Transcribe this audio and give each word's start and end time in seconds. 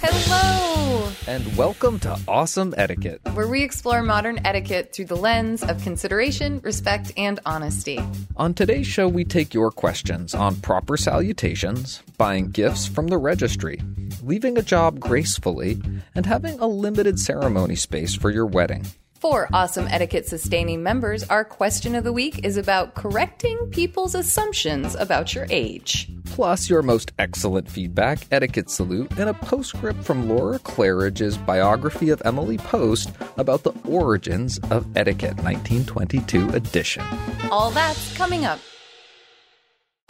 Hello! 0.00 1.10
And 1.26 1.56
welcome 1.56 1.98
to 2.00 2.18
Awesome 2.28 2.74
Etiquette. 2.76 3.20
Where 3.32 3.48
we 3.48 3.62
explore 3.62 4.02
modern 4.02 4.38
etiquette 4.44 4.92
through 4.92 5.06
the 5.06 5.16
lens 5.16 5.62
of 5.62 5.82
consideration, 5.82 6.60
respect, 6.62 7.12
and 7.16 7.40
honesty. 7.46 7.98
On 8.36 8.52
today's 8.52 8.86
show, 8.86 9.08
we 9.08 9.24
take 9.24 9.54
your 9.54 9.70
questions 9.70 10.34
on 10.34 10.56
proper 10.56 10.96
salutations, 10.96 12.02
buying 12.18 12.50
gifts 12.50 12.86
from 12.86 13.08
the 13.08 13.18
registry, 13.18 13.80
leaving 14.22 14.58
a 14.58 14.62
job 14.62 15.00
gracefully, 15.00 15.80
and 16.14 16.26
having 16.26 16.58
a 16.60 16.66
limited 16.66 17.18
ceremony 17.18 17.76
space 17.76 18.14
for 18.14 18.30
your 18.30 18.46
wedding. 18.46 18.84
For 19.20 19.48
awesome 19.50 19.88
etiquette 19.88 20.26
sustaining 20.26 20.82
members, 20.82 21.24
our 21.24 21.42
question 21.42 21.94
of 21.94 22.04
the 22.04 22.12
week 22.12 22.44
is 22.44 22.58
about 22.58 22.94
correcting 22.94 23.56
people's 23.70 24.14
assumptions 24.14 24.94
about 24.94 25.34
your 25.34 25.46
age. 25.48 26.12
Plus, 26.26 26.68
your 26.68 26.82
most 26.82 27.12
excellent 27.18 27.70
feedback, 27.70 28.18
etiquette 28.30 28.68
salute, 28.68 29.10
and 29.18 29.30
a 29.30 29.34
postscript 29.34 30.04
from 30.04 30.28
Laura 30.28 30.58
Claridge's 30.58 31.38
biography 31.38 32.10
of 32.10 32.20
Emily 32.26 32.58
Post 32.58 33.10
about 33.38 33.62
the 33.62 33.72
origins 33.88 34.58
of 34.70 34.86
etiquette 34.94 35.36
1922 35.36 36.50
edition. 36.50 37.02
All 37.50 37.70
that's 37.70 38.14
coming 38.18 38.44
up. 38.44 38.60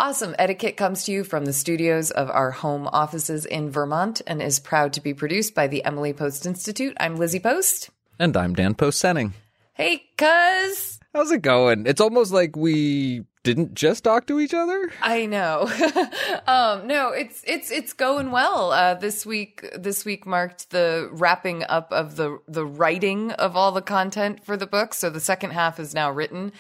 Awesome 0.01 0.35
Etiquette 0.39 0.77
comes 0.77 1.05
to 1.05 1.13
you 1.13 1.25
from 1.25 1.45
the 1.47 1.55
studios 1.55 2.11
of 2.11 2.29
our 2.29 2.51
home 2.51 2.89
offices 2.93 3.47
in 3.47 3.71
Vermont 3.71 4.21
and 4.27 4.43
is 4.43 4.61
proud 4.61 4.93
to 4.95 5.01
be 5.01 5.15
produced 5.15 5.55
by 5.55 5.69
the 5.69 5.85
Emily 5.85 6.13
Post 6.13 6.45
Institute. 6.45 6.95
I'm 6.99 7.17
Lizzie 7.17 7.41
Post. 7.41 7.91
And 8.19 8.35
I'm 8.35 8.55
Dan 8.55 8.75
Post 8.75 9.03
Senning. 9.03 9.33
Hey, 9.75 10.05
cuz. 10.17 10.99
How's 11.13 11.31
it 11.31 11.43
going? 11.43 11.87
It's 11.87 12.01
almost 12.01 12.33
like 12.33 12.57
we 12.57 13.25
didn't 13.43 13.75
just 13.75 14.05
talk 14.05 14.27
to 14.29 14.41
each 14.41 14.55
other. 14.55 14.91
I 15.03 15.27
know. 15.27 15.69
um, 16.47 16.87
no, 16.87 17.11
it's 17.11 17.43
it's 17.47 17.71
it's 17.71 17.93
going 17.93 18.31
well. 18.31 18.73
Uh, 18.73 18.95
this 18.95 19.27
week 19.27 19.69
this 19.77 20.07
week 20.07 20.27
marked 20.27 20.71
the 20.71 21.11
wrapping 21.13 21.63
up 21.65 21.93
of 21.93 22.17
the 22.17 22.39
the 22.49 22.65
writing 22.65 23.33
of 23.33 23.55
all 23.55 23.71
the 23.71 23.83
content 23.83 24.45
for 24.45 24.57
the 24.57 24.67
book. 24.67 24.95
So 24.95 25.11
the 25.11 25.21
second 25.21 25.51
half 25.51 25.79
is 25.79 25.93
now 25.93 26.11
written. 26.11 26.53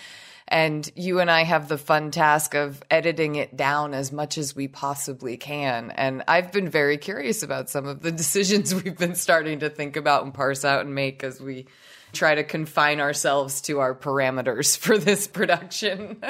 And 0.48 0.88
you 0.94 1.18
and 1.18 1.30
I 1.30 1.42
have 1.42 1.68
the 1.68 1.78
fun 1.78 2.12
task 2.12 2.54
of 2.54 2.82
editing 2.90 3.34
it 3.34 3.56
down 3.56 3.94
as 3.94 4.12
much 4.12 4.38
as 4.38 4.54
we 4.54 4.68
possibly 4.68 5.36
can. 5.36 5.90
And 5.90 6.22
I've 6.28 6.52
been 6.52 6.68
very 6.68 6.98
curious 6.98 7.42
about 7.42 7.68
some 7.68 7.86
of 7.86 8.00
the 8.00 8.12
decisions 8.12 8.74
we've 8.74 8.96
been 8.96 9.16
starting 9.16 9.60
to 9.60 9.70
think 9.70 9.96
about 9.96 10.24
and 10.24 10.32
parse 10.32 10.64
out 10.64 10.82
and 10.82 10.94
make 10.94 11.24
as 11.24 11.40
we 11.40 11.66
try 12.12 12.34
to 12.34 12.44
confine 12.44 13.00
ourselves 13.00 13.60
to 13.62 13.80
our 13.80 13.94
parameters 13.94 14.78
for 14.78 14.98
this 14.98 15.26
production. 15.26 16.22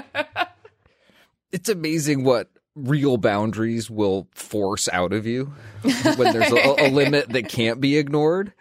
it's 1.52 1.68
amazing 1.68 2.24
what 2.24 2.48
real 2.76 3.16
boundaries 3.16 3.90
will 3.90 4.28
force 4.32 4.88
out 4.92 5.14
of 5.14 5.26
you. 5.26 5.52
When 6.16 6.32
there's 6.32 6.52
a, 6.52 6.86
a, 6.86 6.90
limit 6.90 7.30
that 7.30 7.48
can't 7.48 7.80
be 7.80 7.96
ignored 7.96 8.52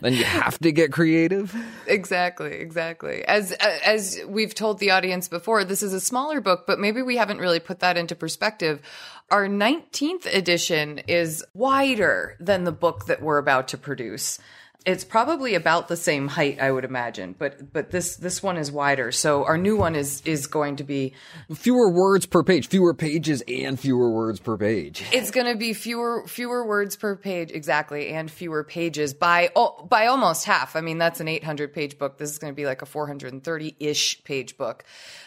then 0.00 0.14
you 0.14 0.24
have 0.24 0.58
to 0.60 0.72
get 0.72 0.92
creative. 0.92 1.54
Exactly 1.86 2.52
exactly. 2.52 3.24
As 3.24 3.52
uh, 3.52 3.78
as 3.84 4.20
we've 4.26 4.54
told 4.54 4.78
the 4.78 4.90
audience 4.90 5.28
before 5.28 5.64
this 5.64 5.82
is 5.82 5.92
a 5.92 6.00
smaller 6.00 6.40
book 6.40 6.64
but 6.66 6.78
maybe 6.78 7.02
we 7.02 7.16
haven't 7.16 7.38
really 7.38 7.60
put 7.60 7.80
that 7.80 7.96
into 7.96 8.14
perspective. 8.14 8.80
Our 9.30 9.46
19th 9.46 10.32
edition 10.34 10.98
is 11.06 11.44
wider 11.52 12.36
than 12.40 12.64
the 12.64 12.72
book 12.72 13.06
that 13.06 13.20
we're 13.20 13.38
about 13.38 13.68
to 13.68 13.78
produce 13.78 14.38
it's 14.88 15.04
probably 15.04 15.54
about 15.54 15.88
the 15.88 15.98
same 15.98 16.28
height, 16.28 16.58
I 16.62 16.70
would 16.70 16.86
imagine, 16.86 17.34
but 17.38 17.74
but 17.74 17.90
this 17.90 18.16
this 18.16 18.42
one 18.42 18.56
is 18.56 18.72
wider. 18.72 19.12
So 19.12 19.44
our 19.44 19.58
new 19.58 19.76
one 19.76 19.94
is 19.94 20.22
is 20.24 20.46
going 20.46 20.76
to 20.76 20.84
be 20.84 21.12
fewer 21.54 21.92
words 21.92 22.24
per 22.24 22.42
page, 22.42 22.68
fewer 22.68 22.94
pages, 22.94 23.42
and 23.46 23.78
fewer 23.78 24.10
words 24.10 24.40
per 24.40 24.56
page. 24.56 25.04
It's 25.12 25.30
going 25.30 25.46
to 25.46 25.58
be 25.58 25.74
fewer 25.74 26.26
fewer 26.26 26.66
words 26.66 26.96
per 26.96 27.16
page, 27.16 27.50
exactly, 27.52 28.08
and 28.08 28.30
fewer 28.30 28.64
pages 28.64 29.12
by 29.12 29.50
oh, 29.54 29.86
by 29.86 30.06
almost 30.06 30.46
half. 30.46 30.74
I 30.74 30.80
mean, 30.80 30.96
that's 30.96 31.20
an 31.20 31.28
800 31.28 31.74
page 31.74 31.98
book. 31.98 32.16
This 32.16 32.30
is 32.30 32.38
going 32.38 32.54
to 32.54 32.56
be 32.56 32.64
like 32.64 32.80
a 32.80 32.86
430 32.86 33.76
ish 33.78 34.24
page 34.24 34.56
book. 34.56 34.84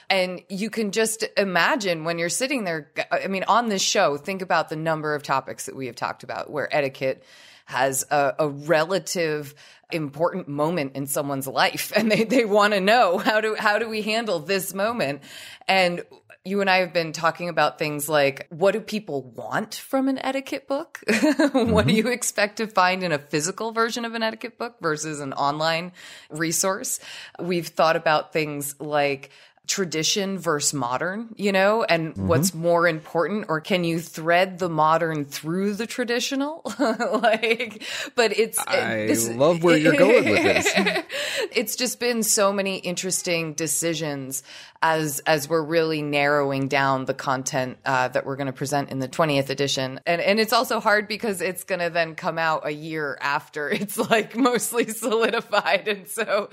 And 0.09 0.41
you 0.49 0.71
can 0.71 0.91
just 0.91 1.23
imagine 1.37 2.03
when 2.03 2.17
you're 2.17 2.29
sitting 2.29 2.63
there. 2.63 2.91
I 3.11 3.27
mean, 3.27 3.45
on 3.47 3.69
this 3.69 3.83
show, 3.83 4.17
think 4.17 4.41
about 4.41 4.69
the 4.69 4.75
number 4.75 5.13
of 5.13 5.21
topics 5.21 5.67
that 5.67 5.75
we 5.75 5.85
have 5.85 5.95
talked 5.95 6.23
about 6.23 6.49
where 6.49 6.67
etiquette 6.75 7.23
has 7.71 8.05
a, 8.11 8.35
a 8.39 8.49
relative 8.49 9.55
important 9.91 10.47
moment 10.47 10.95
in 10.95 11.05
someone's 11.05 11.47
life 11.47 11.91
and 11.95 12.11
they, 12.11 12.23
they 12.23 12.45
want 12.45 12.73
to 12.73 12.79
know 12.79 13.17
how 13.17 13.41
do 13.41 13.55
how 13.55 13.77
do 13.77 13.89
we 13.89 14.01
handle 14.01 14.39
this 14.39 14.73
moment 14.73 15.21
and 15.67 16.03
you 16.43 16.59
and 16.59 16.69
I 16.69 16.77
have 16.77 16.91
been 16.91 17.11
talking 17.11 17.49
about 17.49 17.77
things 17.77 18.09
like 18.09 18.47
what 18.49 18.71
do 18.71 18.79
people 18.79 19.21
want 19.21 19.75
from 19.75 20.07
an 20.07 20.17
etiquette 20.17 20.67
book? 20.67 20.99
mm-hmm. 21.07 21.71
What 21.71 21.87
do 21.87 21.93
you 21.93 22.07
expect 22.07 22.57
to 22.57 22.67
find 22.67 23.03
in 23.03 23.11
a 23.11 23.19
physical 23.19 23.71
version 23.71 24.05
of 24.05 24.15
an 24.15 24.23
etiquette 24.23 24.57
book 24.57 24.77
versus 24.81 25.19
an 25.19 25.33
online 25.33 25.91
resource? 26.31 26.99
We've 27.39 27.67
thought 27.67 27.95
about 27.95 28.33
things 28.33 28.75
like 28.79 29.29
tradition 29.71 30.37
versus 30.37 30.73
modern, 30.73 31.33
you 31.37 31.53
know, 31.53 31.83
and 31.83 32.11
mm-hmm. 32.11 32.27
what's 32.27 32.53
more 32.53 32.89
important, 32.89 33.45
or 33.47 33.61
can 33.61 33.85
you 33.85 34.01
thread 34.01 34.59
the 34.59 34.67
modern 34.67 35.23
through 35.23 35.75
the 35.75 35.87
traditional? 35.87 36.61
like, 36.79 37.81
but 38.15 38.37
it's, 38.37 38.59
I 38.59 39.07
this, 39.07 39.29
love 39.29 39.63
where 39.63 39.77
you're 39.77 39.95
going 39.95 40.29
with 40.29 40.43
this. 40.43 40.73
it's 41.53 41.77
just 41.77 42.01
been 42.01 42.21
so 42.21 42.51
many 42.51 42.79
interesting 42.79 43.53
decisions 43.53 44.43
as 44.81 45.19
as 45.27 45.47
we're 45.47 45.61
really 45.61 46.01
narrowing 46.01 46.67
down 46.67 47.05
the 47.05 47.13
content 47.13 47.77
uh, 47.85 48.07
that 48.07 48.25
we're 48.25 48.35
going 48.35 48.47
to 48.47 48.53
present 48.53 48.89
in 48.89 48.99
the 48.99 49.07
20th 49.07 49.49
edition 49.49 49.99
and 50.07 50.21
and 50.21 50.39
it's 50.39 50.53
also 50.53 50.79
hard 50.79 51.07
because 51.07 51.39
it's 51.41 51.63
going 51.63 51.79
to 51.79 51.89
then 51.89 52.15
come 52.15 52.39
out 52.39 52.65
a 52.65 52.71
year 52.71 53.17
after 53.21 53.69
it's 53.73 53.97
like 53.97 54.35
mostly 54.35 54.87
solidified 54.87 55.87
and 55.87 56.07
so 56.07 56.49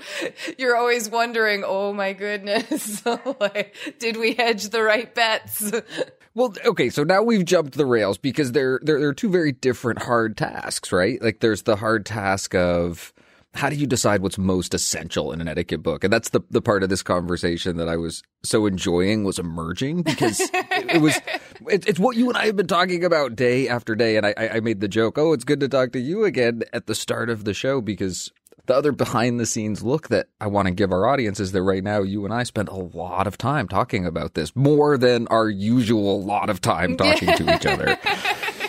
you're 0.57 0.75
always 0.75 1.09
wondering 1.09 1.63
oh 1.65 1.91
my 1.91 2.13
goodness 2.13 3.01
like, 3.39 3.75
did 3.99 4.17
we 4.17 4.33
hedge 4.33 4.69
the 4.69 4.83
right 4.83 5.13
bets 5.13 5.71
Well, 6.35 6.53
okay, 6.63 6.89
so 6.89 7.03
now 7.03 7.23
we've 7.23 7.43
jumped 7.43 7.75
the 7.75 7.85
rails 7.85 8.17
because 8.17 8.51
they're, 8.51 8.79
they're 8.83 8.99
they're 8.99 9.13
two 9.13 9.29
very 9.29 9.51
different 9.51 10.03
hard 10.03 10.37
tasks, 10.37 10.91
right? 10.91 11.21
Like 11.21 11.39
there's 11.39 11.63
the 11.63 11.75
hard 11.75 12.05
task 12.05 12.53
of 12.53 13.13
how 13.55 13.69
do 13.69 13.75
you 13.75 13.87
decide 13.87 14.21
what's 14.21 14.37
most 14.37 14.73
essential 14.73 15.31
in 15.31 15.41
an 15.41 15.47
etiquette 15.47 15.81
book? 15.81 16.03
And 16.03 16.13
that's 16.13 16.29
the 16.29 16.41
the 16.51 16.61
part 16.61 16.83
of 16.83 16.89
this 16.89 17.01
conversation 17.01 17.77
that 17.77 17.89
I 17.89 17.97
was 17.97 18.21
so 18.43 18.67
enjoying 18.67 19.23
was 19.23 19.39
emerging 19.39 20.03
because 20.03 20.39
it, 20.39 20.95
it, 20.95 21.01
was 21.01 21.17
it, 21.67 21.87
it's 21.87 21.99
what 21.99 22.15
you 22.15 22.29
and 22.29 22.37
I 22.37 22.45
have 22.45 22.55
been 22.55 22.67
talking 22.67 23.03
about 23.03 23.35
day 23.35 23.67
after 23.67 23.95
day. 23.95 24.15
And 24.15 24.25
I, 24.25 24.33
I 24.37 24.59
made 24.59 24.81
the 24.81 24.87
joke, 24.87 25.17
oh, 25.17 25.33
it's 25.33 25.43
good 25.43 25.59
to 25.61 25.67
talk 25.67 25.91
to 25.93 25.99
you 25.99 26.25
again 26.25 26.61
at 26.73 26.85
the 26.85 26.95
start 26.95 27.29
of 27.29 27.43
the 27.43 27.55
show 27.55 27.81
because 27.81 28.31
the 28.69 28.75
other 28.75 28.91
behind 28.91 29.39
the 29.39 29.47
scenes 29.47 29.83
look 29.83 30.09
that 30.09 30.29
I 30.39 30.45
want 30.45 30.67
to 30.67 30.73
give 30.73 30.91
our 30.91 31.07
audience 31.07 31.39
is 31.39 31.53
that 31.53 31.63
right 31.63 31.83
now 31.83 32.03
you 32.03 32.23
and 32.23 32.31
I 32.31 32.43
spend 32.43 32.69
a 32.69 32.75
lot 32.75 33.25
of 33.25 33.35
time 33.35 33.67
talking 33.67 34.05
about 34.05 34.35
this 34.35 34.55
more 34.55 34.95
than 34.95 35.27
our 35.29 35.49
usual 35.49 36.23
lot 36.23 36.51
of 36.51 36.61
time 36.61 36.95
talking 36.95 37.35
to 37.35 37.55
each 37.55 37.65
other. 37.65 37.97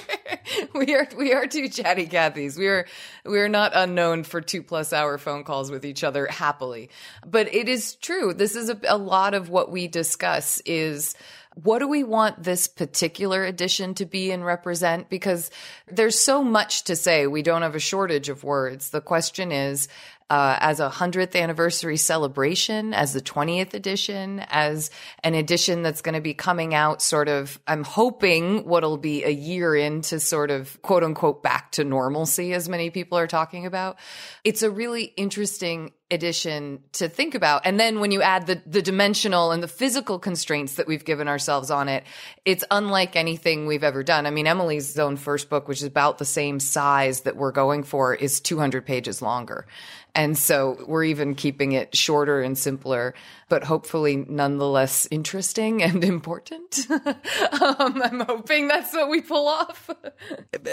we 0.74 0.94
are 0.94 1.06
we 1.18 1.34
are 1.34 1.46
two 1.46 1.68
chatty 1.68 2.06
Cathys. 2.06 2.56
We 2.56 2.68
are 2.68 2.86
we 3.26 3.40
are 3.40 3.48
not 3.48 3.72
unknown 3.74 4.24
for 4.24 4.40
two 4.40 4.62
plus 4.62 4.94
hour 4.94 5.18
phone 5.18 5.44
calls 5.44 5.70
with 5.70 5.84
each 5.84 6.02
other 6.02 6.26
happily. 6.28 6.88
But 7.26 7.54
it 7.54 7.68
is 7.68 7.96
true. 7.96 8.32
This 8.32 8.56
is 8.56 8.70
a, 8.70 8.80
a 8.88 8.96
lot 8.96 9.34
of 9.34 9.50
what 9.50 9.70
we 9.70 9.86
discuss 9.86 10.62
is 10.64 11.14
what 11.62 11.80
do 11.80 11.88
we 11.88 12.04
want 12.04 12.42
this 12.42 12.68
particular 12.68 13.44
edition 13.44 13.94
to 13.94 14.06
be 14.06 14.30
and 14.30 14.44
represent? 14.44 15.08
Because 15.08 15.50
there's 15.90 16.18
so 16.18 16.42
much 16.42 16.84
to 16.84 16.96
say. 16.96 17.26
We 17.26 17.42
don't 17.42 17.62
have 17.62 17.74
a 17.74 17.80
shortage 17.80 18.28
of 18.28 18.44
words. 18.44 18.90
The 18.90 19.00
question 19.00 19.52
is, 19.52 19.88
uh, 20.30 20.56
as 20.60 20.78
a 20.78 20.88
100th 20.88 21.34
anniversary 21.34 21.96
celebration, 21.96 22.94
as 22.94 23.12
the 23.12 23.20
20th 23.20 23.74
edition, 23.74 24.40
as 24.48 24.92
an 25.24 25.34
edition 25.34 25.82
that's 25.82 26.02
going 26.02 26.14
to 26.14 26.20
be 26.20 26.34
coming 26.34 26.72
out 26.72 27.02
sort 27.02 27.28
of, 27.28 27.58
I'm 27.66 27.82
hoping 27.82 28.64
what'll 28.64 28.96
be 28.96 29.24
a 29.24 29.30
year 29.30 29.74
into 29.74 30.20
sort 30.20 30.52
of 30.52 30.80
quote 30.82 31.02
unquote 31.02 31.42
back 31.42 31.72
to 31.72 31.84
normalcy, 31.84 32.54
as 32.54 32.68
many 32.68 32.90
people 32.90 33.18
are 33.18 33.26
talking 33.26 33.66
about. 33.66 33.98
It's 34.44 34.62
a 34.62 34.70
really 34.70 35.04
interesting 35.16 35.92
edition 36.10 36.82
to 36.92 37.08
think 37.08 37.34
about. 37.34 37.62
And 37.64 37.78
then 37.78 38.00
when 38.00 38.10
you 38.10 38.20
add 38.20 38.46
the, 38.46 38.60
the 38.66 38.82
dimensional 38.82 39.52
and 39.52 39.62
the 39.62 39.68
physical 39.68 40.18
constraints 40.18 40.74
that 40.74 40.86
we've 40.86 41.04
given 41.04 41.28
ourselves 41.28 41.70
on 41.70 41.88
it, 41.88 42.04
it's 42.44 42.64
unlike 42.70 43.16
anything 43.16 43.66
we've 43.66 43.84
ever 43.84 44.02
done. 44.02 44.26
I 44.26 44.30
mean, 44.30 44.46
Emily's 44.46 44.98
own 44.98 45.16
first 45.16 45.48
book, 45.48 45.68
which 45.68 45.78
is 45.78 45.84
about 45.84 46.18
the 46.18 46.24
same 46.24 46.58
size 46.58 47.22
that 47.22 47.36
we're 47.36 47.52
going 47.52 47.84
for, 47.84 48.14
is 48.14 48.40
200 48.40 48.84
pages 48.84 49.22
longer. 49.22 49.66
And 50.14 50.36
so 50.36 50.82
we're 50.86 51.04
even 51.04 51.34
keeping 51.34 51.72
it 51.72 51.96
shorter 51.96 52.40
and 52.40 52.56
simpler, 52.56 53.14
but 53.48 53.64
hopefully 53.64 54.24
nonetheless 54.28 55.06
interesting 55.10 55.82
and 55.82 56.04
important. 56.04 56.86
um, 56.90 58.02
I'm 58.02 58.20
hoping 58.20 58.68
that's 58.68 58.92
what 58.92 59.08
we 59.08 59.20
pull 59.20 59.48
off. 59.48 59.90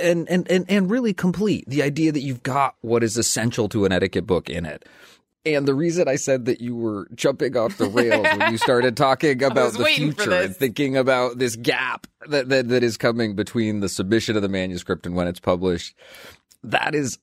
and, 0.01 0.28
and, 0.30 0.50
and, 0.50 0.66
and 0.69 0.89
really 0.89 1.13
complete 1.13 1.66
the 1.68 1.84
idea 1.84 2.12
that 2.12 2.22
you've 2.22 2.44
got 2.44 2.75
what 2.81 3.04
is 3.04 3.18
essential 3.18 3.69
to 3.69 3.86
an 3.86 3.92
etiquette 3.92 4.28
book 4.28 4.50
in 4.50 4.66
it. 4.66 4.88
And 5.45 5.66
the 5.66 5.74
reason 5.74 6.10
I 6.10 6.18
said 6.18 6.45
that 6.45 6.60
you 6.60 6.75
were 6.75 7.07
jumping 7.16 7.56
off 7.56 7.78
the 7.78 7.88
rails 7.88 8.25
when 8.38 8.51
you 8.51 8.57
started 8.57 8.98
talking 8.98 9.44
about 9.44 9.74
the 9.74 9.86
future 9.86 10.33
and 10.33 10.56
thinking 10.56 10.98
about 10.98 11.38
this 11.38 11.56
gap 11.56 12.06
that, 12.28 12.50
that, 12.50 12.68
that 12.68 12.83
is 12.83 12.98
coming 12.98 13.33
between 13.36 13.80
the 13.80 13.88
submission 13.88 14.36
of 14.36 14.42
the 14.42 14.50
manuscript 14.50 15.06
and 15.06 15.16
when 15.16 15.28
it's 15.28 15.40
published, 15.40 15.95
that 16.63 16.94
is 16.94 17.18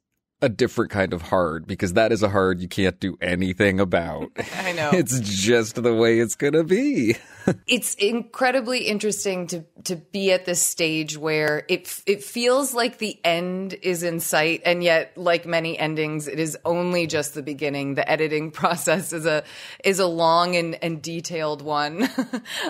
a 0.44 0.48
different 0.50 0.90
kind 0.90 1.14
of 1.14 1.22
hard 1.22 1.66
because 1.66 1.94
that 1.94 2.12
is 2.12 2.22
a 2.22 2.28
hard 2.28 2.60
you 2.60 2.68
can't 2.68 3.00
do 3.00 3.16
anything 3.22 3.80
about. 3.80 4.30
I 4.56 4.72
know. 4.72 4.90
It's 4.92 5.18
just 5.20 5.82
the 5.82 5.94
way 5.94 6.18
it's 6.18 6.34
going 6.34 6.52
to 6.52 6.64
be. 6.64 7.16
it's 7.66 7.94
incredibly 7.94 8.80
interesting 8.80 9.46
to 9.48 9.64
to 9.84 9.96
be 9.96 10.32
at 10.32 10.44
this 10.44 10.60
stage 10.60 11.16
where 11.16 11.64
it 11.68 12.02
it 12.06 12.22
feels 12.22 12.74
like 12.74 12.98
the 12.98 13.18
end 13.24 13.74
is 13.82 14.02
in 14.02 14.20
sight 14.20 14.62
and 14.66 14.82
yet 14.84 15.16
like 15.16 15.46
many 15.46 15.78
endings 15.78 16.28
it 16.28 16.38
is 16.38 16.58
only 16.66 17.06
just 17.06 17.32
the 17.32 17.42
beginning. 17.42 17.94
The 17.94 18.08
editing 18.08 18.50
process 18.50 19.14
is 19.14 19.24
a 19.24 19.44
is 19.82 19.98
a 19.98 20.06
long 20.06 20.56
and 20.56 20.76
and 20.82 21.00
detailed 21.00 21.62
one. 21.62 22.06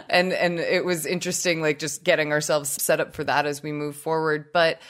and 0.08 0.32
and 0.32 0.60
it 0.60 0.84
was 0.84 1.06
interesting 1.06 1.60
like 1.60 1.80
just 1.80 2.04
getting 2.04 2.30
ourselves 2.30 2.70
set 2.70 3.00
up 3.00 3.14
for 3.14 3.24
that 3.24 3.46
as 3.46 3.64
we 3.64 3.72
move 3.72 3.96
forward, 3.96 4.52
but 4.52 4.80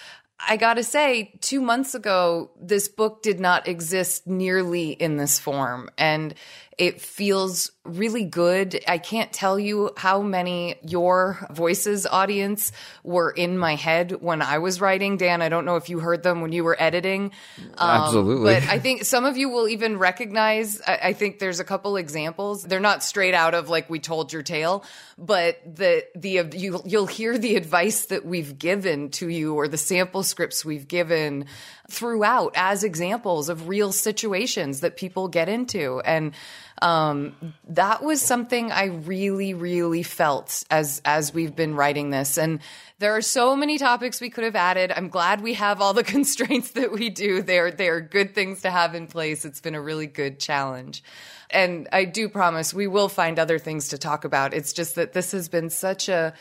I 0.46 0.56
gotta 0.56 0.82
say, 0.82 1.32
two 1.40 1.60
months 1.60 1.94
ago, 1.94 2.50
this 2.60 2.88
book 2.88 3.22
did 3.22 3.40
not 3.40 3.68
exist 3.68 4.26
nearly 4.26 4.90
in 4.90 5.16
this 5.16 5.38
form. 5.38 5.90
And 5.98 6.34
it 6.78 7.00
feels 7.00 7.70
really 7.84 8.24
good. 8.24 8.82
I 8.88 8.98
can't 8.98 9.32
tell 9.32 9.58
you 9.58 9.90
how 9.96 10.22
many 10.22 10.76
your 10.82 11.46
voices 11.50 12.06
audience 12.06 12.72
were 13.02 13.30
in 13.30 13.58
my 13.58 13.74
head 13.74 14.22
when 14.22 14.40
I 14.40 14.58
was 14.58 14.80
writing. 14.80 15.18
Dan, 15.18 15.42
I 15.42 15.50
don't 15.50 15.66
know 15.66 15.76
if 15.76 15.90
you 15.90 15.98
heard 15.98 16.22
them 16.22 16.40
when 16.40 16.50
you 16.52 16.64
were 16.64 16.76
editing. 16.80 17.32
Um, 17.76 18.02
Absolutely. 18.02 18.54
But 18.54 18.68
I 18.68 18.78
think 18.78 19.04
some 19.04 19.26
of 19.26 19.36
you 19.36 19.50
will 19.50 19.68
even 19.68 19.98
recognize, 19.98 20.80
I, 20.80 20.98
I 21.02 21.12
think 21.12 21.38
there's 21.38 21.60
a 21.60 21.64
couple 21.64 21.96
examples. 21.96 22.64
They're 22.64 22.80
not 22.80 23.02
straight 23.02 23.34
out 23.34 23.52
of 23.52 23.68
like 23.68 23.90
we 23.90 23.98
told 23.98 24.32
your 24.32 24.42
tale, 24.42 24.84
but 25.18 25.60
the, 25.66 26.04
the, 26.16 26.56
you, 26.56 26.80
you'll 26.86 27.06
hear 27.06 27.36
the 27.36 27.56
advice 27.56 28.06
that 28.06 28.24
we've 28.24 28.58
given 28.58 29.10
to 29.10 29.28
you 29.28 29.56
or 29.56 29.68
the 29.68 29.78
sample 29.78 30.22
scripts 30.22 30.64
we've 30.64 30.88
given 30.88 31.46
throughout 31.90 32.52
as 32.56 32.82
examples 32.82 33.48
of 33.48 33.68
real 33.68 33.92
situations 33.92 34.80
that 34.80 34.96
people 34.96 35.28
get 35.28 35.48
into. 35.48 36.00
And 36.00 36.32
um, 36.80 37.34
that 37.68 38.02
was 38.02 38.20
something 38.20 38.72
I 38.72 38.86
really, 38.86 39.54
really 39.54 40.02
felt 40.02 40.64
as 40.70 41.00
as 41.04 41.32
we've 41.32 41.54
been 41.54 41.74
writing 41.74 42.10
this. 42.10 42.36
And 42.36 42.60
there 42.98 43.16
are 43.16 43.22
so 43.22 43.54
many 43.54 43.78
topics 43.78 44.20
we 44.20 44.30
could 44.30 44.44
have 44.44 44.56
added. 44.56 44.92
I'm 44.92 45.08
glad 45.08 45.40
we 45.40 45.54
have 45.54 45.80
all 45.80 45.94
the 45.94 46.04
constraints 46.14 46.72
that 46.72 46.92
we 46.92 47.10
do. 47.10 47.42
They're 47.42 47.70
they're 47.70 48.00
good 48.00 48.34
things 48.34 48.62
to 48.62 48.70
have 48.70 48.94
in 48.94 49.06
place. 49.06 49.44
It's 49.44 49.60
been 49.60 49.74
a 49.74 49.80
really 49.80 50.06
good 50.06 50.38
challenge. 50.38 51.02
And 51.50 51.88
I 51.92 52.04
do 52.04 52.28
promise 52.28 52.74
we 52.74 52.86
will 52.86 53.08
find 53.08 53.38
other 53.38 53.58
things 53.58 53.88
to 53.88 53.98
talk 53.98 54.24
about. 54.24 54.54
It's 54.54 54.72
just 54.72 54.96
that 54.96 55.12
this 55.12 55.32
has 55.32 55.48
been 55.48 55.70
such 55.70 56.08
a 56.08 56.34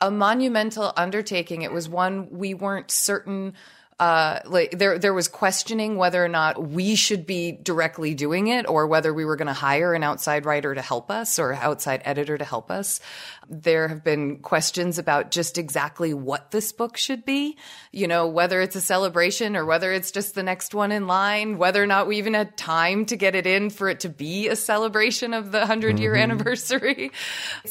a 0.00 0.10
monumental 0.10 0.92
undertaking. 0.96 1.62
It 1.62 1.72
was 1.72 1.88
one 1.88 2.28
we 2.30 2.54
weren't 2.54 2.90
certain 2.90 3.54
uh, 4.02 4.40
like 4.46 4.76
there 4.76 4.98
there 4.98 5.14
was 5.14 5.28
questioning 5.28 5.96
whether 5.96 6.24
or 6.24 6.26
not 6.26 6.60
we 6.60 6.96
should 6.96 7.24
be 7.24 7.52
directly 7.52 8.14
doing 8.14 8.48
it 8.48 8.68
or 8.68 8.88
whether 8.88 9.14
we 9.14 9.24
were 9.24 9.36
going 9.36 9.46
to 9.46 9.52
hire 9.52 9.94
an 9.94 10.02
outside 10.02 10.44
writer 10.44 10.74
to 10.74 10.82
help 10.82 11.08
us 11.08 11.38
or 11.38 11.54
outside 11.54 12.02
editor 12.04 12.36
to 12.36 12.44
help 12.44 12.68
us. 12.68 12.98
There 13.48 13.86
have 13.86 14.02
been 14.02 14.38
questions 14.38 14.98
about 14.98 15.30
just 15.30 15.56
exactly 15.56 16.14
what 16.14 16.50
this 16.50 16.72
book 16.72 16.96
should 16.96 17.24
be, 17.24 17.56
you 17.92 18.08
know, 18.08 18.26
whether 18.26 18.60
it's 18.60 18.74
a 18.74 18.80
celebration 18.80 19.56
or 19.56 19.64
whether 19.64 19.92
it's 19.92 20.10
just 20.10 20.34
the 20.34 20.42
next 20.42 20.74
one 20.74 20.90
in 20.90 21.06
line, 21.06 21.56
whether 21.56 21.80
or 21.80 21.86
not 21.86 22.08
we 22.08 22.18
even 22.18 22.34
had 22.34 22.56
time 22.56 23.06
to 23.06 23.14
get 23.14 23.36
it 23.36 23.46
in 23.46 23.70
for 23.70 23.88
it 23.88 24.00
to 24.00 24.08
be 24.08 24.48
a 24.48 24.56
celebration 24.56 25.32
of 25.32 25.52
the 25.52 25.58
100 25.58 26.00
year 26.00 26.14
mm-hmm. 26.14 26.22
anniversary. 26.22 27.12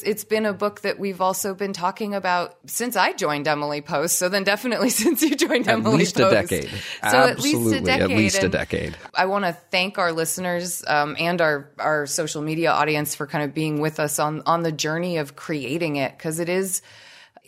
It's, 0.01 0.23
been 0.23 0.45
a 0.45 0.53
book 0.53 0.81
that 0.81 0.97
we've 0.97 1.19
also 1.19 1.53
been 1.53 1.73
talking 1.73 2.13
about 2.15 2.55
since 2.67 2.95
I 2.95 3.11
joined 3.11 3.49
Emily 3.49 3.81
Post. 3.81 4.17
So 4.17 4.29
then 4.29 4.45
definitely 4.45 4.89
since 5.01 5.21
you 5.21 5.35
joined 5.35 5.67
At 5.67 5.73
Emily 5.73 6.05
Post 6.05 6.20
a 6.27 6.31
decade. 6.31 6.69
So 6.69 6.77
Absolutely, 7.03 7.31
at 7.31 7.39
least 7.39 7.73
a 7.73 7.81
decade. 7.81 8.11
At 8.11 8.17
least 8.17 8.43
a 8.43 8.49
decade. 8.49 8.97
I 9.13 9.25
want 9.25 9.45
to 9.45 9.53
thank 9.53 9.97
our 9.97 10.11
listeners 10.11 10.83
um, 10.87 11.15
and 11.19 11.41
our 11.41 11.69
our 11.79 12.05
social 12.05 12.41
media 12.41 12.71
audience 12.71 13.15
for 13.15 13.27
kind 13.27 13.43
of 13.43 13.53
being 13.53 13.81
with 13.81 13.99
us 13.99 14.19
on 14.19 14.41
on 14.45 14.63
the 14.63 14.71
journey 14.71 15.17
of 15.17 15.35
creating 15.35 15.97
it 15.97 16.17
because 16.17 16.39
it 16.39 16.49
is 16.49 16.81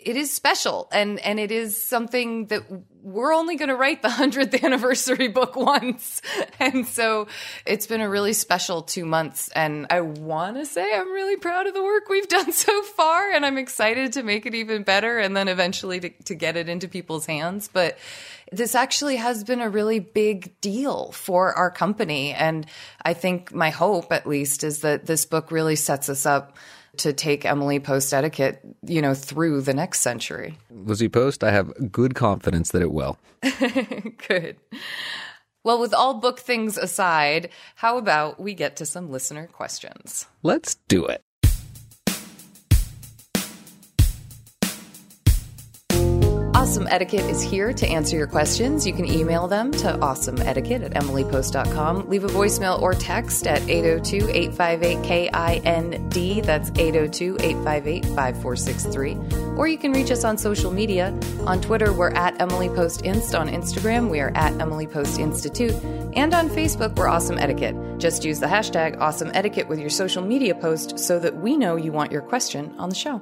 it 0.05 0.17
is 0.17 0.31
special 0.31 0.88
and 0.91 1.19
and 1.19 1.39
it 1.39 1.51
is 1.51 1.81
something 1.81 2.47
that 2.47 2.63
we're 3.01 3.33
only 3.33 3.57
going 3.57 3.69
to 3.69 3.75
write 3.75 4.01
the 4.01 4.07
100th 4.07 4.63
anniversary 4.63 5.27
book 5.27 5.55
once. 5.57 6.21
And 6.59 6.88
so 6.88 7.27
it's 7.65 7.85
been 7.85 8.00
a 8.00 8.09
really 8.09 8.31
special 8.31 8.81
2 8.81 9.05
months 9.05 9.50
and 9.50 9.88
I 9.89 10.01
want 10.01 10.57
to 10.57 10.65
say 10.65 10.95
I'm 10.95 11.11
really 11.11 11.35
proud 11.35 11.67
of 11.67 11.73
the 11.73 11.83
work 11.83 12.07
we've 12.09 12.27
done 12.27 12.51
so 12.53 12.83
far 12.83 13.31
and 13.31 13.45
I'm 13.45 13.57
excited 13.57 14.13
to 14.13 14.23
make 14.23 14.45
it 14.45 14.55
even 14.55 14.83
better 14.83 15.19
and 15.19 15.35
then 15.35 15.47
eventually 15.47 16.00
to, 16.00 16.09
to 16.09 16.35
get 16.35 16.55
it 16.55 16.69
into 16.69 16.88
people's 16.88 17.25
hands. 17.25 17.69
But 17.71 17.97
this 18.51 18.75
actually 18.75 19.17
has 19.17 19.44
been 19.44 19.61
a 19.61 19.69
really 19.69 20.00
big 20.00 20.59
deal 20.61 21.11
for 21.11 21.53
our 21.53 21.71
company 21.71 22.33
and 22.33 22.65
I 23.01 23.13
think 23.13 23.53
my 23.53 23.69
hope 23.69 24.11
at 24.11 24.27
least 24.27 24.63
is 24.63 24.81
that 24.81 25.05
this 25.05 25.25
book 25.25 25.51
really 25.51 25.75
sets 25.75 26.07
us 26.07 26.25
up 26.25 26.57
to 26.97 27.13
take 27.13 27.45
Emily 27.45 27.79
Post 27.79 28.13
etiquette, 28.13 28.62
you 28.85 29.01
know, 29.01 29.13
through 29.13 29.62
the 29.62 29.73
next 29.73 30.01
century. 30.01 30.57
Lizzie 30.69 31.09
Post, 31.09 31.43
I 31.43 31.51
have 31.51 31.91
good 31.91 32.15
confidence 32.15 32.71
that 32.71 32.81
it 32.81 32.91
will. 32.91 33.17
good. 34.27 34.57
Well, 35.63 35.79
with 35.79 35.93
all 35.93 36.15
book 36.15 36.39
things 36.39 36.77
aside, 36.77 37.50
how 37.75 37.97
about 37.97 38.39
we 38.39 38.53
get 38.53 38.75
to 38.77 38.85
some 38.85 39.09
listener 39.09 39.47
questions? 39.47 40.27
Let's 40.43 40.75
do 40.88 41.05
it. 41.05 41.23
Awesome 46.63 46.88
Etiquette 46.89 47.29
is 47.29 47.41
here 47.41 47.74
to 47.74 47.86
answer 47.86 48.15
your 48.15 48.25
questions. 48.25 48.88
You 48.88 48.93
can 48.93 49.05
email 49.05 49.50
them 49.50 49.70
to 49.74 49.98
awesomeetiquette 49.98 50.82
at 50.82 50.93
emilypost.com. 50.93 52.08
Leave 52.08 52.24
a 52.24 52.27
voicemail 52.27 52.82
or 52.82 52.93
text 52.93 53.48
at 53.48 53.62
802 53.70 54.29
858 54.29 55.03
KIND. 55.03 56.46
That's 56.46 56.72
802 56.79 57.36
858 57.41 58.05
5463. 58.05 59.17
Or 59.58 59.67
you 59.67 59.77
can 59.77 59.91
reach 59.91 60.10
us 60.10 60.24
on 60.24 60.38
social 60.38 60.72
media. 60.72 61.13
On 61.41 61.60
Twitter, 61.60 61.91
we're 61.91 62.12
at 62.12 62.41
Emily 62.41 62.70
Post 62.70 63.01
Inst. 63.01 63.36
On 63.36 63.50
Instagram, 63.50 64.10
we 64.10 64.22
are 64.22 64.32
at 64.34 64.53
Emily 64.62 64.88
Post 64.88 65.20
Institute. 65.20 65.75
And 66.15 66.34
on 66.34 66.48
Facebook, 66.48 66.96
we're 66.96 67.10
Awesome 67.10 67.39
Etiquette. 67.39 67.75
Just 68.00 68.24
use 68.24 68.39
the 68.39 68.46
hashtag 68.46 68.98
Awesome 69.01 69.32
Etiquette 69.34 69.67
with 69.67 69.82
your 69.82 69.89
social 69.89 70.24
media 70.24 70.55
post 70.55 70.98
so 70.98 71.20
that 71.20 71.36
we 71.36 71.58
know 71.58 71.75
you 71.75 71.91
want 71.91 72.13
your 72.13 72.22
question 72.22 72.74
on 72.77 72.88
the 72.88 72.96
show. 72.96 73.22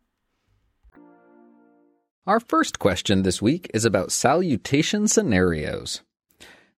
Our 2.27 2.39
first 2.39 2.77
question 2.77 3.23
this 3.23 3.41
week 3.41 3.71
is 3.73 3.83
about 3.83 4.11
salutation 4.11 5.07
scenarios. 5.07 6.01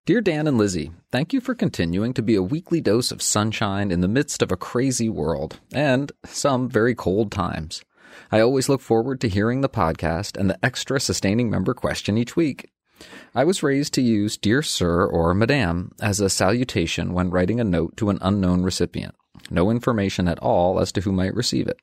Dear 0.06 0.22
Dan 0.22 0.48
and 0.48 0.58
Lizzie, 0.58 0.94
thank 1.12 1.34
you 1.34 1.42
for 1.42 1.54
continuing 1.54 2.14
to 2.14 2.22
be 2.22 2.36
a 2.36 2.42
weekly 2.42 2.80
dose 2.80 3.12
of 3.12 3.22
sunshine 3.22 3.92
in 3.92 4.00
the 4.00 4.08
midst 4.08 4.42
of 4.42 4.54
a 4.54 4.58
crazy 4.58 5.10
world 5.10 5.60
and 5.74 6.14
some 6.24 6.70
very 6.70 6.96
cold 6.96 7.30
times. 7.30 7.84
I 8.32 8.40
always 8.40 8.70
look 8.70 8.80
forward 8.80 9.20
to 9.20 9.28
hearing 9.28 9.60
the 9.60 9.68
podcast 9.68 10.38
and 10.38 10.50
the 10.50 10.66
extra 10.66 10.98
sustaining 10.98 11.50
member 11.50 11.74
question 11.74 12.18
each 12.18 12.38
week. 12.38 12.72
I 13.36 13.44
was 13.44 13.62
raised 13.62 13.94
to 13.96 14.02
use 14.02 14.38
Dear 14.38 14.62
Sir 14.62 15.06
or 15.06 15.34
Madam 15.34 15.92
as 16.02 16.22
a 16.22 16.30
salutation 16.30 17.12
when 17.12 17.32
writing 17.32 17.60
a 17.60 17.66
note 17.66 17.98
to 17.98 18.10
an 18.10 18.20
unknown 18.22 18.64
recipient. 18.64 19.14
No 19.50 19.70
information 19.70 20.30
at 20.30 20.40
all 20.40 20.80
as 20.80 20.94
to 20.94 21.02
who 21.02 21.12
might 21.12 21.36
receive 21.36 21.68
it. 21.68 21.82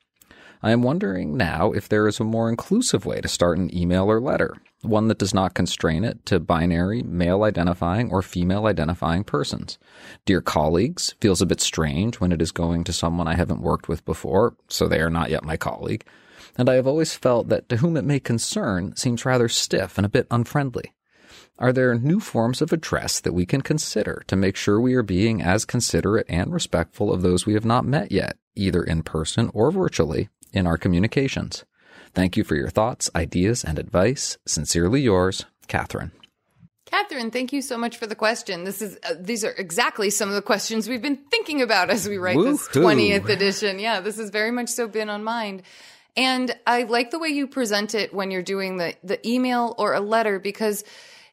I 0.63 0.73
am 0.73 0.83
wondering 0.83 1.39
now 1.39 1.73
if 1.73 1.89
there 1.89 2.07
is 2.07 2.21
a 2.21 2.25
more 2.25 2.51
inclusive 2.51 3.07
way 3.07 3.23
to 3.23 3.29
start 3.29 3.57
an 3.57 3.75
email 3.75 4.11
or 4.11 4.21
letter, 4.21 4.57
one 4.83 5.09
that 5.09 5.19
does 5.19 5.33
not 5.33 5.55
constrain 5.55 6.05
it 6.05 6.27
to 6.27 6.39
binary, 6.39 7.03
male 7.03 7.45
identifying, 7.45 8.11
or 8.11 8.21
female 8.21 8.67
identifying 8.67 9.25
persons. 9.25 9.79
Dear 10.27 10.43
colleagues 10.43 11.15
feels 11.21 11.41
a 11.41 11.47
bit 11.47 11.63
strange 11.63 12.21
when 12.21 12.31
it 12.31 12.43
is 12.43 12.53
going 12.53 12.85
to 12.85 12.93
someone 12.93 13.27
I 13.27 13.37
haven't 13.37 13.63
worked 13.63 13.89
with 13.89 14.05
before, 14.05 14.55
so 14.69 14.87
they 14.87 15.01
are 15.01 15.09
not 15.09 15.31
yet 15.31 15.45
my 15.45 15.57
colleague. 15.57 16.05
And 16.59 16.69
I 16.69 16.75
have 16.75 16.87
always 16.87 17.15
felt 17.15 17.49
that 17.49 17.71
to 17.71 17.79
whom 17.79 17.97
it 17.97 18.05
may 18.05 18.21
concern 18.21 18.95
seems 18.97 19.25
rather 19.25 19.49
stiff 19.49 19.97
and 19.97 20.05
a 20.05 20.11
bit 20.11 20.27
unfriendly. 20.31 20.93
Are 21.59 21.73
there 21.73 21.95
new 21.95 22.21
forms 22.21 22.61
of 22.61 22.73
address 22.73 23.21
that 23.21 23.33
we 23.33 23.47
can 23.47 23.61
consider 23.61 24.25
to 24.27 24.37
make 24.37 24.57
sure 24.57 24.81
we 24.81 24.95
are 24.95 25.03
being 25.03 25.41
as 25.43 25.65
considerate 25.65 26.27
and 26.29 26.53
respectful 26.53 27.13
of 27.13 27.23
those 27.23 27.47
we 27.47 27.55
have 27.55 27.65
not 27.65 27.85
met 27.87 28.13
yet, 28.13 28.37
either 28.57 28.83
in 28.83 29.03
person 29.03 29.51
or 29.55 29.71
virtually, 29.71 30.29
in 30.53 30.67
our 30.67 30.77
communications. 30.77 31.65
Thank 32.15 32.37
you 32.37 32.45
for 32.45 32.57
your 32.57 32.71
thoughts, 32.71 33.09
ideas, 33.15 33.65
and 33.65 33.79
advice. 33.79 34.37
Sincerely 34.47 35.01
yours, 35.01 35.45
Catherine. 35.69 36.13
Catherine, 36.87 37.31
thank 37.31 37.53
you 37.53 37.63
so 37.63 37.79
much 37.79 37.99
for 37.99 38.09
the 38.09 38.17
question. 38.17 38.65
This 38.65 38.83
is 38.83 38.99
uh, 39.09 39.15
these 39.19 39.45
are 39.45 39.53
exactly 39.53 40.11
some 40.11 40.29
of 40.29 40.35
the 40.35 40.43
questions 40.43 40.89
we've 40.89 41.03
been 41.03 41.21
thinking 41.31 41.63
about 41.63 41.89
as 41.89 42.09
we 42.09 42.19
write 42.19 42.37
Woo-hoo. 42.37 42.53
this 42.53 42.69
20th 42.69 43.29
edition. 43.29 43.79
Yeah, 43.79 44.01
this 44.01 44.17
has 44.17 44.31
very 44.31 44.51
much 44.51 44.71
so 44.71 44.89
been 44.89 45.09
on 45.09 45.23
mind. 45.23 45.63
And 46.17 46.53
I 46.67 46.83
like 46.83 47.13
the 47.13 47.21
way 47.21 47.29
you 47.29 47.47
present 47.47 47.95
it 47.95 48.13
when 48.13 48.33
you're 48.33 48.43
doing 48.43 48.79
the 48.79 48.95
the 49.05 49.25
email 49.29 49.77
or 49.79 49.95
a 49.95 50.01
letter 50.01 50.41
because 50.41 50.83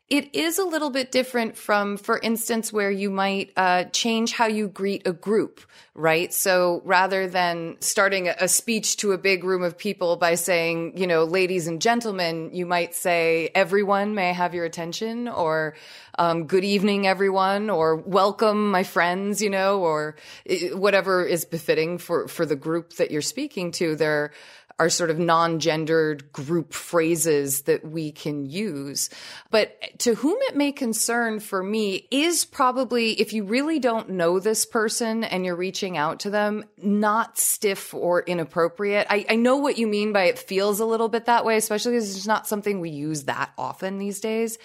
it 0.09 0.33
is 0.33 0.57
a 0.57 0.63
little 0.63 0.89
bit 0.89 1.11
different 1.11 1.57
from, 1.57 1.97
for 1.97 2.17
instance, 2.17 2.71
where 2.71 2.89
you 2.89 3.09
might 3.09 3.51
uh, 3.57 3.83
change 3.85 4.31
how 4.31 4.47
you 4.47 4.69
greet 4.69 5.05
a 5.05 5.11
group, 5.11 5.59
right? 5.93 6.33
So 6.33 6.81
rather 6.85 7.27
than 7.27 7.75
starting 7.81 8.29
a 8.29 8.47
speech 8.47 8.97
to 8.97 9.11
a 9.11 9.17
big 9.17 9.43
room 9.43 9.63
of 9.63 9.77
people 9.77 10.15
by 10.15 10.35
saying, 10.35 10.97
you 10.97 11.07
know, 11.07 11.25
ladies 11.25 11.67
and 11.67 11.81
gentlemen, 11.81 12.51
you 12.53 12.65
might 12.65 12.95
say, 12.95 13.49
everyone, 13.53 14.15
may 14.15 14.29
I 14.29 14.33
have 14.33 14.53
your 14.53 14.63
attention? 14.63 15.27
Or, 15.27 15.75
um, 16.17 16.45
good 16.45 16.63
evening, 16.63 17.05
everyone, 17.05 17.69
or 17.69 17.97
welcome, 17.97 18.71
my 18.71 18.83
friends, 18.83 19.41
you 19.41 19.49
know, 19.49 19.81
or 19.81 20.15
eh, 20.45 20.69
whatever 20.69 21.25
is 21.25 21.43
befitting 21.43 21.97
for, 21.97 22.29
for 22.29 22.45
the 22.45 22.55
group 22.55 22.93
that 22.93 23.11
you're 23.11 23.21
speaking 23.21 23.71
to. 23.73 23.97
There, 23.97 24.31
are 24.79 24.89
sort 24.89 25.09
of 25.09 25.17
non-gendered 25.17 26.31
group 26.31 26.71
phrases 26.71 27.63
that 27.63 27.83
we 27.83 28.11
can 28.11 28.45
use. 28.45 29.09
But 29.49 29.99
to 29.99 30.13
whom 30.13 30.37
it 30.41 30.55
may 30.55 30.71
concern 30.71 31.39
for 31.39 31.63
me 31.63 32.07
is 32.11 32.45
probably 32.45 33.13
if 33.13 33.33
you 33.33 33.43
really 33.43 33.79
don't 33.79 34.11
know 34.11 34.39
this 34.39 34.65
person 34.65 35.23
and 35.23 35.45
you're 35.45 35.55
reaching 35.55 35.97
out 35.97 36.19
to 36.21 36.29
them, 36.29 36.63
not 36.77 37.39
stiff 37.39 37.93
or 37.93 38.21
inappropriate. 38.21 39.07
I, 39.09 39.25
I 39.29 39.35
know 39.35 39.57
what 39.57 39.79
you 39.79 39.87
mean 39.87 40.13
by 40.13 40.25
it 40.25 40.37
feels 40.37 40.79
a 40.79 40.85
little 40.85 41.09
bit 41.09 41.25
that 41.25 41.45
way, 41.45 41.57
especially 41.57 41.93
because 41.93 42.15
it's 42.15 42.27
not 42.27 42.47
something 42.47 42.79
we 42.79 42.91
use 42.91 43.23
that 43.23 43.51
often 43.57 43.97
these 43.97 44.19
days. 44.19 44.59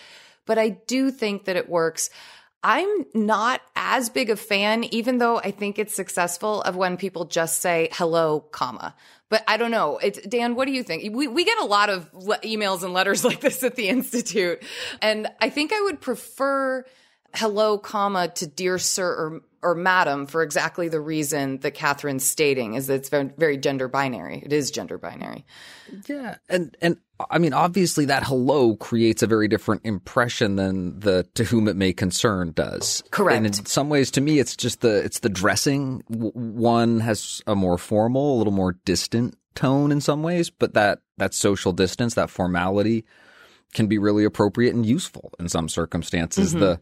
But 0.44 0.58
I 0.58 0.70
do 0.70 1.10
think 1.10 1.44
that 1.44 1.56
it 1.56 1.68
works. 1.68 2.10
I'm 2.64 3.06
not 3.12 3.60
as 3.74 4.08
big 4.08 4.30
a 4.30 4.36
fan, 4.36 4.84
even 4.84 5.18
though 5.18 5.38
I 5.38 5.50
think 5.50 5.78
it's 5.78 5.94
successful, 5.94 6.62
of 6.62 6.76
when 6.76 6.96
people 6.96 7.24
just 7.24 7.60
say 7.60 7.88
hello, 7.92 8.40
comma. 8.40 8.94
But 9.32 9.44
I 9.48 9.56
don't 9.56 9.70
know. 9.70 9.96
It's, 9.96 10.20
Dan, 10.26 10.56
what 10.56 10.66
do 10.66 10.72
you 10.72 10.82
think? 10.82 11.16
We, 11.16 11.26
we 11.26 11.46
get 11.46 11.58
a 11.58 11.64
lot 11.64 11.88
of 11.88 12.12
le- 12.12 12.36
emails 12.40 12.82
and 12.82 12.92
letters 12.92 13.24
like 13.30 13.40
this 13.40 13.62
at 13.62 13.76
the 13.76 13.88
Institute. 13.88 14.62
And 15.00 15.26
I 15.40 15.48
think 15.48 15.72
I 15.72 15.80
would 15.80 16.02
prefer 16.02 16.84
hello, 17.34 17.78
comma 17.78 18.28
to 18.28 18.46
dear 18.46 18.78
sir 18.78 19.08
or, 19.08 19.40
or 19.62 19.74
madam 19.74 20.26
for 20.26 20.42
exactly 20.42 20.88
the 20.88 21.00
reason 21.00 21.60
that 21.60 21.70
Catherine's 21.70 22.26
stating 22.26 22.74
is 22.74 22.88
that 22.88 22.96
it's 22.96 23.08
very, 23.08 23.30
very 23.38 23.56
gender 23.56 23.88
binary. 23.88 24.42
It 24.44 24.52
is 24.52 24.70
gender 24.70 24.98
binary. 24.98 25.46
Yeah. 26.06 26.36
And, 26.50 26.76
and 26.82 26.98
I 27.30 27.38
mean, 27.38 27.52
obviously 27.52 28.06
that 28.06 28.24
hello 28.24 28.76
creates 28.76 29.22
a 29.22 29.26
very 29.26 29.48
different 29.48 29.82
impression 29.84 30.56
than 30.56 31.00
the 31.00 31.26
to 31.34 31.44
whom 31.44 31.68
it 31.68 31.76
may 31.76 31.92
concern 31.92 32.52
does. 32.52 33.02
Correct. 33.10 33.36
And 33.36 33.46
in 33.46 33.52
some 33.66 33.88
ways, 33.88 34.10
to 34.12 34.20
me, 34.20 34.38
it's 34.38 34.56
just 34.56 34.80
the, 34.80 35.02
it's 35.04 35.20
the 35.20 35.28
dressing. 35.28 36.02
One 36.08 37.00
has 37.00 37.42
a 37.46 37.54
more 37.54 37.78
formal, 37.78 38.36
a 38.36 38.38
little 38.38 38.52
more 38.52 38.76
distant 38.84 39.36
tone 39.54 39.92
in 39.92 40.00
some 40.00 40.22
ways, 40.22 40.50
but 40.50 40.74
that, 40.74 41.00
that 41.18 41.34
social 41.34 41.72
distance, 41.72 42.14
that 42.14 42.30
formality 42.30 43.04
can 43.74 43.86
be 43.86 43.98
really 43.98 44.24
appropriate 44.24 44.74
and 44.74 44.84
useful 44.84 45.32
in 45.38 45.48
some 45.48 45.68
circumstances. 45.68 46.50
Mm-hmm. 46.50 46.60
The, 46.60 46.80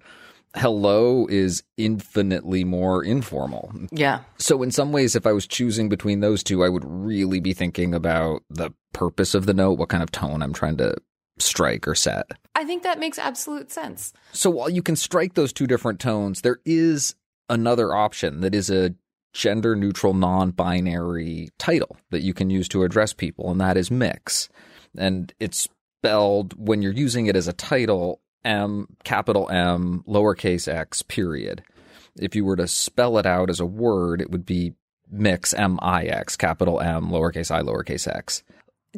hello 0.56 1.26
is 1.28 1.62
infinitely 1.76 2.64
more 2.64 3.04
informal. 3.04 3.72
Yeah. 3.92 4.20
So 4.38 4.62
in 4.62 4.70
some 4.70 4.92
ways, 4.92 5.14
if 5.14 5.26
I 5.26 5.32
was 5.32 5.46
choosing 5.46 5.88
between 5.88 6.20
those 6.20 6.42
two, 6.42 6.64
I 6.64 6.68
would 6.68 6.84
really 6.84 7.40
be 7.40 7.52
thinking 7.52 7.94
about 7.94 8.42
the 8.50 8.70
purpose 8.92 9.34
of 9.34 9.46
the 9.46 9.54
note, 9.54 9.78
what 9.78 9.88
kind 9.88 10.02
of 10.02 10.10
tone 10.10 10.42
I'm 10.42 10.52
trying 10.52 10.76
to 10.78 10.96
strike 11.38 11.86
or 11.88 11.94
set. 11.94 12.26
I 12.54 12.64
think 12.64 12.82
that 12.82 12.98
makes 12.98 13.18
absolute 13.18 13.70
sense. 13.70 14.12
So 14.32 14.50
while 14.50 14.70
you 14.70 14.82
can 14.82 14.96
strike 14.96 15.34
those 15.34 15.52
two 15.52 15.66
different 15.66 16.00
tones, 16.00 16.42
there 16.42 16.58
is 16.64 17.14
another 17.48 17.94
option 17.94 18.40
that 18.40 18.54
is 18.54 18.70
a 18.70 18.94
gender 19.32 19.76
neutral 19.76 20.14
non 20.14 20.50
binary 20.50 21.48
title 21.58 21.96
that 22.10 22.22
you 22.22 22.34
can 22.34 22.50
use 22.50 22.68
to 22.68 22.82
address 22.82 23.12
people, 23.12 23.50
and 23.50 23.60
that 23.60 23.76
is 23.76 23.90
mix. 23.90 24.48
And 24.98 25.32
it's 25.38 25.68
spelled 26.00 26.54
when 26.58 26.82
you're 26.82 26.92
using 26.92 27.26
it 27.26 27.36
as 27.36 27.48
a 27.48 27.52
title 27.52 28.20
M, 28.44 28.88
capital 29.04 29.48
M, 29.50 30.04
lowercase 30.06 30.72
x, 30.72 31.02
period. 31.02 31.62
If 32.18 32.34
you 32.34 32.44
were 32.44 32.56
to 32.56 32.66
spell 32.66 33.18
it 33.18 33.26
out 33.26 33.50
as 33.50 33.60
a 33.60 33.66
word, 33.66 34.20
it 34.20 34.30
would 34.30 34.46
be 34.46 34.74
mix 35.10 35.54
M 35.54 35.78
I 35.82 36.04
X, 36.04 36.36
capital 36.36 36.80
M, 36.80 37.10
lowercase 37.10 37.50
i, 37.50 37.62
lowercase 37.62 38.08
x. 38.08 38.42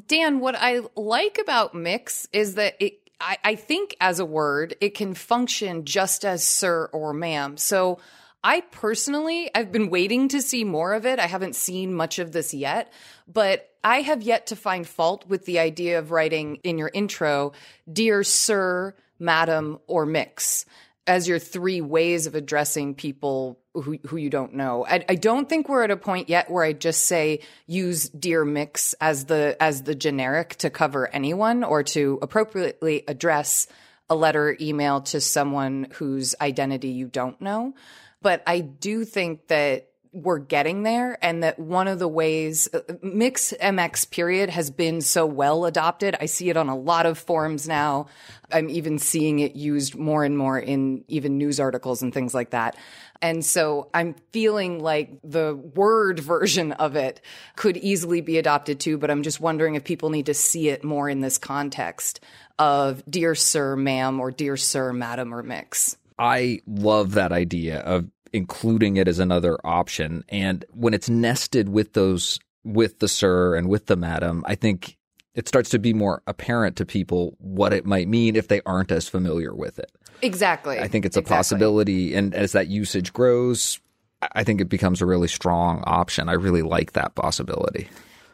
Dan, 0.07 0.41
what 0.41 0.57
I 0.57 0.81
like 0.97 1.39
about 1.39 1.75
mix 1.75 2.27
is 2.33 2.55
that 2.55 2.77
it 2.81 2.99
I, 3.21 3.39
I 3.45 3.55
think 3.55 3.97
as 4.01 4.19
a 4.19 4.25
word, 4.25 4.75
it 4.81 4.95
can 4.95 5.15
function 5.15 5.85
just 5.85 6.25
as 6.25 6.45
sir 6.45 6.91
or 6.93 7.13
ma'am. 7.13 7.57
So 7.57 8.01
I 8.43 8.63
personally, 8.63 9.49
I've 9.55 9.71
been 9.71 9.91
waiting 9.91 10.29
to 10.29 10.43
see 10.43 10.65
more 10.65 10.95
of 10.95 11.07
it. 11.07 11.21
I 11.21 11.27
haven't 11.27 11.55
seen 11.55 11.95
much 11.95 12.19
of 12.19 12.33
this 12.33 12.53
yet, 12.53 12.93
but 13.29 13.71
I 13.85 14.01
have 14.01 14.23
yet 14.23 14.49
to 14.49 14.57
find 14.57 14.87
fault 14.87 15.27
with 15.29 15.45
the 15.45 15.61
idea 15.61 16.01
of 16.01 16.11
writing 16.11 16.57
in 16.65 16.79
your 16.79 16.91
intro, 16.93 17.53
dear 17.91 18.25
sir, 18.25 18.95
madam, 19.23 19.79
or 19.87 20.05
mix 20.05 20.67
as 21.07 21.26
your 21.26 21.38
three 21.38 21.81
ways 21.81 22.26
of 22.26 22.35
addressing 22.35 22.95
people 22.95 23.59
who, 23.75 23.99
who 24.07 24.17
you 24.17 24.31
don't 24.31 24.55
know. 24.55 24.87
I, 24.87 25.05
I 25.09 25.14
don't 25.14 25.49
think 25.49 25.69
we're 25.69 25.83
at 25.83 25.91
a 25.91 25.97
point 25.97 26.29
yet 26.29 26.50
where 26.50 26.64
I 26.64 26.73
just 26.73 27.05
say 27.05 27.41
use 27.67 28.09
dear 28.09 28.45
mix 28.45 28.95
as 29.00 29.25
the 29.25 29.57
as 29.61 29.83
the 29.83 29.95
generic 29.95 30.57
to 30.57 30.71
cover 30.71 31.09
anyone 31.09 31.64
or 31.64 31.83
to 31.85 32.19
appropriately 32.23 33.02
address 33.09 33.67
a 34.11 34.14
letter 34.14 34.57
email 34.61 35.00
to 35.00 35.21
someone 35.21 35.88
whose 35.95 36.35
identity 36.41 36.88
you 36.88 37.07
don't 37.07 37.41
know. 37.41 37.75
But 38.21 38.43
I 38.47 38.61
do 38.61 39.05
think 39.05 39.49
that 39.49 39.88
we're 40.12 40.38
getting 40.38 40.83
there 40.83 41.19
and 41.23 41.42
that 41.42 41.59
one 41.59 41.88
of 41.88 41.99
the 41.99 42.09
ways 42.09 42.69
uh, 42.75 42.81
mix 43.02 43.54
mx 43.61 44.11
period 44.11 44.50
has 44.50 44.71
been 44.71 45.00
so 45.00 45.25
well 45.25 45.64
adopted. 45.64 46.16
I 46.21 46.26
see 46.26 46.50
it 46.50 46.57
on 46.57 46.69
a 46.69 46.76
lot 46.76 47.07
of 47.07 47.19
forums 47.19 47.66
now. 47.66 48.07
I'm 48.50 48.69
even 48.69 48.99
seeing 48.99 49.38
it 49.38 49.57
used 49.57 49.95
more 49.97 50.25
and 50.25 50.37
more 50.37 50.59
in 50.59 51.04
even 51.09 51.38
news 51.38 51.59
articles 51.59 52.02
and 52.02 52.12
things 52.12 52.35
like 52.35 52.50
that. 52.50 52.76
And 53.23 53.45
so 53.45 53.88
i'm 53.95 54.14
feeling 54.33 54.81
like 54.81 55.19
the 55.23 55.54
word 55.54 56.21
version 56.33 56.73
of 56.73 56.97
it 56.97 57.21
could 57.57 57.76
easily 57.76 58.21
be 58.21 58.37
adopted 58.37 58.81
too 58.81 58.99
but 58.99 59.11
i'm 59.11 59.23
just 59.23 59.40
wondering 59.40 59.76
if 59.76 59.85
people 59.85 60.11
need 60.11 60.26
to 60.26 60.35
see 60.35 60.69
it 60.69 60.83
more 60.83 61.09
in 61.09 61.21
this 61.21 61.38
context 61.38 62.21
of 62.59 63.02
dear 63.09 63.35
sir 63.35 63.76
ma'am 63.76 64.21
or 64.21 64.31
dear 64.31 64.57
sir 64.57 64.92
madam 64.92 65.35
or 65.35 65.42
mix. 65.42 65.97
I 66.19 66.61
love 66.66 67.12
that 67.12 67.33
idea 67.33 67.81
of 67.81 68.09
including 68.33 68.97
it 68.97 69.09
as 69.09 69.19
another 69.19 69.59
option. 69.65 70.25
And 70.29 70.65
when 70.73 70.95
it's 70.95 71.09
nested 71.09 71.69
with 71.69 71.93
those, 71.93 72.39
with 72.65 72.99
the 72.99 73.09
sir 73.09 73.57
and 73.57 73.69
with 73.69 73.87
the 73.87 73.97
madam, 73.97 74.45
I 74.47 74.55
think 74.55 74.97
it 75.35 75.49
starts 75.49 75.71
to 75.71 75.79
be 75.79 75.95
more 75.95 76.23
apparent 76.27 76.77
to 76.77 76.87
people 76.87 77.37
what 77.39 77.73
it 77.73 77.87
might 77.87 78.09
mean 78.09 78.37
if 78.37 78.49
they 78.49 78.61
aren't 78.67 78.93
as 78.93 79.09
familiar 79.09 79.55
with 79.55 79.79
it. 79.79 79.91
Exactly. 80.21 80.79
I 80.79 80.89
think 80.89 81.05
it's 81.05 81.17
a 81.17 81.21
exactly. 81.21 81.37
possibility. 81.37 82.15
And 82.15 82.35
as 82.35 82.53
that 82.53 82.69
usage 82.69 83.12
grows, 83.12 83.81
I 84.21 84.45
think 84.45 84.61
it 84.61 84.69
becomes 84.69 85.03
a 85.03 85.07
really 85.07 85.29
strong 85.29 85.83
option. 85.85 86.29
I 86.29 86.35
really 86.35 86.62
like 86.62 86.93
that 86.93 87.15
possibility. 87.15 87.89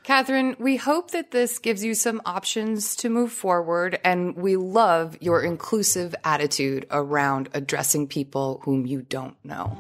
Catherine, 0.09 0.57
we 0.59 0.77
hope 0.77 1.11
that 1.11 1.33
this 1.33 1.59
gives 1.59 1.85
you 1.85 1.93
some 1.93 2.23
options 2.25 2.97
to 2.97 3.11
move 3.11 3.31
forward, 3.31 4.00
and 4.03 4.35
we 4.37 4.57
love 4.57 5.19
your 5.21 5.43
inclusive 5.43 6.15
attitude 6.25 6.87
around 6.91 7.50
addressing 7.53 8.07
people 8.07 8.62
whom 8.65 8.87
you 8.87 9.03
don't 9.03 9.37
know. 9.45 9.77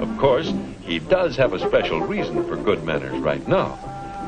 Of 0.00 0.18
course, 0.18 0.52
he 0.82 0.98
does 0.98 1.36
have 1.36 1.52
a 1.52 1.60
special 1.60 2.00
reason 2.00 2.42
for 2.48 2.56
good 2.56 2.82
manners 2.82 3.16
right 3.20 3.46
now. 3.46 3.78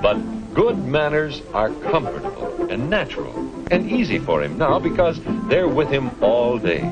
But 0.01 0.15
good 0.55 0.79
manners 0.79 1.43
are 1.55 1.71
comfortable 1.91 2.71
and 2.71 2.89
natural 2.89 3.35
and 3.73 3.91
easy 3.91 4.21
for 4.21 4.41
him 4.45 4.59
now 4.59 4.79
because 4.79 5.19
they're 5.49 5.67
with 5.67 5.89
him 5.89 6.13
all 6.23 6.57
day. 6.57 6.83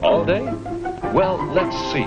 All 0.00 0.24
day? 0.24 0.44
Well, 1.12 1.44
let's 1.46 1.76
see. 1.92 2.06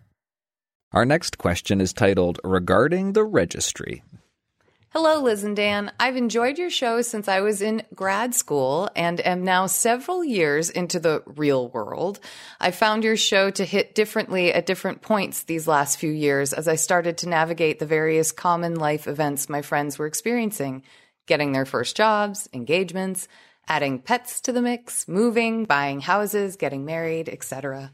Our 0.93 1.05
next 1.05 1.37
question 1.37 1.79
is 1.79 1.93
titled 1.93 2.41
Regarding 2.43 3.13
the 3.13 3.23
Registry. 3.23 4.03
Hello, 4.89 5.21
Liz 5.21 5.45
and 5.45 5.55
Dan. 5.55 5.89
I've 5.97 6.17
enjoyed 6.17 6.57
your 6.57 6.69
show 6.69 7.01
since 7.01 7.29
I 7.29 7.39
was 7.39 7.61
in 7.61 7.83
grad 7.95 8.35
school 8.35 8.89
and 8.93 9.25
am 9.25 9.45
now 9.45 9.67
several 9.67 10.21
years 10.21 10.69
into 10.69 10.99
the 10.99 11.23
real 11.25 11.69
world. 11.69 12.19
I 12.59 12.71
found 12.71 13.05
your 13.05 13.15
show 13.15 13.49
to 13.51 13.63
hit 13.63 13.95
differently 13.95 14.53
at 14.53 14.65
different 14.65 15.01
points 15.01 15.43
these 15.43 15.65
last 15.65 15.97
few 15.97 16.11
years 16.11 16.51
as 16.51 16.67
I 16.67 16.75
started 16.75 17.17
to 17.19 17.29
navigate 17.29 17.79
the 17.79 17.85
various 17.85 18.33
common 18.33 18.75
life 18.75 19.07
events 19.07 19.47
my 19.47 19.61
friends 19.61 19.97
were 19.97 20.07
experiencing 20.07 20.83
getting 21.25 21.53
their 21.53 21.65
first 21.65 21.95
jobs, 21.95 22.49
engagements, 22.51 23.29
adding 23.65 23.99
pets 23.99 24.41
to 24.41 24.51
the 24.51 24.61
mix, 24.61 25.07
moving, 25.07 25.63
buying 25.63 26.01
houses, 26.01 26.57
getting 26.57 26.83
married, 26.83 27.29
etc. 27.29 27.93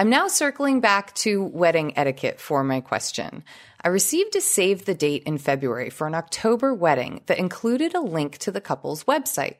I'm 0.00 0.08
now 0.08 0.28
circling 0.28 0.80
back 0.80 1.14
to 1.16 1.44
wedding 1.44 1.92
etiquette 1.94 2.40
for 2.40 2.64
my 2.64 2.80
question. 2.80 3.44
I 3.84 3.88
received 3.88 4.34
a 4.34 4.40
save 4.40 4.86
the 4.86 4.94
date 4.94 5.24
in 5.24 5.36
February 5.36 5.90
for 5.90 6.06
an 6.06 6.14
October 6.14 6.72
wedding 6.72 7.20
that 7.26 7.38
included 7.38 7.94
a 7.94 8.00
link 8.00 8.38
to 8.38 8.50
the 8.50 8.62
couple's 8.62 9.04
website. 9.04 9.56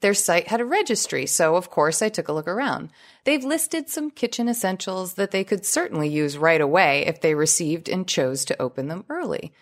Their 0.00 0.12
site 0.12 0.48
had 0.48 0.60
a 0.60 0.64
registry, 0.64 1.24
so 1.24 1.54
of 1.54 1.70
course 1.70 2.02
I 2.02 2.08
took 2.08 2.26
a 2.26 2.32
look 2.32 2.48
around. 2.48 2.90
They've 3.22 3.44
listed 3.44 3.88
some 3.88 4.10
kitchen 4.10 4.48
essentials 4.48 5.14
that 5.14 5.30
they 5.30 5.44
could 5.44 5.64
certainly 5.64 6.08
use 6.08 6.36
right 6.36 6.60
away 6.60 7.06
if 7.06 7.20
they 7.20 7.36
received 7.36 7.88
and 7.88 8.08
chose 8.08 8.44
to 8.46 8.60
open 8.60 8.88
them 8.88 9.04
early. 9.08 9.52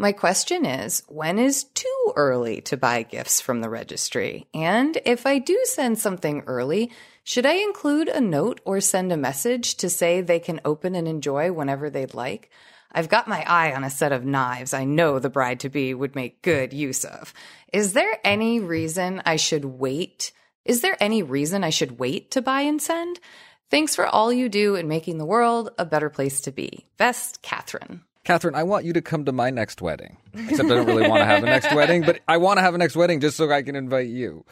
My 0.00 0.12
question 0.12 0.64
is, 0.64 1.02
when 1.08 1.40
is 1.40 1.64
too 1.64 2.12
early 2.14 2.60
to 2.62 2.76
buy 2.76 3.02
gifts 3.02 3.40
from 3.40 3.60
the 3.60 3.68
registry? 3.68 4.46
And 4.54 4.96
if 5.04 5.26
I 5.26 5.40
do 5.40 5.60
send 5.64 5.98
something 5.98 6.44
early, 6.46 6.92
should 7.24 7.44
I 7.44 7.54
include 7.54 8.08
a 8.08 8.20
note 8.20 8.60
or 8.64 8.80
send 8.80 9.10
a 9.10 9.16
message 9.16 9.74
to 9.78 9.90
say 9.90 10.20
they 10.20 10.38
can 10.38 10.60
open 10.64 10.94
and 10.94 11.08
enjoy 11.08 11.50
whenever 11.50 11.90
they'd 11.90 12.14
like? 12.14 12.48
I've 12.92 13.08
got 13.08 13.26
my 13.26 13.42
eye 13.44 13.74
on 13.74 13.82
a 13.82 13.90
set 13.90 14.12
of 14.12 14.24
knives 14.24 14.72
I 14.72 14.84
know 14.84 15.18
the 15.18 15.28
bride 15.28 15.58
to 15.60 15.68
be 15.68 15.92
would 15.94 16.14
make 16.14 16.42
good 16.42 16.72
use 16.72 17.04
of. 17.04 17.34
Is 17.72 17.92
there 17.92 18.20
any 18.22 18.60
reason 18.60 19.20
I 19.26 19.34
should 19.34 19.64
wait? 19.64 20.30
Is 20.64 20.80
there 20.80 20.96
any 21.00 21.24
reason 21.24 21.64
I 21.64 21.70
should 21.70 21.98
wait 21.98 22.30
to 22.30 22.40
buy 22.40 22.60
and 22.60 22.80
send? 22.80 23.18
Thanks 23.68 23.96
for 23.96 24.06
all 24.06 24.32
you 24.32 24.48
do 24.48 24.76
in 24.76 24.86
making 24.86 25.18
the 25.18 25.26
world 25.26 25.70
a 25.76 25.84
better 25.84 26.08
place 26.08 26.40
to 26.42 26.52
be. 26.52 26.86
Best, 26.98 27.42
Catherine. 27.42 28.04
Catherine, 28.28 28.54
I 28.54 28.62
want 28.62 28.84
you 28.84 28.92
to 28.92 29.00
come 29.00 29.24
to 29.24 29.32
my 29.32 29.48
next 29.48 29.80
wedding. 29.80 30.18
Except 30.34 30.70
I 30.70 30.74
don't 30.74 30.86
really 30.86 31.08
want 31.08 31.22
to 31.22 31.24
have 31.24 31.42
a 31.42 31.46
next 31.46 31.74
wedding, 31.74 32.02
but 32.02 32.20
I 32.28 32.36
want 32.36 32.58
to 32.58 32.60
have 32.60 32.74
a 32.74 32.78
next 32.78 32.94
wedding 32.94 33.20
just 33.20 33.38
so 33.38 33.50
I 33.50 33.62
can 33.62 33.74
invite 33.74 34.08
you. 34.08 34.44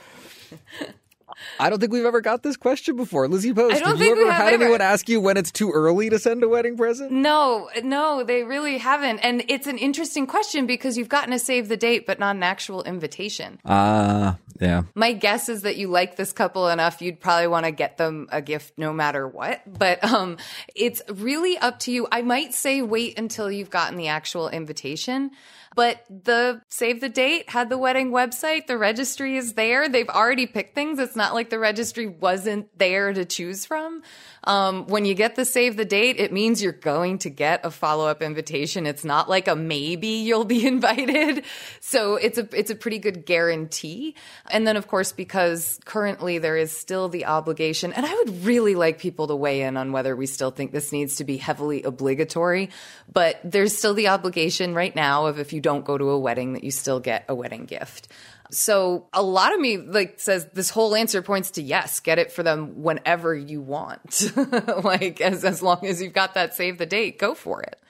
I 1.58 1.70
don't 1.70 1.78
think 1.78 1.92
we've 1.92 2.04
ever 2.04 2.20
got 2.20 2.42
this 2.42 2.56
question 2.56 2.96
before. 2.96 3.28
Lizzie 3.28 3.52
Post, 3.52 3.76
I 3.76 3.78
don't 3.78 3.90
have 3.90 3.98
think 3.98 4.10
you 4.10 4.16
we 4.16 4.22
ever 4.22 4.32
have 4.32 4.42
had 4.42 4.54
ever. 4.54 4.62
anyone 4.64 4.80
ask 4.80 5.08
you 5.08 5.20
when 5.20 5.36
it's 5.36 5.50
too 5.50 5.70
early 5.70 6.10
to 6.10 6.18
send 6.18 6.42
a 6.42 6.48
wedding 6.48 6.76
present? 6.76 7.10
No, 7.12 7.68
no, 7.82 8.24
they 8.24 8.42
really 8.42 8.78
haven't. 8.78 9.18
And 9.20 9.44
it's 9.48 9.66
an 9.66 9.78
interesting 9.78 10.26
question 10.26 10.66
because 10.66 10.96
you've 10.96 11.08
gotten 11.08 11.30
to 11.30 11.38
save 11.38 11.68
the 11.68 11.76
date, 11.76 12.06
but 12.06 12.18
not 12.18 12.36
an 12.36 12.42
actual 12.42 12.82
invitation. 12.82 13.58
Ah, 13.64 14.34
uh, 14.34 14.36
yeah. 14.60 14.82
My 14.94 15.12
guess 15.12 15.48
is 15.48 15.62
that 15.62 15.76
you 15.76 15.88
like 15.88 16.16
this 16.16 16.32
couple 16.32 16.68
enough, 16.68 17.02
you'd 17.02 17.20
probably 17.20 17.46
want 17.48 17.66
to 17.66 17.72
get 17.72 17.98
them 17.98 18.28
a 18.32 18.40
gift 18.40 18.74
no 18.76 18.92
matter 18.92 19.26
what. 19.28 19.60
But 19.66 20.02
um, 20.04 20.38
it's 20.74 21.02
really 21.12 21.58
up 21.58 21.80
to 21.80 21.92
you. 21.92 22.08
I 22.10 22.22
might 22.22 22.54
say 22.54 22.82
wait 22.82 23.18
until 23.18 23.50
you've 23.50 23.70
gotten 23.70 23.96
the 23.96 24.08
actual 24.08 24.48
invitation. 24.48 25.30
But 25.76 26.04
the 26.08 26.62
save 26.70 27.00
the 27.02 27.10
date 27.10 27.50
had 27.50 27.68
the 27.68 27.78
wedding 27.78 28.10
website. 28.10 28.66
The 28.66 28.78
registry 28.78 29.36
is 29.36 29.52
there. 29.52 29.88
They've 29.88 30.08
already 30.08 30.46
picked 30.46 30.74
things. 30.74 30.98
It's 30.98 31.14
not 31.14 31.34
like 31.34 31.50
the 31.50 31.58
registry 31.58 32.06
wasn't 32.06 32.76
there 32.78 33.12
to 33.12 33.26
choose 33.26 33.66
from. 33.66 34.02
Um, 34.46 34.86
when 34.86 35.04
you 35.04 35.14
get 35.14 35.34
the 35.34 35.44
save 35.44 35.76
the 35.76 35.84
date, 35.84 36.20
it 36.20 36.32
means 36.32 36.62
you're 36.62 36.72
going 36.72 37.18
to 37.18 37.30
get 37.30 37.66
a 37.66 37.70
follow 37.70 38.06
up 38.06 38.22
invitation. 38.22 38.86
It's 38.86 39.04
not 39.04 39.28
like 39.28 39.48
a 39.48 39.56
maybe 39.56 40.06
you'll 40.06 40.44
be 40.44 40.66
invited. 40.74 41.44
So 41.80 42.14
it's 42.14 42.38
a, 42.38 42.48
it's 42.52 42.70
a 42.70 42.76
pretty 42.76 42.98
good 42.98 43.26
guarantee. 43.26 44.14
And 44.50 44.66
then 44.66 44.76
of 44.76 44.86
course, 44.86 45.12
because 45.12 45.80
currently 45.84 46.38
there 46.38 46.56
is 46.56 46.76
still 46.76 47.08
the 47.08 47.26
obligation, 47.26 47.92
and 47.92 48.06
I 48.06 48.14
would 48.14 48.44
really 48.44 48.76
like 48.76 48.98
people 48.98 49.26
to 49.26 49.36
weigh 49.36 49.62
in 49.62 49.76
on 49.76 49.92
whether 49.92 50.14
we 50.14 50.26
still 50.26 50.50
think 50.50 50.70
this 50.70 50.92
needs 50.92 51.16
to 51.16 51.24
be 51.24 51.36
heavily 51.36 51.82
obligatory, 51.82 52.70
but 53.12 53.40
there's 53.42 53.76
still 53.76 53.94
the 53.94 54.08
obligation 54.08 54.74
right 54.74 54.94
now 54.94 55.26
of 55.26 55.40
if 55.40 55.52
you 55.52 55.60
don't 55.60 55.84
go 55.84 55.98
to 55.98 56.10
a 56.10 56.18
wedding 56.18 56.52
that 56.52 56.62
you 56.62 56.70
still 56.70 57.00
get 57.00 57.24
a 57.28 57.34
wedding 57.34 57.64
gift. 57.64 58.08
So 58.50 59.08
a 59.12 59.22
lot 59.22 59.52
of 59.52 59.60
me 59.60 59.78
like 59.78 60.20
says 60.20 60.48
this 60.54 60.70
whole 60.70 60.94
answer 60.94 61.22
points 61.22 61.52
to 61.52 61.62
yes, 61.62 62.00
get 62.00 62.18
it 62.18 62.30
for 62.32 62.42
them 62.42 62.82
whenever 62.82 63.34
you 63.34 63.60
want. 63.60 64.32
like 64.84 65.20
as 65.20 65.44
as 65.44 65.62
long 65.62 65.84
as 65.86 66.00
you've 66.02 66.12
got 66.12 66.34
that 66.34 66.54
save 66.54 66.78
the 66.78 66.86
date, 66.86 67.18
go 67.18 67.34
for 67.34 67.62
it. 67.62 67.80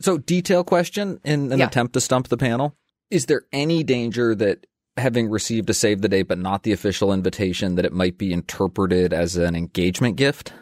So, 0.00 0.16
detail 0.16 0.62
question 0.62 1.20
in 1.24 1.50
an 1.52 1.58
Yeah. 1.58 1.66
attempt 1.66 1.94
to 1.94 2.00
stump 2.00 2.28
the 2.28 2.36
panel. 2.36 2.76
Is 3.10 3.26
there 3.26 3.42
any 3.52 3.82
danger 3.82 4.34
that 4.36 4.66
having 4.96 5.28
received 5.28 5.70
a 5.70 5.74
save 5.74 6.02
the 6.02 6.08
date 6.08 6.28
but 6.28 6.38
not 6.38 6.62
the 6.62 6.72
official 6.72 7.12
invitation 7.12 7.74
that 7.76 7.84
it 7.84 7.92
might 7.92 8.18
be 8.18 8.32
interpreted 8.32 9.12
as 9.12 9.36
an 9.36 9.56
engagement 9.56 10.16
gift? 10.16 10.52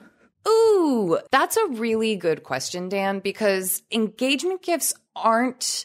Ooh, 0.49 1.19
that's 1.33 1.57
a 1.57 1.67
really 1.69 2.17
good 2.17 2.45
question, 2.45 2.89
Dan, 2.89 3.19
because 3.19 3.83
engagement 3.91 4.63
gifts 4.63 4.95
aren't 5.17 5.85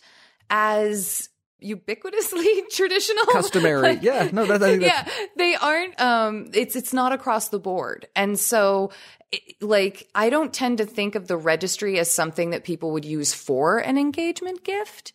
as 0.50 1.30
ubiquitously 1.64 2.70
traditional. 2.72 3.26
Customary. 3.26 3.82
Like- 3.82 4.04
Yeah, 4.04 4.30
no, 4.32 4.46
that- 4.46 4.60
that's- 4.60 4.82
yeah 4.82 5.08
they 5.38 5.56
aren't 5.56 6.00
um 6.02 6.50
it's 6.54 6.76
it's 6.76 6.94
not 6.94 7.12
across 7.12 7.50
the 7.50 7.60
board. 7.60 8.08
And 8.16 8.40
so 8.40 8.92
it- 9.32 9.62
like 9.62 10.08
i 10.16 10.30
don't 10.30 10.54
tend 10.54 10.78
to 10.80 10.86
think 10.86 11.16
of 11.16 11.28
the 11.28 11.38
registry 11.38 11.98
as 12.00 12.10
something 12.12 12.50
that 12.50 12.64
people 12.66 12.92
would 12.92 13.06
use 13.06 13.34
for 13.34 13.78
an 13.78 13.98
engagement 13.98 14.64
gift 14.64 15.14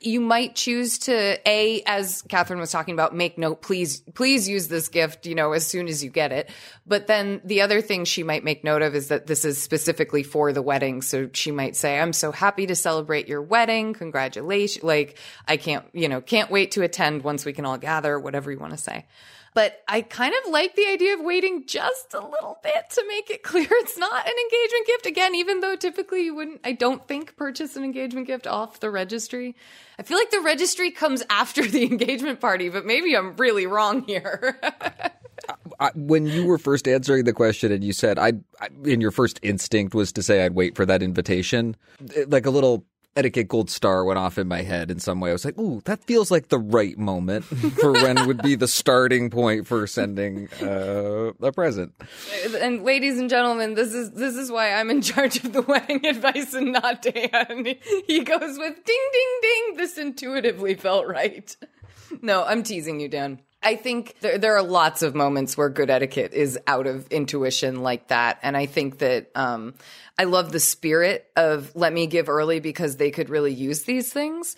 you 0.00 0.20
might 0.20 0.54
choose 0.54 0.98
to 0.98 1.38
a 1.48 1.82
as 1.84 2.22
catherine 2.22 2.60
was 2.60 2.70
talking 2.70 2.94
about 2.94 3.14
make 3.14 3.36
note 3.36 3.62
please 3.62 4.00
please 4.14 4.48
use 4.48 4.68
this 4.68 4.88
gift 4.88 5.26
you 5.26 5.34
know 5.34 5.52
as 5.52 5.66
soon 5.66 5.88
as 5.88 6.04
you 6.04 6.10
get 6.10 6.32
it. 6.32 6.50
But 6.86 7.06
then 7.06 7.40
the 7.44 7.62
other 7.62 7.80
thing 7.80 8.04
she 8.04 8.22
might 8.22 8.44
make 8.44 8.62
note 8.64 8.82
of 8.82 8.94
is 8.94 9.08
that 9.08 9.26
this 9.26 9.44
is 9.44 9.60
specifically 9.60 10.22
for 10.22 10.52
the 10.52 10.62
wedding. 10.62 11.02
So 11.02 11.28
she 11.32 11.50
might 11.50 11.76
say 11.76 11.98
i'm 11.98 12.12
so 12.12 12.32
happy 12.32 12.66
to 12.66 12.76
celebrate 12.76 13.28
your 13.28 13.42
wedding. 13.42 13.92
Congratulations 13.94 14.84
like 14.84 15.18
i 15.46 15.56
can't 15.56 15.84
you 15.92 16.08
know 16.08 16.20
can't 16.20 16.50
wait 16.50 16.72
to 16.72 16.82
attend 16.82 17.24
once 17.24 17.44
we 17.44 17.52
can 17.52 17.64
all 17.64 17.78
gather 17.78 18.18
whatever 18.18 18.52
you 18.52 18.58
want 18.58 18.72
to 18.72 18.78
say 18.78 19.04
but 19.54 19.82
I 19.88 20.02
kind 20.02 20.34
of 20.44 20.52
like 20.52 20.76
the 20.76 20.86
idea 20.86 21.14
of 21.14 21.20
waiting 21.20 21.64
just 21.66 22.14
a 22.14 22.20
little 22.20 22.58
bit 22.62 22.90
to 22.90 23.04
make 23.08 23.30
it 23.30 23.42
clear 23.42 23.66
it's 23.70 23.98
not 23.98 24.26
an 24.26 24.32
engagement 24.32 24.86
gift. 24.86 25.06
Again, 25.06 25.34
even 25.34 25.60
though 25.60 25.76
typically 25.76 26.24
you 26.24 26.34
wouldn't, 26.34 26.60
I 26.64 26.72
don't 26.72 27.06
think, 27.06 27.36
purchase 27.36 27.76
an 27.76 27.84
engagement 27.84 28.26
gift 28.26 28.46
off 28.46 28.80
the 28.80 28.90
registry. 28.90 29.56
I 29.98 30.02
feel 30.02 30.18
like 30.18 30.30
the 30.30 30.40
registry 30.40 30.90
comes 30.90 31.22
after 31.30 31.62
the 31.66 31.84
engagement 31.84 32.40
party, 32.40 32.68
but 32.68 32.86
maybe 32.86 33.16
I'm 33.16 33.36
really 33.36 33.66
wrong 33.66 34.02
here. 34.02 34.60
When 35.94 36.26
you 36.26 36.44
were 36.44 36.58
first 36.58 36.88
answering 36.88 37.24
the 37.24 37.32
question 37.32 37.70
and 37.70 37.82
you 37.84 37.92
said 37.92 38.18
I, 38.18 38.32
I 38.60 38.68
in 38.84 39.00
your 39.00 39.12
first 39.12 39.38
instinct 39.42 39.94
was 39.94 40.12
to 40.12 40.22
say 40.22 40.44
I'd 40.44 40.54
wait 40.54 40.74
for 40.74 40.84
that 40.84 41.02
invitation, 41.02 41.76
like 42.26 42.44
a 42.44 42.50
little 42.50 42.84
etiquette 43.18 43.48
gold 43.48 43.68
star 43.68 44.04
went 44.04 44.18
off 44.18 44.38
in 44.38 44.46
my 44.46 44.62
head 44.62 44.90
in 44.90 45.00
some 45.00 45.20
way. 45.20 45.30
I 45.30 45.32
was 45.32 45.44
like, 45.44 45.58
"Ooh, 45.58 45.82
that 45.84 46.04
feels 46.04 46.30
like 46.30 46.48
the 46.48 46.58
right 46.58 46.96
moment 46.96 47.44
for 47.44 47.92
when 47.92 48.26
would 48.26 48.40
be 48.42 48.54
the 48.54 48.68
starting 48.80 49.28
point 49.28 49.66
for 49.66 49.86
sending 49.86 50.48
uh, 50.62 51.32
a 51.42 51.52
present." 51.52 51.92
and 52.60 52.84
ladies 52.84 53.18
and 53.18 53.28
gentlemen, 53.28 53.74
this 53.74 53.92
is 53.92 54.12
this 54.12 54.36
is 54.36 54.50
why 54.52 54.72
I'm 54.72 54.90
in 54.90 55.02
charge 55.02 55.42
of 55.44 55.52
the 55.52 55.62
wedding 55.62 56.06
advice 56.06 56.54
and 56.54 56.72
not 56.72 57.02
Dan. 57.02 57.76
He 58.06 58.22
goes 58.22 58.58
with 58.58 58.84
ding 58.84 59.08
ding 59.12 59.38
ding. 59.42 59.76
This 59.76 59.98
intuitively 59.98 60.74
felt 60.74 61.06
right. 61.06 61.56
No, 62.22 62.44
I'm 62.44 62.62
teasing 62.62 63.00
you, 63.00 63.08
Dan. 63.08 63.40
I 63.62 63.74
think 63.74 64.14
there, 64.20 64.38
there 64.38 64.56
are 64.56 64.62
lots 64.62 65.02
of 65.02 65.14
moments 65.14 65.56
where 65.56 65.68
good 65.68 65.90
etiquette 65.90 66.32
is 66.32 66.58
out 66.66 66.86
of 66.86 67.08
intuition 67.08 67.82
like 67.82 68.08
that. 68.08 68.38
And 68.42 68.56
I 68.56 68.66
think 68.66 68.98
that 68.98 69.30
um, 69.34 69.74
I 70.16 70.24
love 70.24 70.52
the 70.52 70.60
spirit 70.60 71.28
of 71.36 71.74
let 71.74 71.92
me 71.92 72.06
give 72.06 72.28
early 72.28 72.60
because 72.60 72.96
they 72.96 73.10
could 73.10 73.28
really 73.28 73.52
use 73.52 73.82
these 73.82 74.12
things. 74.12 74.54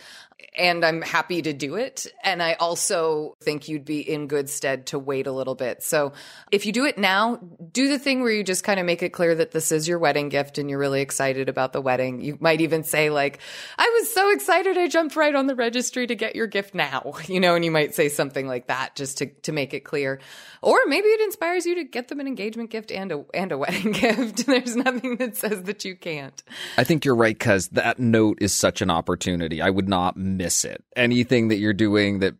And 0.57 0.85
I'm 0.85 1.03
happy 1.03 1.43
to 1.43 1.53
do 1.53 1.77
it. 1.77 2.07
And 2.23 2.43
I 2.43 2.55
also 2.55 3.37
think 3.43 3.69
you'd 3.69 3.85
be 3.85 4.01
in 4.01 4.27
good 4.27 4.51
stead 4.51 4.87
to 4.87 4.99
wait 4.99 5.27
a 5.27 5.33
little 5.33 5.55
bit. 5.55 5.83
So 5.83 6.13
if 6.51 6.67
you 6.67 6.73
do 6.73 6.85
it 6.85 6.99
now, 6.99 7.37
do 7.73 7.89
the 7.89 7.99
thing 7.99 8.23
where 8.23 8.33
you 8.33 8.43
just 8.43 8.65
kind 8.65 8.81
of 8.81 8.87
make 8.87 9.03
it 9.03 9.11
clear 9.11 9.35
that 9.35 9.53
this 9.53 9.73
is 9.73 9.89
your 9.89 9.99
wedding 9.99 10.29
gift 10.29 10.59
and 10.59 10.69
you're 10.69 10.79
really 10.79 11.01
excited 11.01 11.49
about 11.49 11.73
the 11.73 11.81
wedding. 11.81 12.21
You 12.21 12.37
might 12.41 12.61
even 12.61 12.85
say, 12.85 13.11
like, 13.11 13.39
I 13.79 13.99
was 14.01 14.13
so 14.13 14.33
excited 14.33 14.77
I 14.77 14.89
jumped 14.89 15.17
right 15.17 15.35
on 15.35 15.47
the 15.47 15.55
registry 15.55 16.07
to 16.07 16.15
get 16.15 16.37
your 16.37 16.47
gift 16.47 16.75
now, 16.75 17.15
you 17.27 17.41
know, 17.41 17.55
and 17.55 17.65
you 17.65 17.71
might 17.71 17.95
say 17.95 18.09
something 18.09 18.47
like 18.47 18.67
that 18.67 18.97
just 18.97 19.19
to, 19.19 19.27
to 19.27 19.53
make 19.53 19.75
it 19.75 19.81
clear. 19.81 20.21
Or 20.63 20.79
maybe 20.87 21.09
it 21.09 21.21
inspires 21.23 21.65
you 21.65 21.77
to 21.77 21.85
get 21.85 22.09
them 22.09 22.21
an 22.21 22.27
engagement 22.27 22.71
gift 22.71 22.93
and 22.93 23.13
a, 23.13 23.25
and 23.33 23.53
a 23.53 23.59
wedding 23.59 23.93
gift. 23.93 24.47
There's 24.47 24.77
nothing 24.77 25.17
that 25.17 25.37
says 25.37 25.63
that 25.63 25.85
you 25.85 25.97
can't. 25.97 26.43
I 26.77 26.85
think 26.85 27.05
you're 27.05 27.15
right 27.15 27.39
because 27.39 27.69
that 27.69 27.99
note 27.99 28.39
is 28.41 28.53
such 28.53 28.83
an 28.83 28.91
opportunity. 28.91 29.63
I 29.63 29.71
would 29.71 29.89
not 29.89 30.17
miss 30.37 30.65
it. 30.65 30.85
Anything 30.97 31.49
that 31.49 31.57
you're 31.57 31.73
doing 31.73 32.21
that 32.21 32.35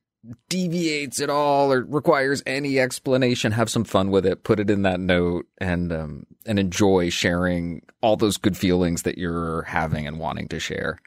deviates 0.49 1.21
at 1.21 1.31
all 1.31 1.73
or 1.73 1.85
requires 1.85 2.43
any 2.47 2.79
explanation, 2.79 3.53
have 3.53 3.71
some 3.71 3.85
fun 3.85 4.11
with 4.11 4.27
it. 4.27 4.45
Put 4.45 4.61
it 4.61 4.71
in 4.71 4.83
that 4.83 5.01
note 5.01 5.47
and 5.59 5.93
um, 5.93 6.27
and 6.47 6.59
enjoy 6.59 7.11
sharing 7.11 7.83
all 8.03 8.17
those 8.17 8.37
good 8.37 8.57
feelings 8.57 9.03
that 9.03 9.19
you're 9.19 9.63
having 9.63 10.07
and 10.07 10.19
wanting 10.19 10.49
to 10.49 10.61
share. 10.61 10.99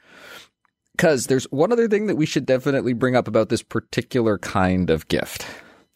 Because 0.96 1.26
there's 1.26 1.44
one 1.50 1.72
other 1.72 1.88
thing 1.88 2.06
that 2.06 2.16
we 2.16 2.26
should 2.26 2.46
definitely 2.46 2.92
bring 2.92 3.16
up 3.16 3.26
about 3.26 3.48
this 3.48 3.62
particular 3.62 4.38
kind 4.38 4.90
of 4.90 5.08
gift. 5.08 5.46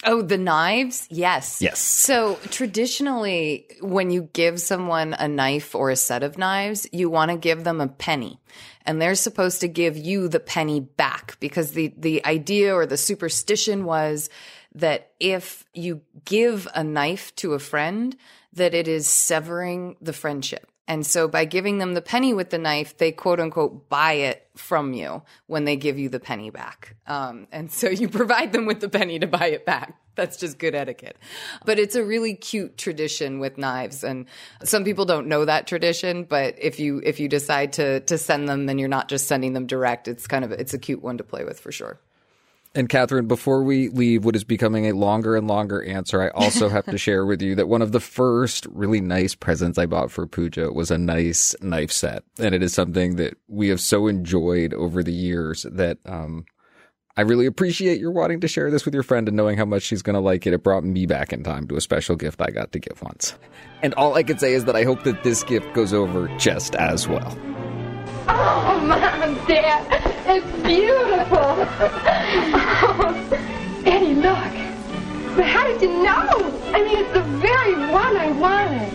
Oh, 0.04 0.22
the 0.22 0.38
knives? 0.38 1.08
Yes. 1.10 1.60
Yes. 1.60 1.80
So 1.80 2.38
traditionally, 2.50 3.66
when 3.80 4.10
you 4.10 4.28
give 4.32 4.60
someone 4.60 5.14
a 5.14 5.26
knife 5.26 5.74
or 5.74 5.90
a 5.90 5.96
set 5.96 6.22
of 6.22 6.38
knives, 6.38 6.86
you 6.92 7.10
want 7.10 7.30
to 7.32 7.36
give 7.36 7.64
them 7.64 7.80
a 7.80 7.88
penny. 7.88 8.38
And 8.86 9.02
they're 9.02 9.16
supposed 9.16 9.60
to 9.60 9.68
give 9.68 9.96
you 9.96 10.28
the 10.28 10.40
penny 10.40 10.80
back 10.80 11.36
because 11.40 11.72
the, 11.72 11.92
the 11.96 12.24
idea 12.24 12.74
or 12.74 12.86
the 12.86 12.96
superstition 12.96 13.84
was 13.84 14.30
that 14.74 15.10
if 15.18 15.64
you 15.74 16.02
give 16.24 16.68
a 16.74 16.84
knife 16.84 17.34
to 17.36 17.54
a 17.54 17.58
friend, 17.58 18.16
that 18.52 18.74
it 18.74 18.86
is 18.86 19.06
severing 19.06 19.96
the 20.00 20.12
friendship. 20.12 20.70
And 20.88 21.06
so 21.06 21.28
by 21.28 21.44
giving 21.44 21.76
them 21.76 21.92
the 21.92 22.00
penny 22.00 22.32
with 22.32 22.48
the 22.48 22.58
knife, 22.58 22.96
they 22.96 23.12
quote 23.12 23.38
unquote 23.38 23.90
buy 23.90 24.14
it 24.14 24.48
from 24.56 24.94
you 24.94 25.22
when 25.46 25.66
they 25.66 25.76
give 25.76 25.98
you 25.98 26.08
the 26.08 26.18
penny 26.18 26.48
back. 26.48 26.96
Um, 27.06 27.46
and 27.52 27.70
so 27.70 27.90
you 27.90 28.08
provide 28.20 28.52
them 28.52 28.64
with 28.64 28.80
the 28.80 28.88
penny 28.88 29.18
to 29.18 29.26
buy 29.26 29.48
it 29.48 29.66
back. 29.66 29.94
That's 30.14 30.38
just 30.38 30.58
good 30.58 30.74
etiquette. 30.74 31.16
But 31.64 31.78
it's 31.78 31.94
a 31.94 32.02
really 32.02 32.34
cute 32.34 32.76
tradition 32.76 33.38
with 33.38 33.56
knives. 33.56 34.02
And 34.02 34.26
some 34.64 34.82
people 34.82 35.04
don't 35.04 35.28
know 35.28 35.44
that 35.44 35.68
tradition, 35.68 36.24
but 36.24 36.56
if 36.58 36.80
you, 36.80 37.00
if 37.04 37.20
you 37.20 37.28
decide 37.28 37.74
to, 37.74 38.00
to 38.00 38.18
send 38.18 38.48
them, 38.48 38.66
then 38.66 38.78
you're 38.78 38.88
not 38.88 39.08
just 39.08 39.28
sending 39.28 39.52
them 39.52 39.66
direct. 39.66 40.08
It's 40.08 40.26
kind 40.26 40.44
of, 40.44 40.50
it's 40.50 40.74
a 40.74 40.78
cute 40.78 41.02
one 41.02 41.18
to 41.18 41.24
play 41.24 41.44
with 41.44 41.60
for 41.60 41.70
sure. 41.70 42.00
And 42.74 42.88
Catherine, 42.88 43.26
before 43.26 43.62
we 43.62 43.88
leave 43.88 44.24
what 44.24 44.36
is 44.36 44.44
becoming 44.44 44.86
a 44.86 44.92
longer 44.92 45.36
and 45.36 45.48
longer 45.48 45.82
answer, 45.82 46.22
I 46.22 46.28
also 46.28 46.68
have 46.70 46.86
to 46.86 46.98
share 46.98 47.24
with 47.24 47.42
you 47.42 47.54
that 47.54 47.68
one 47.68 47.82
of 47.82 47.92
the 47.92 48.00
first 48.00 48.66
really 48.70 49.00
nice 49.00 49.34
presents 49.34 49.78
I 49.78 49.86
bought 49.86 50.10
for 50.10 50.26
Pooja 50.26 50.72
was 50.72 50.90
a 50.90 50.98
nice 50.98 51.54
knife 51.60 51.90
set. 51.90 52.24
And 52.38 52.54
it 52.54 52.62
is 52.62 52.72
something 52.72 53.16
that 53.16 53.36
we 53.48 53.68
have 53.68 53.80
so 53.80 54.06
enjoyed 54.06 54.74
over 54.74 55.02
the 55.02 55.12
years 55.12 55.66
that 55.70 55.98
um, 56.06 56.44
I 57.16 57.22
really 57.22 57.46
appreciate 57.46 57.98
your 57.98 58.12
wanting 58.12 58.40
to 58.40 58.48
share 58.48 58.70
this 58.70 58.84
with 58.84 58.94
your 58.94 59.02
friend 59.02 59.26
and 59.26 59.36
knowing 59.36 59.58
how 59.58 59.64
much 59.64 59.82
she's 59.82 60.02
going 60.02 60.14
to 60.14 60.20
like 60.20 60.46
it. 60.46 60.52
It 60.52 60.62
brought 60.62 60.84
me 60.84 61.04
back 61.04 61.32
in 61.32 61.42
time 61.42 61.66
to 61.68 61.76
a 61.76 61.80
special 61.80 62.14
gift 62.14 62.40
I 62.40 62.50
got 62.50 62.70
to 62.72 62.78
give 62.78 63.02
once. 63.02 63.34
And 63.82 63.92
all 63.94 64.14
I 64.14 64.22
can 64.22 64.38
say 64.38 64.52
is 64.52 64.66
that 64.66 64.76
I 64.76 64.84
hope 64.84 65.02
that 65.02 65.24
this 65.24 65.42
gift 65.42 65.72
goes 65.72 65.92
over 65.92 66.28
just 66.38 66.76
as 66.76 67.08
well. 67.08 67.36
Oh, 68.28 68.80
Mom, 68.86 69.46
Dad, 69.46 69.86
it's 70.26 70.46
beautiful. 70.62 71.66
Oh, 72.54 73.82
Eddie, 73.84 74.14
look. 74.14 74.54
But 75.36 75.46
how 75.46 75.66
did 75.66 75.80
you 75.82 76.02
know? 76.02 76.28
I 76.72 76.82
mean, 76.84 76.98
it's 76.98 77.12
the 77.12 77.22
very 77.22 77.74
one 77.90 78.16
I 78.16 78.30
wanted. 78.32 78.92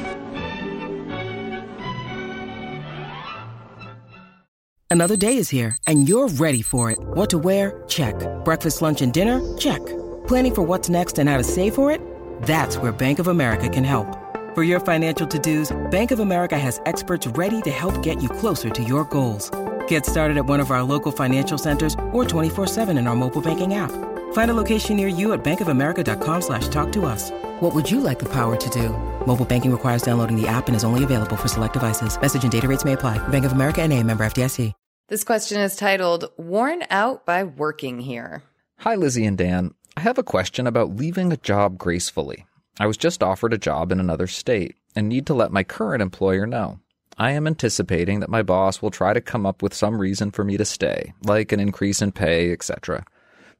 Another 4.89 5.15
day 5.15 5.37
is 5.37 5.49
here, 5.49 5.75
and 5.87 6.07
you're 6.07 6.27
ready 6.27 6.61
for 6.61 6.91
it. 6.91 6.99
What 6.99 7.29
to 7.31 7.39
wear? 7.39 7.83
Check. 7.87 8.15
Breakfast, 8.45 8.81
lunch, 8.81 9.01
and 9.01 9.11
dinner? 9.11 9.41
Check. 9.57 9.83
Planning 10.27 10.53
for 10.53 10.61
what's 10.61 10.87
next 10.87 11.17
and 11.17 11.27
how 11.27 11.37
to 11.37 11.43
save 11.43 11.73
for 11.73 11.89
it? 11.89 11.99
That's 12.43 12.77
where 12.77 12.91
Bank 12.91 13.17
of 13.17 13.27
America 13.27 13.67
can 13.69 13.83
help. 13.83 14.22
For 14.53 14.61
your 14.61 14.79
financial 14.79 15.25
to-dos, 15.25 15.75
Bank 15.89 16.11
of 16.11 16.19
America 16.19 16.59
has 16.59 16.79
experts 16.85 17.25
ready 17.25 17.59
to 17.63 17.71
help 17.71 18.03
get 18.03 18.21
you 18.21 18.29
closer 18.29 18.69
to 18.69 18.83
your 18.83 19.03
goals. 19.05 19.49
Get 19.87 20.05
started 20.05 20.37
at 20.37 20.45
one 20.45 20.59
of 20.59 20.69
our 20.69 20.83
local 20.83 21.11
financial 21.11 21.57
centers 21.57 21.95
or 22.11 22.23
24-7 22.23 22.95
in 22.95 23.07
our 23.07 23.15
mobile 23.15 23.41
banking 23.41 23.73
app. 23.73 23.89
Find 24.33 24.51
a 24.51 24.53
location 24.53 24.95
near 24.95 25.07
you 25.07 25.33
at 25.33 25.43
bankofamerica.com 25.43 26.41
slash 26.43 26.67
talk 26.67 26.91
to 26.91 27.05
us. 27.05 27.31
What 27.61 27.73
would 27.73 27.89
you 27.89 27.99
like 27.99 28.19
the 28.19 28.29
power 28.29 28.55
to 28.55 28.69
do? 28.69 28.89
Mobile 29.25 29.43
banking 29.43 29.71
requires 29.71 30.03
downloading 30.03 30.39
the 30.39 30.47
app 30.47 30.67
and 30.67 30.75
is 30.75 30.83
only 30.83 31.03
available 31.03 31.35
for 31.35 31.47
select 31.47 31.73
devices. 31.73 32.15
Message 32.21 32.43
and 32.43 32.51
data 32.51 32.67
rates 32.67 32.85
may 32.85 32.93
apply. 32.93 33.17
Bank 33.29 33.45
of 33.45 33.53
America 33.53 33.81
and 33.81 33.91
a 33.91 34.03
member 34.03 34.23
FDIC. 34.23 34.71
This 35.09 35.23
question 35.23 35.59
is 35.59 35.75
titled 35.75 36.25
Worn 36.37 36.83
Out 36.91 37.25
by 37.25 37.43
Working 37.43 37.99
Here. 37.99 38.43
Hi, 38.79 38.93
Lizzie 38.95 39.25
and 39.25 39.37
Dan. 39.37 39.73
I 39.97 40.01
have 40.01 40.17
a 40.17 40.23
question 40.23 40.65
about 40.65 40.95
leaving 40.95 41.33
a 41.33 41.37
job 41.37 41.77
gracefully. 41.77 42.45
I 42.79 42.87
was 42.87 42.97
just 42.97 43.21
offered 43.21 43.53
a 43.53 43.57
job 43.57 43.91
in 43.91 43.99
another 43.99 44.25
state 44.25 44.75
and 44.95 45.07
need 45.07 45.27
to 45.27 45.33
let 45.33 45.51
my 45.51 45.63
current 45.63 46.01
employer 46.01 46.47
know. 46.47 46.79
I 47.17 47.31
am 47.31 47.45
anticipating 47.45 48.19
that 48.19 48.29
my 48.29 48.41
boss 48.41 48.81
will 48.81 48.89
try 48.89 49.13
to 49.13 49.21
come 49.21 49.45
up 49.45 49.61
with 49.61 49.73
some 49.73 49.99
reason 49.99 50.31
for 50.31 50.43
me 50.43 50.57
to 50.57 50.65
stay, 50.65 51.13
like 51.23 51.51
an 51.51 51.59
increase 51.59 52.01
in 52.01 52.11
pay, 52.11 52.51
etc., 52.51 53.05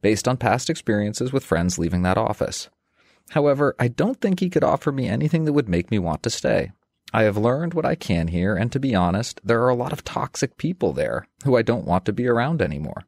based 0.02 0.28
on 0.28 0.38
past 0.38 0.70
experiences 0.70 1.32
with 1.32 1.46
friends 1.46 1.78
leaving 1.78 2.02
that 2.02 2.18
office. 2.18 2.70
However, 3.30 3.76
I 3.80 3.88
don't 3.88 4.20
think 4.20 4.40
he 4.40 4.50
could 4.50 4.64
offer 4.64 4.92
me 4.92 5.08
anything 5.08 5.46
that 5.46 5.54
would 5.54 5.70
make 5.70 5.92
me 5.92 6.00
want 6.00 6.24
to 6.24 6.30
stay. 6.32 6.72
I 7.14 7.24
have 7.24 7.38
learned 7.38 7.76
what 7.76 7.86
I 7.86 7.94
can 7.94 8.30
here, 8.30 8.56
and 8.56 8.72
to 8.72 8.80
be 8.80 8.96
honest, 8.96 9.40
there 9.44 9.62
are 9.62 9.70
a 9.70 9.76
lot 9.76 9.94
of 9.94 10.04
toxic 10.04 10.58
people 10.58 10.92
there 10.92 11.28
who 11.44 11.56
I 11.56 11.62
don't 11.62 11.86
want 11.86 12.06
to 12.06 12.14
be 12.14 12.28
around 12.28 12.62
anymore. 12.62 13.04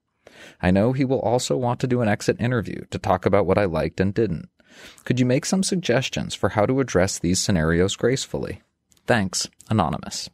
I 0.61 0.69
know 0.69 0.93
he 0.93 1.05
will 1.05 1.19
also 1.19 1.57
want 1.57 1.79
to 1.79 1.87
do 1.87 2.01
an 2.01 2.07
exit 2.07 2.39
interview 2.39 2.85
to 2.91 2.99
talk 2.99 3.25
about 3.25 3.47
what 3.47 3.57
I 3.57 3.65
liked 3.65 3.99
and 3.99 4.13
didn't. 4.13 4.49
Could 5.03 5.19
you 5.19 5.25
make 5.25 5.45
some 5.45 5.63
suggestions 5.63 6.35
for 6.35 6.49
how 6.49 6.65
to 6.65 6.79
address 6.79 7.19
these 7.19 7.39
scenarios 7.39 7.95
gracefully? 7.95 8.61
Thanks, 9.05 9.47
Anonymous. 9.69 10.29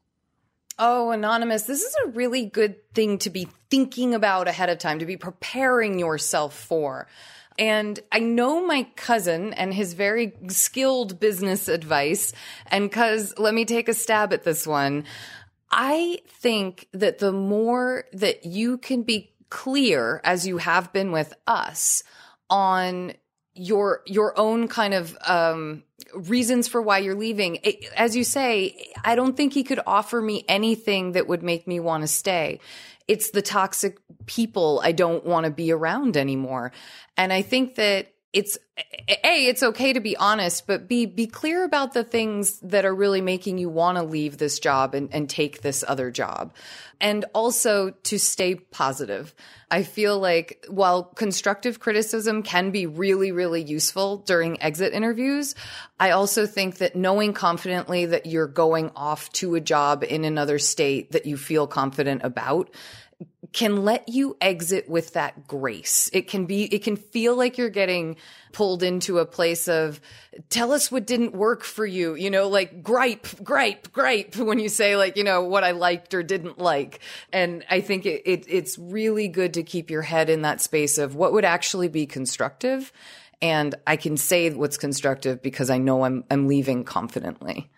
Oh, 0.80 1.12
Anonymous, 1.12 1.64
this 1.64 1.82
is 1.82 1.96
a 2.04 2.10
really 2.10 2.46
good 2.46 2.76
thing 2.94 3.20
to 3.20 3.30
be 3.30 3.48
thinking 3.70 4.16
about 4.16 4.48
ahead 4.48 4.70
of 4.70 4.80
time, 4.80 5.00
to 5.00 5.06
be 5.06 5.18
preparing 5.18 6.00
yourself 6.00 6.58
for. 6.58 7.08
And 7.60 8.00
I 8.12 8.20
know 8.20 8.66
my 8.66 8.88
cousin 8.96 9.54
and 9.54 9.74
his 9.74 9.94
very 9.94 10.34
skilled 10.48 11.20
business 11.20 11.68
advice. 11.68 12.34
And 12.68 12.92
cuz 12.92 13.38
let 13.38 13.54
me 13.54 13.66
take 13.66 13.90
a 13.90 13.94
stab 13.94 14.34
at 14.34 14.44
this 14.44 14.66
one. 14.66 15.06
I 15.70 16.20
think 16.28 16.88
that 16.94 17.20
the 17.20 17.32
more 17.32 18.06
that 18.14 18.46
you 18.46 18.78
can 18.78 19.04
be 19.04 19.34
clear 19.50 20.22
as 20.24 20.48
you 20.48 20.58
have 20.58 20.92
been 20.92 21.12
with 21.12 21.34
us 21.46 22.04
on 22.50 23.14
your 23.54 24.02
your 24.06 24.38
own 24.40 24.68
kind 24.68 24.94
of 24.94 25.18
um, 25.26 25.84
reasons 26.14 26.68
for 26.68 26.82
why 26.82 27.00
you're 27.00 27.16
leaving. 27.16 27.60
As 27.96 28.16
you 28.16 28.24
say, 28.24 28.94
I 29.04 29.16
don't 29.16 29.36
think 29.36 29.54
he 29.54 29.64
could 29.64 29.80
offer 29.86 30.22
me 30.22 30.46
anything 30.48 31.14
that 31.14 31.28
would 31.28 31.44
make 31.44 31.68
me 31.68 31.80
want 31.80 32.02
to 32.04 32.08
stay 32.08 32.60
it's 33.12 33.32
the 33.32 33.42
toxic 33.42 33.98
people 34.26 34.80
I 34.82 34.94
don't 34.94 35.26
want 35.26 35.46
to 35.46 35.52
be 35.52 35.74
around 35.74 36.16
anymore. 36.16 36.72
And 37.18 37.34
I 37.34 37.42
think 37.42 37.76
that 37.76 38.14
it's 38.34 38.58
a 39.10 39.48
it's 39.48 39.62
okay 39.62 39.92
to 39.92 40.00
be 40.00 40.16
honest 40.16 40.66
but 40.66 40.88
b 40.88 41.06
be 41.06 41.28
clear 41.28 41.64
about 41.64 41.94
the 41.94 42.04
things 42.04 42.60
that 42.60 42.86
are 42.86 42.96
really 42.96 43.20
making 43.20 43.58
you 43.58 43.70
want 43.70 43.98
to 43.98 44.04
leave 44.04 44.38
this 44.38 44.60
job 44.60 44.96
and, 44.96 45.14
and 45.14 45.30
take 45.30 45.62
this 45.62 45.84
other 45.88 46.12
job. 46.12 46.54
And 47.00 47.26
also 47.34 47.90
to 47.90 48.20
stay 48.20 48.56
positive. 48.56 49.34
I 49.72 49.82
feel 49.84 50.20
like 50.20 50.66
while 50.70 51.04
constructive 51.04 51.80
criticism 51.80 52.44
can 52.44 52.72
be 52.72 52.86
really 52.86 53.32
really 53.32 53.62
useful 53.62 54.18
during 54.18 54.62
exit 54.62 54.94
interviews 54.94 55.56
i 56.00 56.12
also 56.12 56.46
think 56.46 56.78
that 56.78 56.96
knowing 56.96 57.34
confidently 57.34 58.06
that 58.06 58.26
you're 58.26 58.48
going 58.48 58.92
off 58.96 59.32
to 59.34 59.56
a 59.56 59.62
job 59.62 60.04
in 60.04 60.26
another 60.26 60.60
state 60.60 61.12
that 61.12 61.26
you 61.26 61.38
feel 61.38 61.68
confident 61.68 62.22
about 62.24 62.70
can 63.54 63.84
let 63.84 64.08
you 64.08 64.38
exit 64.40 64.90
with 64.90 65.14
that 65.14 65.46
grace. 65.48 66.10
It 66.14 66.28
can 66.30 66.46
be, 66.46 66.64
it 66.64 66.84
can 66.84 66.96
feel 66.96 67.36
like 67.36 67.58
you're 67.58 67.70
getting 67.70 68.16
pulled 68.54 68.82
into 68.82 69.20
a 69.20 69.26
place 69.26 69.68
of 69.68 70.00
tell 70.50 70.72
us 70.72 70.90
what 70.90 71.06
didn't 71.06 71.34
work 71.34 71.64
for 71.64 71.86
you, 71.86 72.16
you 72.16 72.30
know, 72.30 72.48
like 72.48 72.82
gripe, 72.82 73.28
gripe, 73.44 73.92
gripe 73.92 74.36
when 74.38 74.60
you 74.60 74.70
say 74.70 74.96
like, 74.96 75.18
you 75.18 75.24
know, 75.24 75.44
what 75.44 75.66
I 75.66 75.72
liked 75.72 76.14
or 76.14 76.24
didn't 76.24 76.60
like. 76.60 77.00
And 77.34 77.66
I 77.70 77.82
think 77.82 78.06
it, 78.06 78.22
it 78.26 78.46
it's 78.48 78.78
really 78.78 79.28
good 79.28 79.54
to 79.56 79.64
keep 79.64 79.90
your 79.90 80.02
head 80.02 80.30
in 80.30 80.44
that 80.44 80.62
space 80.62 80.98
of 80.98 81.16
what 81.16 81.34
would 81.34 81.46
actually 81.46 81.90
be 81.90 82.06
constructive. 82.06 82.94
And 83.42 83.76
I 83.86 83.98
can 83.98 84.16
say 84.16 84.50
what's 84.52 84.78
constructive 84.78 85.42
because 85.42 85.70
I 85.70 85.78
know 85.78 86.06
I'm, 86.06 86.24
I'm 86.32 86.48
leaving 86.48 86.86
confidently. 86.86 87.70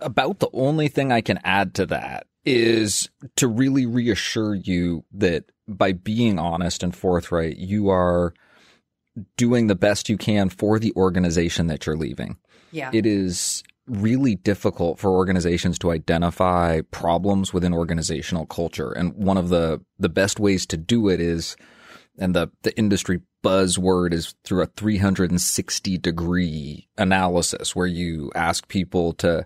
About 0.00 0.40
the 0.40 0.50
only 0.52 0.88
thing 0.88 1.12
I 1.12 1.20
can 1.20 1.38
add 1.44 1.74
to 1.74 1.86
that 1.86 2.26
is 2.44 3.08
to 3.36 3.46
really 3.46 3.86
reassure 3.86 4.54
you 4.54 5.04
that 5.12 5.44
by 5.68 5.92
being 5.92 6.38
honest 6.38 6.82
and 6.82 6.94
forthright, 6.94 7.56
you 7.56 7.88
are 7.88 8.34
doing 9.36 9.66
the 9.66 9.74
best 9.74 10.08
you 10.08 10.16
can 10.16 10.48
for 10.48 10.78
the 10.78 10.92
organization 10.96 11.66
that 11.68 11.86
you're 11.86 11.96
leaving. 11.96 12.36
Yeah. 12.72 12.90
It 12.92 13.06
is 13.06 13.62
really 13.86 14.36
difficult 14.36 14.98
for 14.98 15.10
organizations 15.10 15.78
to 15.80 15.90
identify 15.90 16.80
problems 16.90 17.52
within 17.52 17.74
organizational 17.74 18.46
culture. 18.46 18.92
And 18.92 19.12
one 19.14 19.36
of 19.36 19.48
the, 19.48 19.80
the 19.98 20.08
best 20.08 20.40
ways 20.40 20.66
to 20.66 20.76
do 20.76 21.08
it 21.08 21.20
is, 21.20 21.56
and 22.18 22.34
the, 22.34 22.48
the 22.62 22.76
industry 22.78 23.20
buzzword 23.44 24.12
is 24.12 24.34
through 24.44 24.62
a 24.62 24.66
360 24.66 25.98
degree 25.98 26.88
analysis 26.96 27.74
where 27.74 27.86
you 27.86 28.30
ask 28.34 28.68
people 28.68 29.12
to 29.14 29.44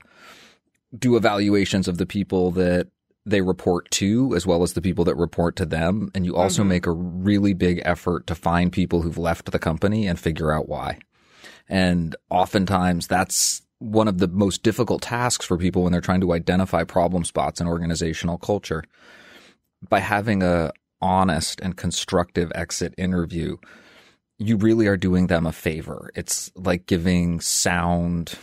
do 0.98 1.16
evaluations 1.16 1.88
of 1.88 1.98
the 1.98 2.06
people 2.06 2.50
that 2.52 2.88
they 3.24 3.40
report 3.40 3.90
to 3.90 4.32
as 4.36 4.46
well 4.46 4.62
as 4.62 4.74
the 4.74 4.80
people 4.80 5.04
that 5.04 5.16
report 5.16 5.56
to 5.56 5.66
them. 5.66 6.10
And 6.14 6.24
you 6.24 6.36
also 6.36 6.62
mm-hmm. 6.62 6.68
make 6.68 6.86
a 6.86 6.92
really 6.92 7.54
big 7.54 7.82
effort 7.84 8.26
to 8.28 8.34
find 8.36 8.72
people 8.72 9.02
who've 9.02 9.18
left 9.18 9.50
the 9.50 9.58
company 9.58 10.06
and 10.06 10.18
figure 10.18 10.52
out 10.52 10.68
why. 10.68 10.98
And 11.68 12.14
oftentimes 12.30 13.08
that's 13.08 13.62
one 13.78 14.08
of 14.08 14.18
the 14.18 14.28
most 14.28 14.62
difficult 14.62 15.02
tasks 15.02 15.44
for 15.44 15.58
people 15.58 15.82
when 15.82 15.92
they're 15.92 16.00
trying 16.00 16.20
to 16.20 16.32
identify 16.32 16.84
problem 16.84 17.24
spots 17.24 17.60
in 17.60 17.66
organizational 17.66 18.38
culture. 18.38 18.84
By 19.88 19.98
having 19.98 20.42
a 20.42 20.72
honest 21.02 21.60
and 21.60 21.76
constructive 21.76 22.50
exit 22.54 22.94
interview, 22.96 23.56
you 24.38 24.56
really 24.56 24.86
are 24.86 24.96
doing 24.96 25.26
them 25.26 25.46
a 25.46 25.52
favor. 25.52 26.10
It's 26.14 26.50
like 26.54 26.86
giving 26.86 27.40
sound 27.40 28.38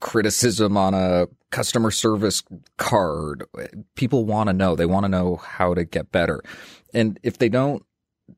criticism 0.00 0.76
on 0.76 0.94
a 0.94 1.26
customer 1.50 1.90
service 1.90 2.42
card. 2.78 3.44
People 3.94 4.24
want 4.24 4.48
to 4.48 4.52
know. 4.52 4.74
They 4.74 4.86
want 4.86 5.04
to 5.04 5.08
know 5.08 5.36
how 5.36 5.74
to 5.74 5.84
get 5.84 6.12
better. 6.12 6.42
And 6.92 7.18
if 7.22 7.38
they 7.38 7.48
don't, 7.48 7.84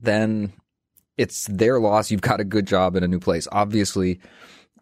then 0.01 0.53
it's 1.16 1.47
their 1.47 1.81
loss. 1.81 2.11
You've 2.11 2.21
got 2.21 2.40
a 2.40 2.45
good 2.45 2.66
job 2.66 2.97
in 2.97 3.03
a 3.03 3.09
new 3.09 3.21
place. 3.21 3.49
Obviously, 3.51 4.21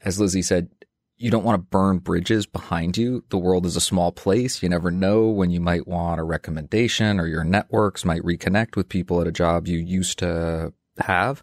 as 0.04 0.20
Lizzie 0.20 0.42
said, 0.42 0.68
you 1.16 1.30
don't 1.30 1.44
want 1.44 1.60
to 1.60 1.66
burn 1.70 1.98
bridges 1.98 2.44
behind 2.44 2.96
you. 2.96 3.24
The 3.28 3.38
world 3.38 3.66
is 3.66 3.76
a 3.76 3.80
small 3.80 4.10
place. 4.10 4.62
You 4.62 4.68
never 4.68 4.90
know 4.90 5.28
when 5.28 5.50
you 5.50 5.60
might 5.60 5.86
want 5.86 6.20
a 6.20 6.24
recommendation 6.24 7.20
or 7.20 7.26
your 7.26 7.44
networks 7.44 8.04
might 8.04 8.22
reconnect 8.22 8.76
with 8.76 8.88
people 8.88 9.20
at 9.20 9.28
a 9.28 9.32
job 9.32 9.68
you 9.68 9.78
used 9.78 10.18
to 10.18 10.72
have. 10.98 11.42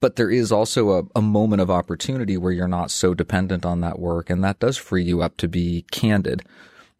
But 0.00 0.16
there 0.16 0.30
is 0.30 0.52
also 0.52 0.90
a, 0.90 1.02
a 1.16 1.22
moment 1.22 1.60
of 1.60 1.70
opportunity 1.70 2.36
where 2.36 2.52
you're 2.52 2.68
not 2.68 2.90
so 2.90 3.14
dependent 3.14 3.66
on 3.66 3.80
that 3.80 3.98
work. 3.98 4.30
And 4.30 4.44
that 4.44 4.60
does 4.60 4.76
free 4.76 5.02
you 5.02 5.22
up 5.22 5.36
to 5.38 5.48
be 5.48 5.84
candid 5.90 6.44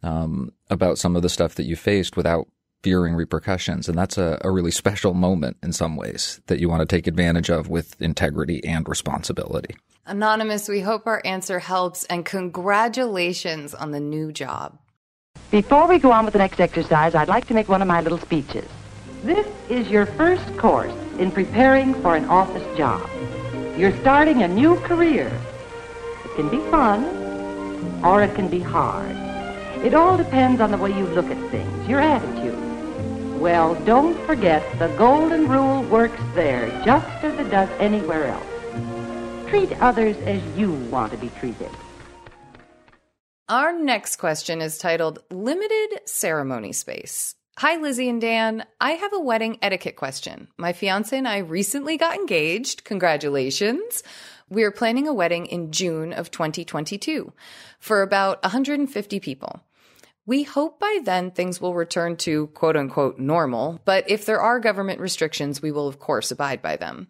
um, 0.02 0.52
about 0.68 0.98
some 0.98 1.14
of 1.14 1.22
the 1.22 1.28
stuff 1.28 1.54
that 1.54 1.64
you 1.64 1.76
faced 1.76 2.16
without 2.16 2.48
fearing 2.82 3.14
repercussions. 3.14 3.88
And 3.88 3.98
that's 3.98 4.18
a, 4.18 4.38
a 4.42 4.50
really 4.50 4.70
special 4.70 5.14
moment 5.14 5.56
in 5.62 5.72
some 5.72 5.96
ways 5.96 6.40
that 6.46 6.60
you 6.60 6.68
want 6.68 6.80
to 6.80 6.86
take 6.86 7.06
advantage 7.06 7.50
of 7.50 7.68
with 7.68 8.00
integrity 8.00 8.64
and 8.64 8.88
responsibility. 8.88 9.76
Anonymous, 10.06 10.68
we 10.68 10.80
hope 10.80 11.06
our 11.06 11.20
answer 11.24 11.58
helps 11.58 12.04
and 12.04 12.24
congratulations 12.24 13.74
on 13.74 13.90
the 13.90 14.00
new 14.00 14.32
job. 14.32 14.78
Before 15.50 15.86
we 15.86 15.98
go 15.98 16.12
on 16.12 16.24
with 16.24 16.32
the 16.32 16.38
next 16.38 16.60
exercise, 16.60 17.14
I'd 17.14 17.28
like 17.28 17.46
to 17.48 17.54
make 17.54 17.68
one 17.68 17.82
of 17.82 17.88
my 17.88 18.00
little 18.00 18.18
speeches. 18.18 18.68
This 19.22 19.48
is 19.68 19.90
your 19.90 20.06
first 20.06 20.56
course 20.56 20.94
in 21.18 21.32
preparing 21.32 21.92
for 22.02 22.14
an 22.14 22.24
office 22.26 22.64
job. 22.76 23.10
You're 23.76 23.96
starting 23.98 24.44
a 24.44 24.48
new 24.48 24.76
career. 24.76 25.26
It 26.24 26.36
can 26.36 26.48
be 26.48 26.60
fun 26.70 27.04
or 28.04 28.22
it 28.22 28.36
can 28.36 28.48
be 28.48 28.60
hard. 28.60 29.16
It 29.84 29.92
all 29.92 30.16
depends 30.16 30.60
on 30.60 30.70
the 30.70 30.76
way 30.76 30.96
you 30.96 31.04
look 31.06 31.26
at 31.26 31.50
things, 31.50 31.88
your 31.88 31.98
attitude. 31.98 33.40
Well, 33.40 33.74
don't 33.84 34.16
forget 34.24 34.62
the 34.78 34.88
golden 34.96 35.48
rule 35.48 35.82
works 35.82 36.20
there 36.34 36.68
just 36.84 37.06
as 37.24 37.36
it 37.40 37.50
does 37.50 37.68
anywhere 37.80 38.26
else. 38.26 39.50
Treat 39.50 39.72
others 39.82 40.16
as 40.18 40.40
you 40.56 40.72
want 40.92 41.10
to 41.10 41.18
be 41.18 41.30
treated. 41.40 41.70
Our 43.48 43.72
next 43.72 44.16
question 44.16 44.60
is 44.60 44.78
titled 44.78 45.18
Limited 45.30 46.02
Ceremony 46.04 46.72
Space. 46.72 47.34
Hi, 47.60 47.74
Lizzie 47.74 48.08
and 48.08 48.20
Dan. 48.20 48.64
I 48.80 48.92
have 48.92 49.12
a 49.12 49.18
wedding 49.18 49.58
etiquette 49.62 49.96
question. 49.96 50.46
My 50.56 50.72
fiance 50.72 51.18
and 51.18 51.26
I 51.26 51.38
recently 51.38 51.96
got 51.96 52.14
engaged. 52.14 52.84
Congratulations. 52.84 54.04
We 54.48 54.62
are 54.62 54.70
planning 54.70 55.08
a 55.08 55.12
wedding 55.12 55.46
in 55.46 55.72
June 55.72 56.12
of 56.12 56.30
2022 56.30 57.32
for 57.80 58.02
about 58.02 58.40
150 58.44 59.18
people. 59.18 59.60
We 60.24 60.44
hope 60.44 60.78
by 60.78 61.00
then 61.02 61.32
things 61.32 61.60
will 61.60 61.74
return 61.74 62.16
to 62.18 62.46
quote 62.46 62.76
unquote 62.76 63.18
normal, 63.18 63.80
but 63.84 64.08
if 64.08 64.24
there 64.24 64.40
are 64.40 64.60
government 64.60 65.00
restrictions, 65.00 65.60
we 65.60 65.72
will 65.72 65.88
of 65.88 65.98
course 65.98 66.30
abide 66.30 66.62
by 66.62 66.76
them. 66.76 67.08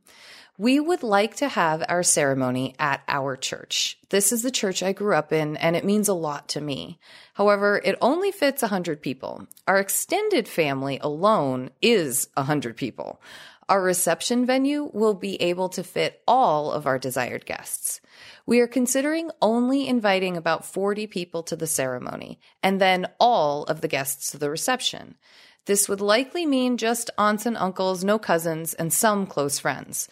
We 0.61 0.81
would 0.81 1.05
like 1.05 1.37
to 1.37 1.49
have 1.49 1.85
our 1.89 2.03
ceremony 2.03 2.75
at 2.81 3.03
our 3.07 3.37
church. 3.37 3.97
This 4.09 4.33
is 4.33 4.43
the 4.43 4.51
church 4.51 4.83
I 4.83 4.93
grew 4.93 5.15
up 5.15 5.33
in, 5.33 5.57
and 5.57 5.77
it 5.77 5.85
means 5.85 6.09
a 6.09 6.15
lot 6.15 6.49
to 6.49 6.61
me. 6.61 6.99
However, 7.35 7.81
it 7.85 7.97
only 8.01 8.33
fits 8.33 8.63
100 8.63 9.01
people. 9.01 9.47
Our 9.69 9.79
extended 9.79 10.49
family 10.49 10.99
alone 11.01 11.71
is 11.81 12.29
100 12.35 12.77
people. 12.77 13.23
Our 13.69 13.81
reception 13.81 14.47
venue 14.47 14.91
will 14.93 15.15
be 15.15 15.41
able 15.41 15.69
to 15.69 15.85
fit 15.85 16.23
all 16.27 16.73
of 16.73 16.89
our 16.89 16.99
desired 16.99 17.47
guests. 17.47 18.01
We 18.45 18.59
are 18.59 18.67
considering 18.67 19.31
only 19.41 19.87
inviting 19.87 20.37
about 20.37 20.65
40 20.65 21.07
people 21.07 21.45
to 21.45 21.55
the 21.55 21.69
ceremony, 21.69 22.41
and 22.65 22.81
then 22.81 23.07
all 23.21 23.63
of 23.63 23.81
the 23.81 23.89
guests 23.89 24.33
to 24.33 24.39
the 24.39 24.51
reception. 24.51 25.15
This 25.67 25.89
would 25.89 26.01
likely 26.01 26.47
mean 26.47 26.79
just 26.79 27.11
aunts 27.17 27.47
and 27.47 27.57
uncles, 27.57 28.03
no 28.03 28.19
cousins, 28.19 28.75
and 28.75 28.93
some 28.93 29.25
close 29.25 29.61
friends. 29.61 30.09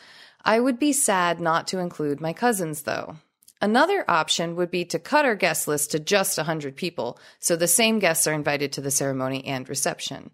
I 0.46 0.60
would 0.60 0.78
be 0.78 0.92
sad 0.92 1.40
not 1.40 1.66
to 1.68 1.80
include 1.80 2.20
my 2.20 2.32
cousins, 2.32 2.82
though. 2.82 3.16
Another 3.60 4.04
option 4.08 4.54
would 4.54 4.70
be 4.70 4.84
to 4.84 4.98
cut 5.00 5.24
our 5.24 5.34
guest 5.34 5.66
list 5.66 5.90
to 5.90 5.98
just 5.98 6.38
100 6.38 6.76
people, 6.76 7.18
so 7.40 7.56
the 7.56 7.66
same 7.66 7.98
guests 7.98 8.28
are 8.28 8.32
invited 8.32 8.72
to 8.72 8.80
the 8.80 8.92
ceremony 8.92 9.44
and 9.44 9.68
reception. 9.68 10.30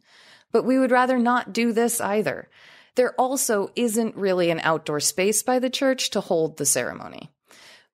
But 0.51 0.64
we 0.64 0.79
would 0.79 0.90
rather 0.90 1.18
not 1.18 1.55
do 1.55 1.72
this 1.72 1.98
either. 1.98 2.51
There 2.94 3.14
also 3.18 3.70
isn't 3.75 4.14
really 4.14 4.51
an 4.51 4.61
outdoor 4.62 5.01
space 5.01 5.42
by 5.42 5.59
the 5.59 5.70
church 5.70 6.11
to 6.11 6.20
hold 6.20 6.59
the 6.59 6.66
ceremony. 6.66 7.31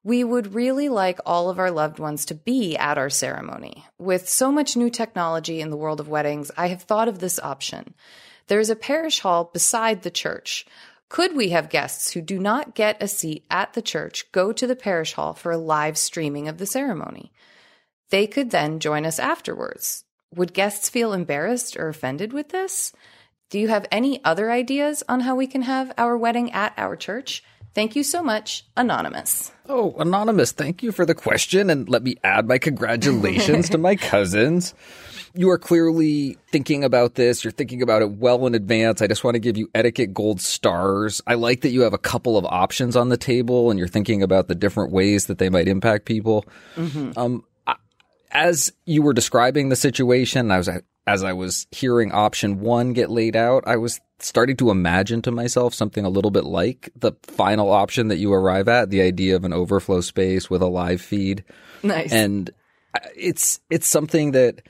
We 0.02 0.24
would 0.24 0.54
really 0.54 0.88
like 0.88 1.20
all 1.24 1.50
of 1.50 1.60
our 1.60 1.70
loved 1.70 2.00
ones 2.00 2.24
to 2.26 2.34
be 2.34 2.76
at 2.76 2.98
our 2.98 3.10
ceremony. 3.10 3.84
With 3.96 4.28
so 4.28 4.50
much 4.50 4.76
new 4.76 4.90
technology 4.90 5.60
in 5.60 5.70
the 5.70 5.76
world 5.76 6.00
of 6.00 6.08
weddings, 6.08 6.50
I 6.56 6.66
have 6.66 6.82
thought 6.82 7.06
of 7.06 7.20
this 7.20 7.38
option. 7.38 7.94
There's 8.48 8.70
a 8.70 8.76
parish 8.76 9.20
hall 9.20 9.50
beside 9.52 10.02
the 10.02 10.10
church. 10.10 10.66
Could 11.08 11.34
we 11.34 11.48
have 11.50 11.70
guests 11.70 12.12
who 12.12 12.20
do 12.20 12.38
not 12.38 12.74
get 12.74 13.02
a 13.02 13.08
seat 13.08 13.44
at 13.50 13.72
the 13.72 13.80
church 13.80 14.30
go 14.30 14.52
to 14.52 14.66
the 14.66 14.76
parish 14.76 15.14
hall 15.14 15.32
for 15.32 15.50
a 15.50 15.58
live 15.58 15.96
streaming 15.96 16.48
of 16.48 16.58
the 16.58 16.66
ceremony? 16.66 17.32
They 18.10 18.26
could 18.26 18.50
then 18.50 18.78
join 18.78 19.06
us 19.06 19.18
afterwards. 19.18 20.04
Would 20.34 20.52
guests 20.52 20.90
feel 20.90 21.14
embarrassed 21.14 21.76
or 21.76 21.88
offended 21.88 22.32
with 22.34 22.50
this? 22.50 22.92
Do 23.48 23.58
you 23.58 23.68
have 23.68 23.86
any 23.90 24.22
other 24.24 24.50
ideas 24.50 25.02
on 25.08 25.20
how 25.20 25.34
we 25.34 25.46
can 25.46 25.62
have 25.62 25.92
our 25.96 26.16
wedding 26.18 26.52
at 26.52 26.74
our 26.76 26.96
church? 26.96 27.42
Thank 27.78 27.94
you 27.94 28.02
so 28.02 28.24
much, 28.24 28.64
Anonymous. 28.76 29.52
Oh, 29.68 29.94
Anonymous, 30.00 30.50
thank 30.50 30.82
you 30.82 30.90
for 30.90 31.06
the 31.06 31.14
question. 31.14 31.70
And 31.70 31.88
let 31.88 32.02
me 32.02 32.16
add 32.24 32.48
my 32.48 32.58
congratulations 32.58 33.68
to 33.68 33.78
my 33.78 33.94
cousins. 34.10 34.74
You 35.32 35.48
are 35.50 35.58
clearly 35.58 36.38
thinking 36.50 36.82
about 36.82 37.14
this. 37.14 37.44
You're 37.44 37.52
thinking 37.52 37.80
about 37.80 38.02
it 38.02 38.10
well 38.10 38.48
in 38.48 38.56
advance. 38.56 39.00
I 39.00 39.06
just 39.06 39.22
want 39.22 39.36
to 39.36 39.38
give 39.38 39.56
you 39.56 39.70
etiquette 39.76 40.12
gold 40.12 40.40
stars. 40.40 41.22
I 41.24 41.34
like 41.34 41.60
that 41.60 41.68
you 41.68 41.82
have 41.82 41.92
a 41.92 41.98
couple 41.98 42.36
of 42.36 42.44
options 42.46 42.96
on 42.96 43.10
the 43.10 43.16
table 43.16 43.70
and 43.70 43.78
you're 43.78 43.86
thinking 43.86 44.24
about 44.24 44.48
the 44.48 44.56
different 44.56 44.90
ways 44.90 45.26
that 45.26 45.38
they 45.38 45.48
might 45.48 45.68
impact 45.68 46.04
people. 46.04 46.46
Mm-hmm. 46.74 47.16
Um, 47.16 47.44
as 48.32 48.72
you 48.86 49.02
were 49.02 49.12
describing 49.12 49.68
the 49.68 49.76
situation, 49.76 50.50
I 50.50 50.58
was 50.58 50.68
as 51.08 51.24
I 51.24 51.32
was 51.32 51.66
hearing 51.70 52.12
option 52.12 52.60
one 52.60 52.92
get 52.92 53.08
laid 53.08 53.34
out, 53.34 53.64
I 53.66 53.76
was 53.76 53.98
starting 54.18 54.56
to 54.58 54.70
imagine 54.70 55.22
to 55.22 55.30
myself 55.30 55.72
something 55.72 56.04
a 56.04 56.10
little 56.10 56.30
bit 56.30 56.44
like 56.44 56.90
the 56.94 57.12
final 57.22 57.72
option 57.72 58.08
that 58.08 58.18
you 58.18 58.30
arrive 58.30 58.68
at, 58.68 58.90
the 58.90 59.00
idea 59.00 59.34
of 59.34 59.44
an 59.44 59.54
overflow 59.54 60.02
space 60.02 60.50
with 60.50 60.60
a 60.60 60.66
live 60.66 61.00
feed. 61.00 61.44
Nice. 61.82 62.12
And 62.12 62.50
uh, 62.94 63.08
it's 63.16 63.58
it's 63.70 63.88
something 63.88 64.32
that 64.32 64.60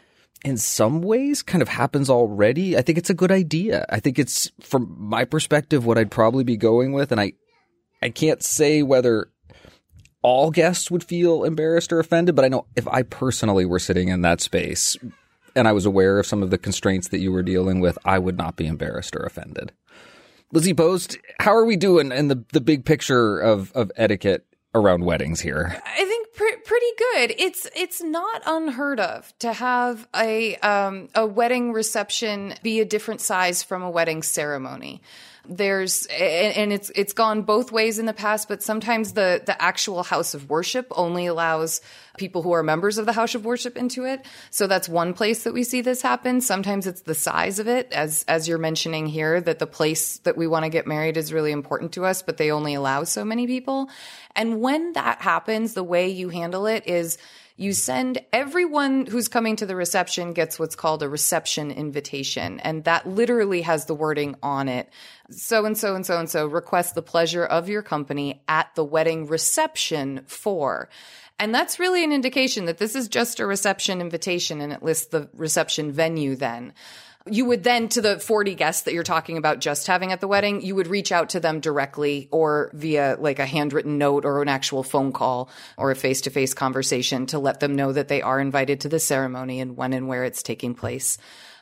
in 0.45 0.57
some 0.59 1.03
ways 1.03 1.43
kind 1.43 1.61
of 1.61 1.69
happens 1.69 2.09
already. 2.09 2.77
I 2.77 2.83
think 2.83 2.99
it's 2.99 3.11
a 3.11 3.15
good 3.15 3.33
idea. 3.33 3.85
I 3.89 3.99
think 3.99 4.17
it's 4.17 4.53
from 4.61 4.95
my 4.97 5.25
perspective 5.25 5.85
what 5.85 5.99
I'd 5.99 6.13
probably 6.13 6.45
be 6.45 6.57
going 6.57 6.93
with 6.93 7.11
and 7.11 7.21
I 7.21 7.33
I 8.01 8.11
can't 8.11 8.45
say 8.45 8.85
whether 8.85 9.33
all 10.23 10.53
guests 10.53 10.89
would 10.89 11.03
feel 11.03 11.43
embarrassed 11.43 11.93
or 11.93 11.99
offended, 11.99 12.37
but 12.37 12.45
I 12.45 12.49
know 12.49 12.67
if 12.77 12.87
I 12.87 13.03
personally 13.03 13.65
were 13.65 13.81
sitting 13.81 14.07
in 14.07 14.23
that 14.23 14.41
space 14.41 14.97
and 15.59 15.69
I 15.69 15.73
was 15.73 15.85
aware 15.85 16.19
of 16.19 16.27
some 16.27 16.43
of 16.43 16.51
the 16.51 16.59
constraints 16.59 17.09
that 17.09 17.19
you 17.19 17.33
were 17.33 17.43
dealing 17.43 17.81
with, 17.81 17.99
I 18.05 18.19
would 18.19 18.39
not 18.39 18.57
be 18.57 18.67
embarrassed 18.67 19.17
or 19.17 19.25
offended. 19.25 19.73
Lizzie 20.53 20.73
Post, 20.73 21.19
how 21.41 21.55
are 21.55 21.65
we 21.65 21.77
doing 21.77 22.13
in 22.13 22.29
the, 22.29 22.45
the 22.53 22.61
big 22.61 22.85
picture 22.85 23.39
of, 23.39 23.73
of 23.73 23.93
etiquette 23.97 24.47
around 24.75 25.05
weddings 25.05 25.41
here? 25.41 25.83
I 25.85 26.05
think 26.05 26.33
pre- 26.35 26.57
pretty 26.57 26.87
good. 26.97 27.35
It's 27.39 27.69
it's 27.75 28.03
not 28.03 28.43
unheard 28.47 29.01
of 29.01 29.37
to 29.41 29.53
have 29.53 30.09
a 30.15 30.57
um, 30.57 31.09
a 31.15 31.27
wedding 31.27 31.73
reception 31.73 32.55
be 32.63 32.81
a 32.81 32.85
different 32.85 33.21
size 33.21 33.63
from 33.63 33.83
a 33.83 33.91
wedding 33.91 34.23
ceremony 34.23 35.03
there's 35.47 36.07
and 36.07 36.73
it's 36.73 36.91
it's 36.95 37.13
gone 37.13 37.43
both 37.43 37.73
ways 37.73 37.99
in 37.99 38.07
the 38.07 38.13
past 38.13 38.49
but 38.49 38.63
sometimes 38.63 39.13
the 39.13 39.43
the 39.47 39.61
actual 39.61 40.03
house 40.03 40.35
of 40.35 40.51
worship 40.51 40.87
only 40.91 41.27
allows 41.27 41.81
people 42.17 42.43
who 42.43 42.53
are 42.53 42.63
members 42.63 42.99
of 42.99 43.07
the 43.07 43.13
house 43.13 43.35
of 43.35 43.45
worship 43.45 43.77
into 43.77 44.05
it. 44.05 44.27
So 44.51 44.67
that's 44.67 44.89
one 44.89 45.15
place 45.15 45.45
that 45.45 45.55
we 45.55 45.65
see 45.65 45.81
this 45.81 46.03
happen. 46.03 46.41
Sometimes 46.41 46.87
it's 46.87 47.03
the 47.03 47.15
size 47.15 47.59
of 47.59 47.69
it 47.69 47.93
as 47.93 48.25
as 48.29 48.49
you're 48.49 48.59
mentioning 48.59 49.07
here 49.07 49.41
that 49.41 49.59
the 49.59 49.67
place 49.67 50.19
that 50.19 50.37
we 50.37 50.47
want 50.47 50.65
to 50.65 50.69
get 50.69 50.87
married 50.87 51.17
is 51.17 51.33
really 51.33 51.53
important 51.53 51.93
to 51.93 52.05
us 52.05 52.23
but 52.23 52.37
they 52.37 52.51
only 52.51 52.75
allow 52.75 53.05
so 53.05 53.25
many 53.25 53.47
people. 53.47 53.89
And 54.37 54.61
when 54.61 54.93
that 54.93 55.23
happens 55.23 55.75
the 55.75 55.85
way 55.85 56.09
you 56.09 56.29
handle 56.29 56.67
it 56.67 56.87
is 56.87 57.19
you 57.59 57.73
send 57.73 58.21
everyone 58.33 59.05
who's 59.05 59.27
coming 59.27 59.57
to 59.57 59.67
the 59.67 59.75
reception 59.75 60.33
gets 60.33 60.61
what's 60.61 60.77
called 60.77 61.03
a 61.03 61.09
reception 61.09 61.73
invitation. 61.73 62.61
And 62.61 62.85
that 62.85 63.09
literally 63.09 63.63
has 63.63 63.87
the 63.87 63.97
wording 63.97 64.37
on 64.45 64.69
it. 64.69 64.89
So 65.33 65.65
and 65.65 65.77
so 65.77 65.97
and 65.97 66.07
so 66.07 66.21
and 66.21 66.31
so 66.31 66.47
request 66.47 66.95
the 66.95 67.03
pleasure 67.03 67.45
of 67.45 67.69
your 67.69 67.83
company 67.83 68.45
at 68.47 68.73
the 68.77 68.85
wedding 68.85 69.27
reception 69.27 70.23
for. 70.27 70.89
And 71.41 71.53
that's 71.53 71.81
really 71.81 72.05
an 72.05 72.13
indication 72.13 72.67
that 72.67 72.79
this 72.79 72.95
is 72.95 73.09
just 73.09 73.41
a 73.41 73.47
reception 73.47 74.01
invitation 74.01 74.61
and 74.61 74.73
it 74.73 74.85
lists 74.85 75.07
the 75.07 75.29
reception 75.35 75.91
venue 75.91 76.37
then 76.37 76.75
you 77.31 77.45
would 77.47 77.65
then 77.65 77.89
to 77.91 78.01
the 78.01 78.19
40 78.19 78.55
guests 78.55 78.83
that 78.83 78.95
you're 78.95 79.03
talking 79.03 79.37
about 79.37 79.61
just 79.61 79.87
having 79.87 80.13
at 80.13 80.21
the 80.21 80.29
wedding, 80.29 80.61
you 80.61 80.75
would 80.75 80.87
reach 80.87 81.13
out 81.13 81.31
to 81.31 81.41
them 81.41 81.61
directly 81.61 82.29
or 82.31 82.71
via 82.75 83.17
like 83.19 83.39
a 83.39 83.47
handwritten 83.47 83.99
note 83.99 84.25
or 84.25 84.43
an 84.43 84.49
actual 84.49 84.83
phone 84.83 85.13
call 85.13 85.51
or 85.77 85.91
a 85.91 85.95
face 85.95 86.21
to 86.23 86.31
face 86.31 86.55
conversation 86.55 87.27
to 87.27 87.39
let 87.39 87.61
them 87.61 87.77
know 87.77 87.93
that 87.93 88.09
they 88.09 88.23
are 88.23 88.41
invited 88.41 88.81
to 88.81 88.89
the 88.89 89.01
ceremony 89.01 89.61
and 89.61 89.77
when 89.77 89.93
and 89.93 90.09
where 90.09 90.25
it's 90.25 90.43
taking 90.43 90.75
place. 90.75 91.19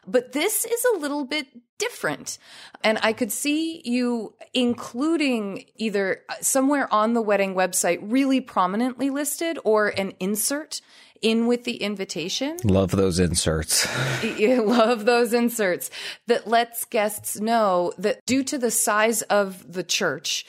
But 0.06 0.32
this 0.32 0.64
is 0.64 0.86
a 0.94 0.98
little 0.98 1.24
bit 1.24 1.48
different. 1.78 2.38
And 2.84 2.98
I 3.02 3.12
could 3.12 3.32
see 3.32 3.82
you 3.84 4.34
including 4.54 5.66
either 5.76 6.22
uh, 6.28 6.34
somewhere 6.40 6.92
on 6.92 7.12
the 7.12 7.20
wedding 7.20 7.54
website 7.54 7.98
really 8.02 8.40
prominently 8.40 9.10
listed 9.10 9.58
or 9.64 9.88
an 9.88 10.12
insert 10.20 10.80
in 11.22 11.46
with 11.46 11.64
the 11.64 11.76
invitation. 11.76 12.56
Love 12.64 12.90
those 12.90 13.18
inserts. 13.18 13.86
love 14.38 15.04
those 15.04 15.32
inserts 15.32 15.90
that 16.26 16.46
lets 16.46 16.84
guests 16.84 17.40
know 17.40 17.92
that 17.98 18.24
due 18.26 18.42
to 18.44 18.58
the 18.58 18.70
size 18.70 19.22
of 19.22 19.72
the 19.72 19.82
church, 19.82 20.46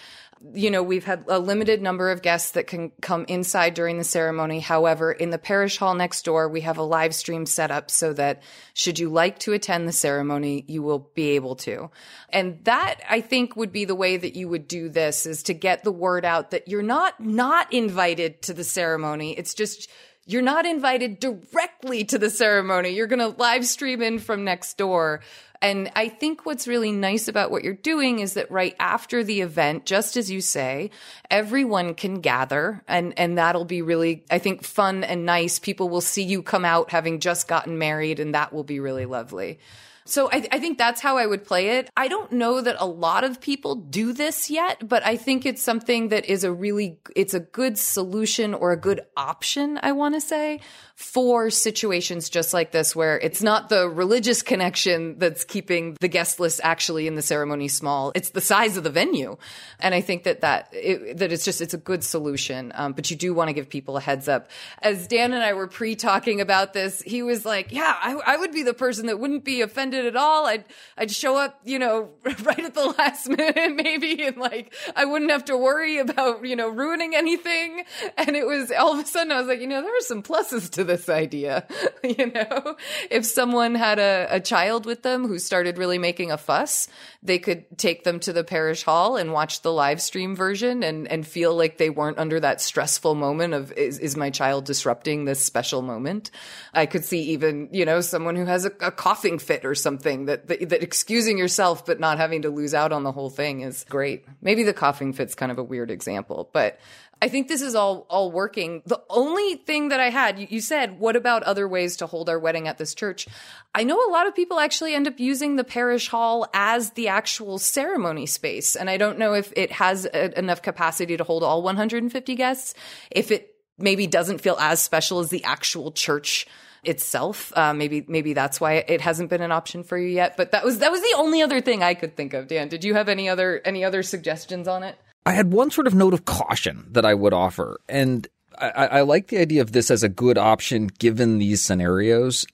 you 0.54 0.70
know, 0.70 0.84
we've 0.84 1.06
had 1.06 1.24
a 1.28 1.40
limited 1.40 1.82
number 1.82 2.12
of 2.12 2.22
guests 2.22 2.52
that 2.52 2.68
can 2.68 2.92
come 3.02 3.26
inside 3.28 3.74
during 3.74 3.98
the 3.98 4.04
ceremony. 4.04 4.60
However, 4.60 5.12
in 5.12 5.32
the 5.32 5.38
parish 5.38 5.78
hall 5.78 5.96
next 5.96 6.24
door, 6.26 6.48
we 6.48 6.62
have 6.62 6.78
a 6.78 6.84
live 6.84 7.16
stream 7.16 7.46
set 7.46 7.72
up 7.72 7.90
so 7.90 8.14
that 8.14 8.44
should 8.74 9.00
you 9.00 9.10
like 9.10 9.40
to 9.40 9.54
attend 9.54 9.88
the 9.88 9.94
ceremony, 9.94 10.64
you 10.68 10.84
will 10.84 11.10
be 11.16 11.32
able 11.32 11.56
to. 11.56 11.90
And 12.30 12.64
that 12.66 13.02
I 13.10 13.22
think 13.22 13.56
would 13.56 13.72
be 13.72 13.86
the 13.86 13.96
way 13.96 14.18
that 14.18 14.36
you 14.36 14.48
would 14.48 14.68
do 14.68 14.90
this 14.90 15.26
is 15.26 15.44
to 15.44 15.54
get 15.54 15.84
the 15.84 15.92
word 15.92 16.24
out 16.24 16.52
that 16.52 16.68
you're 16.68 16.84
not 16.84 17.20
not 17.20 17.74
invited 17.74 18.42
to 18.44 18.54
the 18.54 18.64
ceremony. 18.64 19.32
It's 19.38 19.54
just 19.54 19.90
you're 20.28 20.42
not 20.42 20.66
invited 20.66 21.20
directly 21.20 22.04
to 22.04 22.20
the 22.20 22.30
ceremony. 22.30 22.90
You're 22.90 23.08
going 23.08 23.20
to 23.20 23.40
live 23.40 23.66
stream 23.66 24.02
in 24.02 24.20
from 24.20 24.44
next 24.44 24.78
door. 24.78 25.22
And 25.62 25.92
I 25.96 26.10
think 26.10 26.46
what's 26.46 26.68
really 26.68 26.92
nice 26.92 27.28
about 27.28 27.52
what 27.52 27.64
you're 27.64 27.74
doing 27.74 28.20
is 28.20 28.34
that 28.34 28.50
right 28.52 28.76
after 28.80 29.24
the 29.24 29.42
event, 29.42 29.86
just 29.86 30.18
as 30.18 30.30
you 30.30 30.42
say, 30.42 30.92
everyone 31.30 31.94
can 31.94 32.22
gather 32.22 32.84
and, 32.88 33.14
and 33.18 33.38
that'll 33.38 33.66
be 33.66 33.82
really, 33.82 34.24
I 34.30 34.40
think, 34.40 34.64
fun 34.64 35.04
and 35.04 35.26
nice. 35.26 35.60
People 35.60 35.90
will 35.90 36.02
see 36.02 36.24
you 36.24 36.42
come 36.42 36.66
out 36.66 36.92
having 36.92 37.20
just 37.20 37.48
gotten 37.48 37.78
married 37.78 38.20
and 38.20 38.36
that 38.36 38.54
will 38.54 38.64
be 38.64 38.80
really 38.80 39.06
lovely. 39.06 39.60
So 40.08 40.30
I, 40.32 40.48
I, 40.54 40.60
think 40.60 40.78
that's 40.78 41.02
how 41.02 41.18
I 41.18 41.26
would 41.26 41.44
play 41.44 41.80
it. 41.80 41.90
I 41.98 42.08
don't 42.08 42.32
know 42.32 42.62
that 42.62 42.78
a 42.80 42.86
lot 42.86 43.26
of 43.26 43.42
people 43.42 43.76
do 43.76 44.14
this 44.14 44.50
yet, 44.50 44.88
but 44.88 45.06
I 45.06 45.18
think 45.18 45.46
it's 45.46 45.62
something 45.62 46.10
that 46.10 46.26
is 46.26 46.46
a 46.46 46.52
really, 46.52 46.98
it's 47.14 47.34
a 47.34 47.42
good 47.42 47.78
solution 47.78 48.54
or 48.54 48.72
a 48.72 48.78
good 48.78 49.02
option, 49.18 49.78
I 49.84 49.92
want 49.92 50.16
to 50.16 50.22
say, 50.22 50.62
for 50.96 51.50
situations 51.50 52.30
just 52.30 52.54
like 52.54 52.72
this, 52.72 52.96
where 52.96 53.20
it's 53.20 53.44
not 53.44 53.68
the 53.68 53.90
religious 53.90 54.42
connection 54.42 55.20
that's 55.20 55.44
keeping 55.48 55.98
the 56.00 56.08
guest 56.08 56.40
list 56.40 56.62
actually 56.64 57.08
in 57.08 57.16
the 57.16 57.22
ceremony 57.22 57.68
small. 57.68 58.12
It's 58.16 58.30
the 58.30 58.42
size 58.42 58.78
of 58.78 58.84
the 58.84 58.90
venue. 58.90 59.38
And 59.80 59.94
I 59.94 60.02
think 60.02 60.24
that 60.24 60.42
that, 60.42 60.70
it, 60.72 61.18
that 61.18 61.32
it's 61.32 61.46
just, 61.46 61.62
it's 61.62 61.74
a 61.74 61.78
good 61.78 62.04
solution. 62.04 62.72
Um, 62.76 62.94
but 62.94 63.10
you 63.10 63.18
do 63.18 63.34
want 63.34 63.50
to 63.50 63.54
give 63.54 63.70
people 63.70 63.98
a 63.98 64.02
heads 64.02 64.28
up. 64.28 64.50
As 64.82 65.08
Dan 65.08 65.34
and 65.34 65.44
I 65.44 65.54
were 65.54 65.68
pre 65.68 65.96
talking 65.96 66.42
about 66.42 66.74
this, 66.74 67.02
he 67.02 67.24
was 67.24 67.46
like, 67.46 67.72
yeah, 67.72 67.96
I, 68.02 68.20
I 68.26 68.38
would 68.38 68.52
be 68.52 68.64
the 68.64 68.74
person 68.74 69.08
that 69.08 69.20
wouldn't 69.20 69.44
be 69.44 69.62
offended 69.62 70.06
at 70.06 70.16
all. 70.16 70.46
I'd, 70.46 70.66
I'd 70.98 71.12
show 71.12 71.38
up, 71.38 71.60
you 71.64 71.80
know, 71.80 72.10
right 72.44 72.60
at 72.60 72.74
the 72.74 72.94
last 72.98 73.28
minute 73.30 73.76
maybe. 73.76 74.24
And 74.24 74.38
like, 74.38 74.74
I 74.96 75.06
wouldn't 75.06 75.32
have 75.32 75.46
to 75.46 75.58
worry 75.58 76.00
about, 76.00 76.46
you 76.46 76.56
know, 76.56 76.70
ruining 76.70 77.16
anything. 77.16 77.84
And 78.18 78.36
it 78.36 78.46
was 78.46 78.72
all 78.72 78.94
of 78.94 79.00
a 79.00 79.08
sudden 79.08 79.32
I 79.32 79.40
was 79.40 79.48
like, 79.48 79.60
you 79.60 79.68
know, 79.68 79.82
there 79.82 79.96
are 79.96 80.02
some 80.02 80.24
pluses 80.24 80.70
to 80.72 80.84
this 80.84 81.10
idea. 81.10 81.68
you 82.04 82.32
know, 82.32 82.76
if 83.10 83.26
someone 83.26 83.76
had 83.76 84.00
a, 84.00 84.28
a 84.30 84.40
child 84.40 84.86
with 84.86 85.04
them 85.04 85.28
who 85.28 85.37
started 85.40 85.78
really 85.78 85.98
making 85.98 86.32
a 86.32 86.38
fuss, 86.38 86.88
they 87.24 87.40
could 87.40 87.78
take 87.78 88.04
them 88.04 88.20
to 88.22 88.34
the 88.34 88.44
parish 88.44 88.84
hall 88.84 89.18
and 89.18 89.34
watch 89.34 89.62
the 89.62 89.72
live 89.72 90.02
stream 90.02 90.36
version 90.36 90.84
and, 90.84 91.08
and 91.08 91.26
feel 91.26 91.56
like 91.56 91.78
they 91.78 91.90
weren't 91.90 92.20
under 92.20 92.40
that 92.40 92.62
stressful 92.62 93.16
moment 93.16 93.54
of, 93.54 93.72
is, 93.74 94.00
is 94.00 94.16
my 94.16 94.30
child 94.30 94.66
disrupting 94.66 95.26
this 95.26 95.44
special 95.44 95.82
moment? 95.82 96.32
I 96.74 96.86
could 96.86 97.06
see 97.06 97.22
even, 97.32 97.70
you 97.72 97.86
know, 97.86 98.02
someone 98.02 98.36
who 98.36 98.46
has 98.46 98.66
a, 98.66 98.72
a 98.82 98.92
coughing 98.92 99.40
fit 99.40 99.66
or 99.66 99.76
something 99.76 100.26
that, 100.26 100.48
that 100.48 100.70
that 100.70 100.84
excusing 100.84 101.38
yourself 101.38 101.86
but 101.86 102.00
not 102.00 102.18
having 102.18 102.44
to 102.44 102.50
lose 102.50 102.74
out 102.74 102.92
on 102.92 103.04
the 103.04 103.12
whole 103.12 103.30
thing 103.30 103.62
is 103.62 103.86
great. 103.90 104.26
Maybe 104.42 104.64
the 104.64 104.74
coughing 104.74 105.14
fit's 105.14 105.36
kind 105.36 105.52
of 105.52 105.58
a 105.58 105.64
weird 105.64 105.92
example, 105.92 106.50
but 106.54 106.80
I 107.22 107.30
think 107.30 107.48
this 107.48 107.62
is 107.62 107.76
all 107.76 108.06
all 108.10 108.32
working. 108.32 108.84
The 108.86 109.02
only 109.10 109.56
thing 109.56 109.90
that 109.90 110.00
I 110.00 110.10
had, 110.10 110.40
you, 110.40 110.48
you, 110.50 110.62
said, 110.62 111.00
what 111.00 111.16
about 111.16 111.44
other 111.44 111.68
ways 111.68 111.98
to 111.98 112.08
hold 112.08 112.30
our 112.30 112.40
wedding 112.40 112.68
at 112.68 112.78
this 112.78 112.94
church? 112.94 113.28
I 113.74 113.84
know 113.84 114.08
a 114.08 114.12
lot 114.12 114.28
of 114.28 114.36
people 114.36 114.60
actually 114.60 114.94
end 114.94 115.08
up 115.08 115.20
using 115.20 115.56
the 115.56 115.64
parish 115.64 116.10
hall 116.10 116.48
as 116.54 116.92
the 116.92 117.08
actual 117.08 117.58
ceremony 117.58 118.26
space, 118.26 118.76
and 118.76 118.90
I 118.90 118.98
don't 118.98 119.18
know 119.18 119.34
if 119.34 119.52
it 119.56 119.72
has 119.74 120.06
a, 120.06 120.38
enough 120.38 120.62
capacity 120.62 121.18
to 121.18 121.24
hold 121.24 121.44
all 121.44 121.62
150 121.62 122.36
guests. 122.36 122.74
If 123.10 123.32
it 123.32 123.56
maybe 123.78 124.08
doesn't 124.08 124.40
feel 124.40 124.58
as 124.60 124.82
special 124.82 125.20
as 125.20 125.30
the 125.30 125.44
actual 125.44 125.92
church 125.92 126.48
itself. 126.84 127.52
Uh, 127.56 127.74
maybe 127.74 128.06
maybe 128.08 128.34
that's 128.34 128.62
why 128.62 128.74
it 128.74 129.02
hasn't 129.02 129.30
been 129.30 129.42
an 129.42 129.52
option 129.52 129.84
for 129.84 129.98
you 129.98 130.08
yet. 130.08 130.38
But 130.38 130.52
that 130.52 130.64
was 130.64 130.80
that 130.80 130.92
was 130.92 131.02
the 131.02 131.16
only 131.18 131.42
other 131.42 131.62
thing 131.62 131.84
I 131.84 131.94
could 131.94 132.16
think 132.16 132.34
of. 132.34 132.48
Dan, 132.48 132.70
did 132.70 132.84
you 132.84 132.94
have 132.94 133.10
any 133.10 133.30
other 133.30 133.62
any 133.66 133.84
other 133.84 134.04
suggestions 134.04 134.68
on 134.68 134.84
it? 134.84 134.98
I 135.28 135.34
had 135.34 135.52
one 135.52 135.72
sort 135.72 135.88
of 135.88 135.94
note 135.94 136.14
of 136.14 136.24
caution 136.24 136.88
that 136.92 137.04
I 137.04 137.14
would 137.14 137.34
offer, 137.34 137.82
and 137.90 138.26
I, 138.58 138.70
I 138.70 139.02
like 139.02 139.28
the 139.28 139.40
idea 139.40 139.62
of 139.62 139.74
this 139.74 139.92
as 139.92 140.02
a 140.02 140.08
good 140.08 140.38
option 140.38 140.88
given 140.88 141.38
these 141.38 141.62
scenarios 141.62 142.48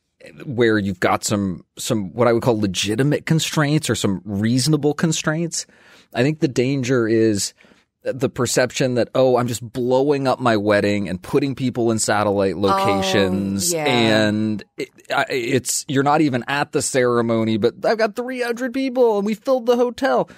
where 0.43 0.79
you've 0.79 0.99
got 0.99 1.23
some 1.23 1.63
some 1.77 2.11
what 2.13 2.27
I 2.27 2.33
would 2.33 2.41
call 2.41 2.59
legitimate 2.59 3.27
constraints 3.27 3.91
or 3.91 3.95
some 3.95 4.23
reasonable 4.25 4.95
constraints. 4.95 5.67
I 6.15 6.23
think 6.23 6.39
the 6.39 6.47
danger 6.47 7.07
is 7.07 7.53
the 8.01 8.27
perception 8.27 8.95
that 8.95 9.07
oh 9.15 9.37
i'm 9.37 9.47
just 9.47 9.63
blowing 9.71 10.27
up 10.27 10.37
my 10.37 10.57
wedding 10.57 11.07
and 11.07 11.21
putting 11.21 11.55
people 11.55 11.89
in 11.89 11.97
satellite 11.97 12.55
oh, 12.55 12.59
locations 12.59 13.73
oh, 13.73 13.77
yeah. 13.77 13.85
and 13.85 14.61
it, 14.77 14.89
it's 15.29 15.85
you're 15.87 16.03
not 16.03 16.19
even 16.19 16.43
at 16.49 16.73
the 16.73 16.81
ceremony 16.81 17.55
but 17.55 17.73
i've 17.85 17.97
got 17.97 18.13
300 18.13 18.73
people 18.73 19.19
and 19.19 19.25
we 19.25 19.33
filled 19.33 19.65
the 19.65 19.77
hotel 19.77 20.29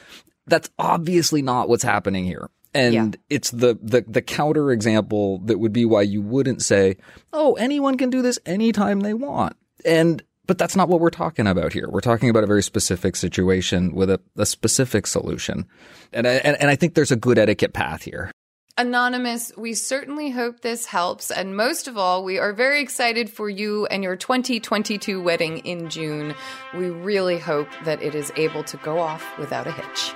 that's 0.47 0.69
obviously 0.77 1.41
not 1.41 1.69
what's 1.69 1.83
happening 1.83 2.25
here 2.25 2.49
and 2.73 2.93
yeah. 2.93 3.09
it's 3.29 3.51
the, 3.51 3.77
the 3.81 4.03
the 4.07 4.21
counter 4.21 4.71
example 4.71 5.39
that 5.39 5.59
would 5.59 5.73
be 5.73 5.85
why 5.85 6.01
you 6.01 6.21
wouldn't 6.21 6.61
say 6.61 6.97
oh 7.33 7.53
anyone 7.53 7.97
can 7.97 8.09
do 8.09 8.21
this 8.21 8.39
anytime 8.45 9.01
they 9.01 9.13
want 9.13 9.55
and 9.85 10.23
but 10.47 10.57
that's 10.57 10.75
not 10.75 10.89
what 10.89 10.99
we're 10.99 11.09
talking 11.09 11.47
about 11.47 11.73
here. 11.73 11.89
We're 11.89 12.01
talking 12.01 12.29
about 12.29 12.43
a 12.43 12.47
very 12.47 12.63
specific 12.63 13.15
situation 13.15 13.93
with 13.93 14.09
a, 14.09 14.19
a 14.37 14.45
specific 14.45 15.07
solution. 15.07 15.65
And 16.13 16.27
I, 16.27 16.33
and, 16.33 16.57
and 16.59 16.69
I 16.69 16.75
think 16.75 16.93
there's 16.93 17.11
a 17.11 17.15
good 17.15 17.37
etiquette 17.37 17.73
path 17.73 18.03
here. 18.03 18.31
Anonymous, 18.77 19.53
we 19.55 19.73
certainly 19.73 20.31
hope 20.31 20.59
this 20.59 20.85
helps. 20.85 21.31
And 21.31 21.55
most 21.55 21.87
of 21.87 21.97
all, 21.97 22.25
we 22.25 22.39
are 22.39 22.51
very 22.51 22.81
excited 22.81 23.29
for 23.29 23.49
you 23.49 23.85
and 23.85 24.03
your 24.03 24.17
2022 24.17 25.21
wedding 25.21 25.59
in 25.59 25.89
June. 25.89 26.35
We 26.73 26.89
really 26.89 27.39
hope 27.39 27.69
that 27.85 28.01
it 28.01 28.15
is 28.15 28.33
able 28.35 28.63
to 28.65 28.77
go 28.77 28.99
off 28.99 29.25
without 29.39 29.65
a 29.65 29.71
hitch 29.71 30.13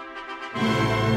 thank 0.53 1.03
you 1.03 1.08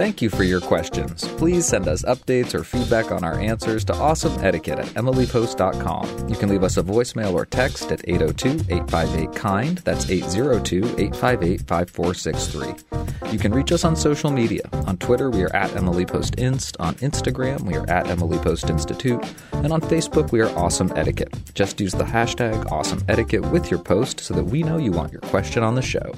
Thank 0.00 0.22
you 0.22 0.30
for 0.30 0.44
your 0.44 0.62
questions. 0.62 1.28
Please 1.36 1.66
send 1.66 1.86
us 1.86 2.02
updates 2.04 2.54
or 2.54 2.64
feedback 2.64 3.12
on 3.12 3.22
our 3.22 3.38
answers 3.38 3.84
to 3.84 3.92
awesomeetiquette 3.92 4.78
at 4.78 4.86
emilypost.com. 4.94 6.26
You 6.26 6.36
can 6.36 6.48
leave 6.48 6.64
us 6.64 6.78
a 6.78 6.82
voicemail 6.82 7.34
or 7.34 7.44
text 7.44 7.92
at 7.92 8.00
802 8.08 8.72
858 8.72 9.34
KIND. 9.34 9.78
That's 9.84 10.08
802 10.08 10.78
858 10.98 11.60
5463. 11.66 13.30
You 13.30 13.38
can 13.38 13.52
reach 13.52 13.72
us 13.72 13.84
on 13.84 13.94
social 13.94 14.30
media. 14.30 14.62
On 14.86 14.96
Twitter, 14.96 15.28
we 15.28 15.42
are 15.42 15.54
at 15.54 15.76
Emily 15.76 16.06
Post 16.06 16.36
Inst. 16.36 16.78
On 16.80 16.94
Instagram, 16.94 17.60
we 17.66 17.76
are 17.76 17.86
at 17.90 18.06
Emily 18.06 18.38
Post 18.38 18.70
Institute. 18.70 19.22
And 19.52 19.70
on 19.70 19.82
Facebook, 19.82 20.32
we 20.32 20.40
are 20.40 20.48
Awesome 20.56 20.90
Etiquette. 20.96 21.52
Just 21.52 21.78
use 21.78 21.92
the 21.92 22.04
hashtag 22.04 22.72
Awesome 22.72 23.04
Etiquette 23.06 23.44
with 23.50 23.70
your 23.70 23.80
post 23.80 24.20
so 24.20 24.32
that 24.32 24.44
we 24.44 24.62
know 24.62 24.78
you 24.78 24.92
want 24.92 25.12
your 25.12 25.20
question 25.20 25.62
on 25.62 25.74
the 25.74 25.82
show. 25.82 26.14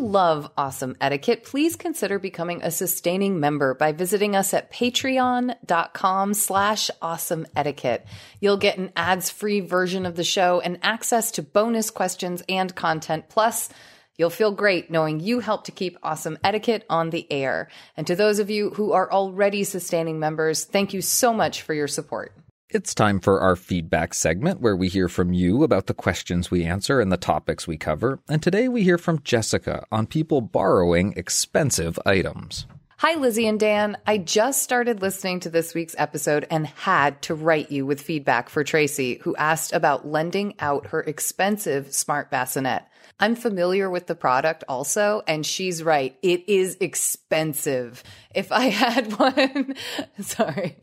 Love 0.00 0.50
awesome 0.56 0.96
etiquette, 1.00 1.44
please 1.44 1.76
consider 1.76 2.18
becoming 2.18 2.62
a 2.62 2.70
sustaining 2.70 3.38
member 3.38 3.74
by 3.74 3.92
visiting 3.92 4.34
us 4.34 4.52
at 4.54 4.72
patreon.com 4.72 6.34
slash 6.34 6.90
awesome 7.00 7.46
etiquette. 7.54 8.06
You'll 8.40 8.56
get 8.56 8.78
an 8.78 8.92
ads-free 8.96 9.60
version 9.60 10.06
of 10.06 10.16
the 10.16 10.24
show 10.24 10.60
and 10.60 10.78
access 10.82 11.30
to 11.32 11.42
bonus 11.42 11.90
questions 11.90 12.42
and 12.48 12.74
content. 12.74 13.28
Plus, 13.28 13.68
You'll 14.16 14.28
feel 14.28 14.52
great 14.52 14.90
knowing 14.90 15.20
you 15.20 15.40
help 15.40 15.64
to 15.64 15.72
keep 15.72 15.96
awesome 16.02 16.36
etiquette 16.44 16.84
on 16.90 17.08
the 17.08 17.26
air. 17.32 17.68
And 17.96 18.06
to 18.06 18.14
those 18.14 18.38
of 18.38 18.50
you 18.50 18.68
who 18.68 18.92
are 18.92 19.10
already 19.10 19.64
sustaining 19.64 20.20
members, 20.20 20.64
thank 20.64 20.92
you 20.92 21.00
so 21.00 21.32
much 21.32 21.62
for 21.62 21.72
your 21.72 21.88
support. 21.88 22.36
It's 22.72 22.94
time 22.94 23.18
for 23.18 23.40
our 23.40 23.56
feedback 23.56 24.14
segment 24.14 24.60
where 24.60 24.76
we 24.76 24.86
hear 24.86 25.08
from 25.08 25.32
you 25.32 25.64
about 25.64 25.88
the 25.88 25.94
questions 25.94 26.52
we 26.52 26.62
answer 26.62 27.00
and 27.00 27.10
the 27.10 27.16
topics 27.16 27.66
we 27.66 27.76
cover. 27.76 28.20
And 28.28 28.40
today 28.40 28.68
we 28.68 28.84
hear 28.84 28.96
from 28.96 29.24
Jessica 29.24 29.84
on 29.90 30.06
people 30.06 30.40
borrowing 30.40 31.12
expensive 31.16 31.98
items. 32.06 32.66
Hi, 32.98 33.16
Lizzie 33.16 33.48
and 33.48 33.58
Dan. 33.58 33.96
I 34.06 34.18
just 34.18 34.62
started 34.62 35.02
listening 35.02 35.40
to 35.40 35.50
this 35.50 35.74
week's 35.74 35.96
episode 35.98 36.46
and 36.48 36.64
had 36.64 37.20
to 37.22 37.34
write 37.34 37.72
you 37.72 37.86
with 37.86 38.00
feedback 38.00 38.48
for 38.48 38.62
Tracy, 38.62 39.14
who 39.22 39.34
asked 39.34 39.72
about 39.72 40.06
lending 40.06 40.54
out 40.60 40.86
her 40.88 41.00
expensive 41.00 41.92
smart 41.92 42.30
bassinet. 42.30 42.84
I'm 43.22 43.36
familiar 43.36 43.90
with 43.90 44.06
the 44.06 44.14
product 44.14 44.64
also, 44.66 45.22
and 45.28 45.44
she's 45.44 45.82
right. 45.82 46.16
It 46.22 46.48
is 46.48 46.78
expensive. 46.80 48.02
If 48.34 48.50
I 48.50 48.66
had 48.66 49.12
one, 49.18 49.74
sorry, 50.22 50.76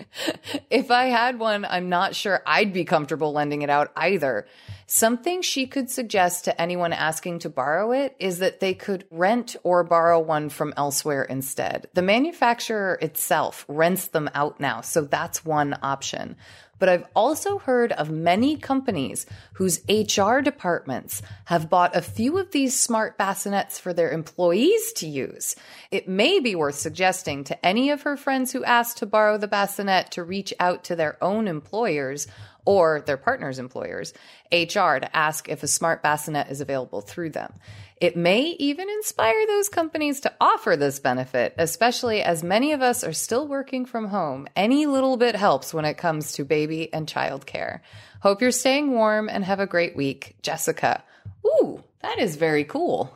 if 0.69 0.91
I 0.91 1.05
had 1.05 1.39
one, 1.39 1.65
I'm 1.65 1.89
not 1.89 2.15
sure 2.15 2.43
I'd 2.45 2.73
be 2.73 2.85
comfortable 2.85 3.33
lending 3.33 3.63
it 3.63 3.71
out 3.71 3.91
either. 3.95 4.45
Something 4.85 5.41
she 5.41 5.65
could 5.65 5.89
suggest 5.89 6.45
to 6.45 6.61
anyone 6.61 6.93
asking 6.93 7.39
to 7.39 7.49
borrow 7.49 7.91
it 7.91 8.15
is 8.19 8.39
that 8.39 8.59
they 8.59 8.73
could 8.73 9.05
rent 9.09 9.55
or 9.63 9.83
borrow 9.83 10.19
one 10.19 10.49
from 10.49 10.73
elsewhere 10.77 11.23
instead. 11.23 11.89
The 11.93 12.01
manufacturer 12.01 12.99
itself 13.01 13.65
rents 13.67 14.07
them 14.07 14.29
out 14.35 14.59
now, 14.59 14.81
so 14.81 15.01
that's 15.01 15.43
one 15.43 15.75
option. 15.81 16.37
But 16.79 16.89
I've 16.89 17.05
also 17.15 17.57
heard 17.57 17.91
of 17.91 18.09
many 18.09 18.57
companies 18.57 19.25
whose 19.53 19.81
HR 19.89 20.39
departments 20.39 21.21
have 21.45 21.69
bought 21.69 21.95
a 21.95 22.01
few 22.01 22.37
of 22.37 22.51
these 22.51 22.79
smart 22.79 23.17
bassinets 23.17 23.79
for 23.79 23.93
their 23.93 24.11
employees 24.11 24.93
to 24.93 25.07
use. 25.07 25.55
It 25.91 26.07
may 26.07 26.39
be 26.39 26.55
worth 26.55 26.75
suggesting 26.75 27.43
to 27.45 27.65
any 27.65 27.89
of 27.89 28.03
her 28.03 28.17
friends 28.17 28.51
who 28.51 28.63
ask 28.63 28.97
to 28.97 29.05
borrow 29.05 29.37
the 29.37 29.47
bassinet 29.47 30.11
to 30.11 30.23
reach 30.23 30.53
out 30.59 30.83
to 30.85 30.95
their 30.95 31.21
own 31.23 31.47
employers 31.47 32.27
or 32.67 33.01
their 33.05 33.15
partner's 33.15 33.59
employers, 33.59 34.13
HR, 34.51 34.99
to 34.99 35.09
ask 35.15 35.47
if 35.47 35.63
a 35.63 35.67
smart 35.67 36.03
bassinet 36.03 36.51
is 36.51 36.59
available 36.59 36.99
through 36.99 37.29
them. 37.29 37.53
It 38.01 38.17
may 38.17 38.41
even 38.59 38.89
inspire 38.89 39.47
those 39.47 39.69
companies 39.69 40.19
to 40.19 40.33
offer 40.41 40.75
this 40.75 40.99
benefit, 40.99 41.55
especially 41.57 42.21
as 42.21 42.43
many 42.43 42.73
of 42.73 42.81
us 42.81 43.05
are 43.05 43.13
still 43.13 43.47
working 43.47 43.85
from 43.85 44.09
home. 44.09 44.49
Any 44.53 44.85
little 44.85 45.15
bit 45.15 45.33
helps 45.33 45.73
when 45.73 45.85
it 45.85 45.97
comes 45.97 46.33
to 46.33 46.43
baby 46.43 46.93
and 46.93 47.07
child 47.07 47.45
care. 47.45 47.81
Hope 48.21 48.41
you're 48.41 48.51
staying 48.51 48.91
warm 48.91 49.29
and 49.29 49.45
have 49.45 49.61
a 49.61 49.65
great 49.65 49.95
week. 49.95 50.35
Jessica. 50.41 51.03
Ooh, 51.45 51.81
that 52.01 52.19
is 52.19 52.35
very 52.35 52.65
cool. 52.65 53.15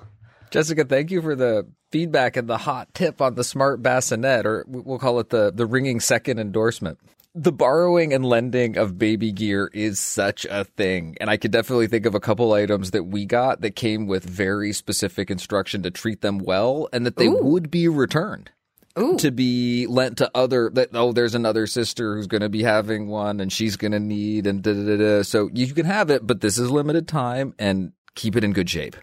Jessica, 0.49 0.85
thank 0.85 1.11
you 1.11 1.21
for 1.21 1.35
the 1.35 1.67
feedback 1.91 2.37
and 2.37 2.47
the 2.47 2.57
hot 2.57 2.93
tip 2.93 3.21
on 3.21 3.35
the 3.35 3.43
smart 3.43 3.83
bassinet, 3.83 4.45
or 4.45 4.63
we'll 4.65 4.97
call 4.97 5.19
it 5.19 5.29
the, 5.29 5.51
the 5.53 5.65
ringing 5.65 5.99
second 5.99 6.39
endorsement 6.39 6.97
the 7.33 7.51
borrowing 7.51 8.13
and 8.13 8.25
lending 8.25 8.77
of 8.77 8.97
baby 8.97 9.31
gear 9.31 9.69
is 9.73 9.99
such 9.99 10.45
a 10.45 10.65
thing. 10.65 11.15
And 11.21 11.29
I 11.29 11.37
could 11.37 11.51
definitely 11.51 11.87
think 11.87 12.05
of 12.05 12.15
a 12.15 12.19
couple 12.19 12.51
items 12.53 12.91
that 12.91 13.03
we 13.03 13.25
got 13.25 13.61
that 13.61 13.75
came 13.75 14.07
with 14.07 14.23
very 14.23 14.73
specific 14.73 15.31
instruction 15.31 15.83
to 15.83 15.91
treat 15.91 16.21
them 16.21 16.39
well 16.39 16.89
and 16.91 17.05
that 17.05 17.15
they 17.15 17.27
Ooh. 17.27 17.41
would 17.43 17.71
be 17.71 17.87
returned. 17.87 18.51
Ooh. 18.99 19.15
To 19.19 19.31
be 19.31 19.87
lent 19.87 20.17
to 20.17 20.29
other 20.35 20.69
that 20.73 20.89
oh 20.93 21.13
there's 21.13 21.33
another 21.33 21.65
sister 21.65 22.15
who's 22.15 22.27
going 22.27 22.41
to 22.41 22.49
be 22.49 22.63
having 22.63 23.07
one 23.07 23.39
and 23.39 23.51
she's 23.51 23.77
going 23.77 23.93
to 23.93 24.01
need 24.01 24.45
and 24.45 24.61
da 24.61 24.73
da 24.73 24.97
da. 24.97 25.21
So 25.21 25.49
you 25.53 25.73
can 25.73 25.85
have 25.85 26.09
it, 26.09 26.27
but 26.27 26.41
this 26.41 26.57
is 26.57 26.69
limited 26.69 27.07
time 27.07 27.55
and 27.57 27.93
keep 28.15 28.35
it 28.35 28.43
in 28.43 28.51
good 28.51 28.69
shape. 28.69 28.97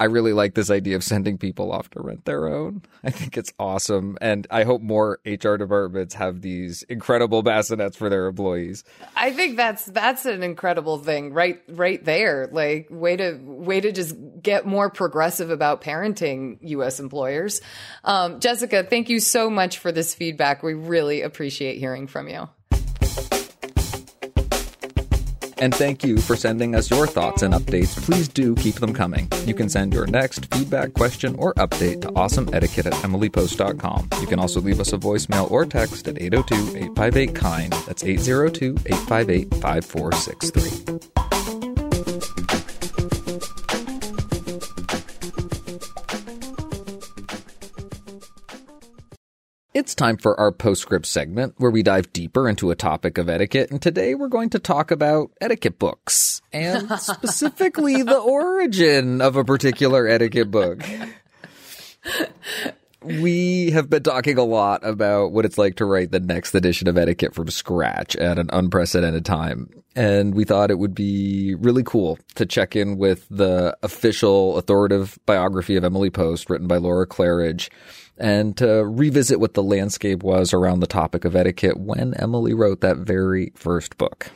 I 0.00 0.04
really 0.04 0.32
like 0.32 0.54
this 0.54 0.70
idea 0.70 0.96
of 0.96 1.04
sending 1.04 1.36
people 1.36 1.70
off 1.70 1.90
to 1.90 2.00
rent 2.00 2.24
their 2.24 2.48
own. 2.48 2.80
I 3.04 3.10
think 3.10 3.36
it's 3.36 3.52
awesome. 3.58 4.16
And 4.22 4.46
I 4.50 4.64
hope 4.64 4.80
more 4.80 5.20
HR 5.26 5.56
departments 5.56 6.14
have 6.14 6.40
these 6.40 6.82
incredible 6.84 7.42
bassinets 7.42 7.96
for 7.96 8.08
their 8.08 8.26
employees. 8.26 8.82
I 9.14 9.30
think 9.30 9.58
that's 9.58 9.84
that's 9.84 10.24
an 10.24 10.42
incredible 10.42 10.96
thing 10.96 11.34
right 11.34 11.60
right 11.68 12.02
there. 12.02 12.48
Like 12.50 12.88
way 12.90 13.16
to 13.16 13.38
way 13.42 13.82
to 13.82 13.92
just 13.92 14.16
get 14.42 14.66
more 14.66 14.88
progressive 14.88 15.50
about 15.50 15.82
parenting 15.82 16.56
US 16.62 16.98
employers. 16.98 17.60
Um, 18.02 18.40
Jessica, 18.40 18.82
thank 18.82 19.10
you 19.10 19.20
so 19.20 19.50
much 19.50 19.76
for 19.76 19.92
this 19.92 20.14
feedback. 20.14 20.62
We 20.62 20.72
really 20.72 21.20
appreciate 21.20 21.76
hearing 21.78 22.06
from 22.06 22.26
you. 22.28 22.48
And 25.60 25.74
thank 25.74 26.02
you 26.02 26.16
for 26.18 26.36
sending 26.36 26.74
us 26.74 26.90
your 26.90 27.06
thoughts 27.06 27.42
and 27.42 27.52
updates. 27.52 28.00
Please 28.02 28.28
do 28.28 28.54
keep 28.54 28.76
them 28.76 28.94
coming. 28.94 29.28
You 29.44 29.54
can 29.54 29.68
send 29.68 29.92
your 29.92 30.06
next 30.06 30.52
feedback, 30.54 30.94
question, 30.94 31.36
or 31.36 31.52
update 31.54 32.00
to 32.02 32.08
awesomeetiquette 32.08 32.86
at 32.86 32.94
emilypost.com. 32.94 34.08
You 34.20 34.26
can 34.26 34.38
also 34.38 34.60
leave 34.60 34.80
us 34.80 34.92
a 34.92 34.98
voicemail 34.98 35.50
or 35.50 35.66
text 35.66 36.08
at 36.08 36.20
802 36.20 36.76
858 36.76 37.34
KIND. 37.34 37.72
That's 37.86 38.04
802 38.04 38.76
858 38.86 39.54
5463. 39.60 41.19
It's 49.80 49.94
time 49.94 50.18
for 50.18 50.38
our 50.38 50.52
postscript 50.52 51.06
segment 51.06 51.54
where 51.56 51.70
we 51.70 51.82
dive 51.82 52.12
deeper 52.12 52.46
into 52.46 52.70
a 52.70 52.76
topic 52.76 53.16
of 53.16 53.30
etiquette. 53.30 53.70
And 53.70 53.80
today 53.80 54.14
we're 54.14 54.28
going 54.28 54.50
to 54.50 54.58
talk 54.58 54.90
about 54.90 55.30
etiquette 55.40 55.78
books 55.78 56.42
and 56.52 56.90
specifically 57.00 58.02
the 58.02 58.18
origin 58.18 59.22
of 59.22 59.36
a 59.36 59.44
particular 59.44 60.06
etiquette 60.06 60.50
book. 60.50 60.82
We 63.02 63.70
have 63.70 63.88
been 63.88 64.02
talking 64.02 64.36
a 64.36 64.44
lot 64.44 64.84
about 64.84 65.32
what 65.32 65.46
it's 65.46 65.56
like 65.56 65.76
to 65.76 65.86
write 65.86 66.10
the 66.10 66.20
next 66.20 66.54
edition 66.54 66.86
of 66.86 66.98
etiquette 66.98 67.34
from 67.34 67.48
scratch 67.48 68.14
at 68.16 68.38
an 68.38 68.50
unprecedented 68.52 69.24
time. 69.24 69.70
And 69.96 70.34
we 70.34 70.44
thought 70.44 70.70
it 70.70 70.78
would 70.78 70.94
be 70.94 71.54
really 71.54 71.84
cool 71.84 72.18
to 72.34 72.44
check 72.44 72.76
in 72.76 72.98
with 72.98 73.26
the 73.30 73.74
official 73.82 74.58
authoritative 74.58 75.18
biography 75.24 75.76
of 75.76 75.84
Emily 75.84 76.10
Post 76.10 76.50
written 76.50 76.66
by 76.66 76.76
Laura 76.76 77.06
Claridge 77.06 77.70
and 78.20 78.56
to 78.58 78.84
revisit 78.84 79.40
what 79.40 79.54
the 79.54 79.62
landscape 79.62 80.22
was 80.22 80.52
around 80.52 80.80
the 80.80 80.86
topic 80.86 81.24
of 81.24 81.34
etiquette 81.34 81.78
when 81.78 82.14
Emily 82.14 82.54
wrote 82.54 82.80
that 82.82 82.98
very 82.98 83.52
first 83.56 83.98
book. 83.98 84.30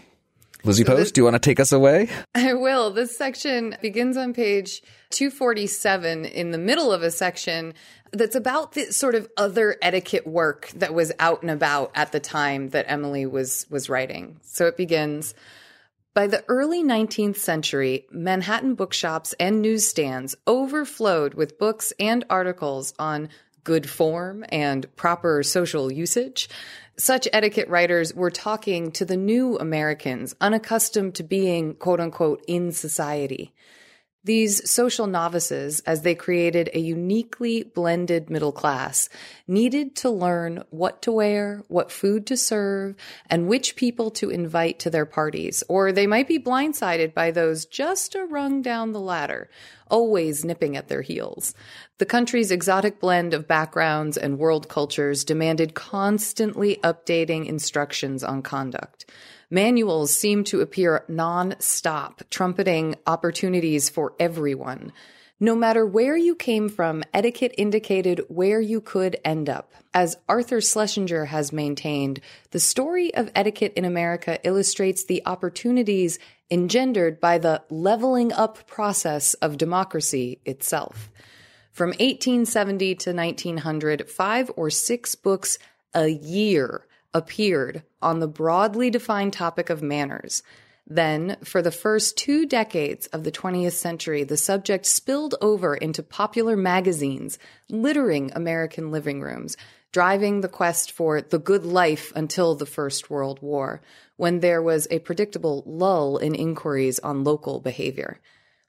Lizzie 0.65 0.83
so 0.83 0.93
Post, 0.93 0.99
this, 0.99 1.13
do 1.13 1.21
you 1.21 1.25
want 1.25 1.35
to 1.35 1.41
take 1.41 1.61
us 1.61 1.73
away? 1.73 2.09
I 2.35 2.55
will. 2.55 2.91
This 2.91 3.17
section 3.17 3.77
begins 3.83 4.17
on 4.17 4.33
page 4.33 4.83
247 5.11 6.25
in 6.25 6.51
the 6.51 6.59
middle 6.59 6.91
of 6.91 7.03
a 7.03 7.11
section 7.11 7.75
that's 8.13 8.35
about 8.35 8.73
the 8.73 8.93
sort 8.93 9.15
of 9.15 9.29
other 9.37 9.77
etiquette 9.83 10.27
work 10.27 10.71
that 10.77 10.95
was 10.95 11.13
out 11.19 11.43
and 11.43 11.51
about 11.51 11.91
at 11.95 12.13
the 12.13 12.21
time 12.21 12.71
that 12.71 12.87
Emily 12.89 13.27
was 13.27 13.67
was 13.71 13.91
writing. 13.91 14.41
So 14.43 14.67
it 14.67 14.77
begins 14.77 15.35
by 16.15 16.29
the 16.29 16.45
early 16.47 16.85
19th 16.85 17.37
century, 17.37 18.07
Manhattan 18.13 18.77
bookshops 18.77 19.35
and 19.41 19.61
newsstands 19.61 20.37
overflowed 20.47 21.35
with 21.35 21.59
books 21.59 21.93
and 21.99 22.25
articles 22.31 22.95
on 23.01 23.29
good 23.65 23.89
form 23.89 24.45
and 24.51 24.87
proper 24.97 25.43
social 25.43 25.91
usage. 25.91 26.49
Such 26.97 27.27
etiquette 27.33 27.69
writers 27.69 28.15
were 28.15 28.31
talking 28.31 28.93
to 28.93 29.05
the 29.05 29.17
new 29.17 29.57
Americans, 29.59 30.37
unaccustomed 30.41 31.17
to 31.17 31.25
being 31.25 31.75
quote 31.75 31.99
unquote 31.99 32.45
in 32.47 32.71
society. 32.71 33.53
These 34.25 34.71
social 34.71 35.07
novices, 35.07 35.81
as 35.81 36.01
they 36.01 36.15
created 36.15 36.71
a 36.73 36.79
uniquely 36.79 37.63
blended 37.63 38.31
middle 38.31 38.53
class, 38.53 39.11
needed 39.47 39.95
to 39.97 40.09
learn 40.09 40.65
what 40.71 41.03
to 41.03 41.13
wear, 41.13 41.63
what 41.69 41.93
food 41.93 42.27
to 42.29 42.37
serve, 42.39 42.97
and 43.29 43.49
which 43.49 43.77
people 43.77 44.11
to 44.13 44.31
invite 44.31 44.79
to 44.79 44.89
their 44.89 45.05
parties, 45.05 45.63
or 45.69 45.93
they 45.93 46.07
might 46.07 46.27
be 46.27 46.39
blindsided 46.39 47.13
by 47.13 47.31
those 47.31 47.67
just 47.67 48.15
a 48.15 48.25
rung 48.25 48.63
down 48.63 48.93
the 48.93 49.01
ladder, 49.01 49.51
always 49.91 50.43
nipping 50.43 50.75
at 50.75 50.89
their 50.89 51.03
heels. 51.03 51.55
The 51.99 52.07
country's 52.07 52.51
exotic 52.51 53.01
blend 53.01 53.35
of 53.35 53.47
backgrounds 53.47 54.17
and 54.17 54.39
world 54.39 54.71
cultures 54.71 55.23
demanded 55.23 55.75
constantly 55.75 56.77
updating 56.83 57.45
instructions 57.47 58.25
on 58.25 58.41
conduct. 58.41 59.05
Manuals 59.51 60.17
seem 60.17 60.45
to 60.45 60.61
appear 60.61 61.05
non-stop, 61.09 62.23
trumpeting 62.31 62.97
opportunities 63.07 63.89
for 63.89 64.15
everyone. 64.19 64.93
No 65.41 65.57
matter 65.57 65.85
where 65.85 66.17
you 66.17 66.37
came 66.37 66.69
from, 66.69 67.03
etiquette 67.13 67.55
indicated 67.59 68.23
where 68.29 68.61
you 68.61 68.81
could 68.81 69.17
end 69.25 69.51
up. 69.51 69.73
As 69.93 70.17
Arthur 70.29 70.61
Schlesinger 70.61 71.27
has 71.27 71.53
maintained, 71.53 72.21
the 72.53 72.61
story 72.61 73.13
of 73.15 73.31
etiquette 73.35 73.73
in 73.75 73.85
America 73.85 74.39
illustrates 74.45 75.05
the 75.05 75.23
opportunities 75.27 76.19
engendered 76.51 77.21
by 77.21 77.39
the 77.39 77.63
leveling 77.69 78.33
up 78.33 78.67
process 78.67 79.35
of 79.35 79.59
democracy 79.59 80.41
itself. 80.45 81.11
From 81.73 81.89
1870 81.91 82.95
to 82.95 83.13
1900, 83.13 84.09
five 84.09 84.51
or 84.57 84.71
six 84.71 85.17
books 85.17 85.59
a 85.93 86.07
year 86.07 86.87
appeared 87.15 87.83
on 88.03 88.19
the 88.19 88.29
broadly 88.29 88.91
defined 88.91 89.33
topic 89.33 89.71
of 89.71 89.83
manners. 89.83 90.43
Then, 90.87 91.39
for 91.43 91.63
the 91.63 91.71
first 91.71 92.19
two 92.19 92.45
decades 92.45 93.07
of 93.07 93.25
the 93.25 93.33
20th 93.33 93.73
century, 93.73 94.23
the 94.25 94.37
subject 94.37 94.85
spilled 94.85 95.35
over 95.41 95.75
into 95.75 96.03
popular 96.03 96.57
magazines, 96.57 97.39
littering 97.71 98.31
American 98.35 98.91
living 98.91 99.23
rooms, 99.23 99.57
driving 99.93 100.41
the 100.41 100.49
quest 100.49 100.93
for 100.93 101.23
the 101.23 101.39
good 101.39 101.65
life 101.65 102.13
until 102.15 102.55
the 102.55 102.67
First 102.67 103.09
World 103.09 103.41
War, 103.41 103.81
when 104.17 104.41
there 104.41 104.61
was 104.61 104.87
a 104.91 104.99
predictable 104.99 105.63
lull 105.65 106.19
in 106.19 106.35
inquiries 106.35 106.99
on 106.99 107.25
local 107.25 107.61
behavior. 107.61 108.21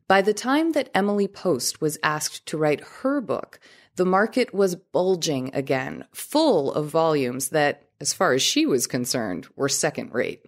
By 0.07 0.21
the 0.21 0.35
time 0.35 0.73
that 0.73 0.91
Emily 0.93 1.27
Post 1.27 1.81
was 1.81 1.97
asked 2.03 2.45
to 2.45 2.57
write 2.57 2.81
her 3.01 3.19
book, 3.19 3.59
the 3.95 4.05
market 4.05 4.53
was 4.53 4.75
bulging 4.75 5.49
again, 5.53 6.05
full 6.13 6.71
of 6.71 6.89
volumes 6.89 7.49
that 7.49 7.84
as 7.99 8.13
far 8.13 8.33
as 8.33 8.41
she 8.41 8.65
was 8.65 8.87
concerned, 8.87 9.47
were 9.55 9.69
second 9.69 10.13
rate. 10.13 10.45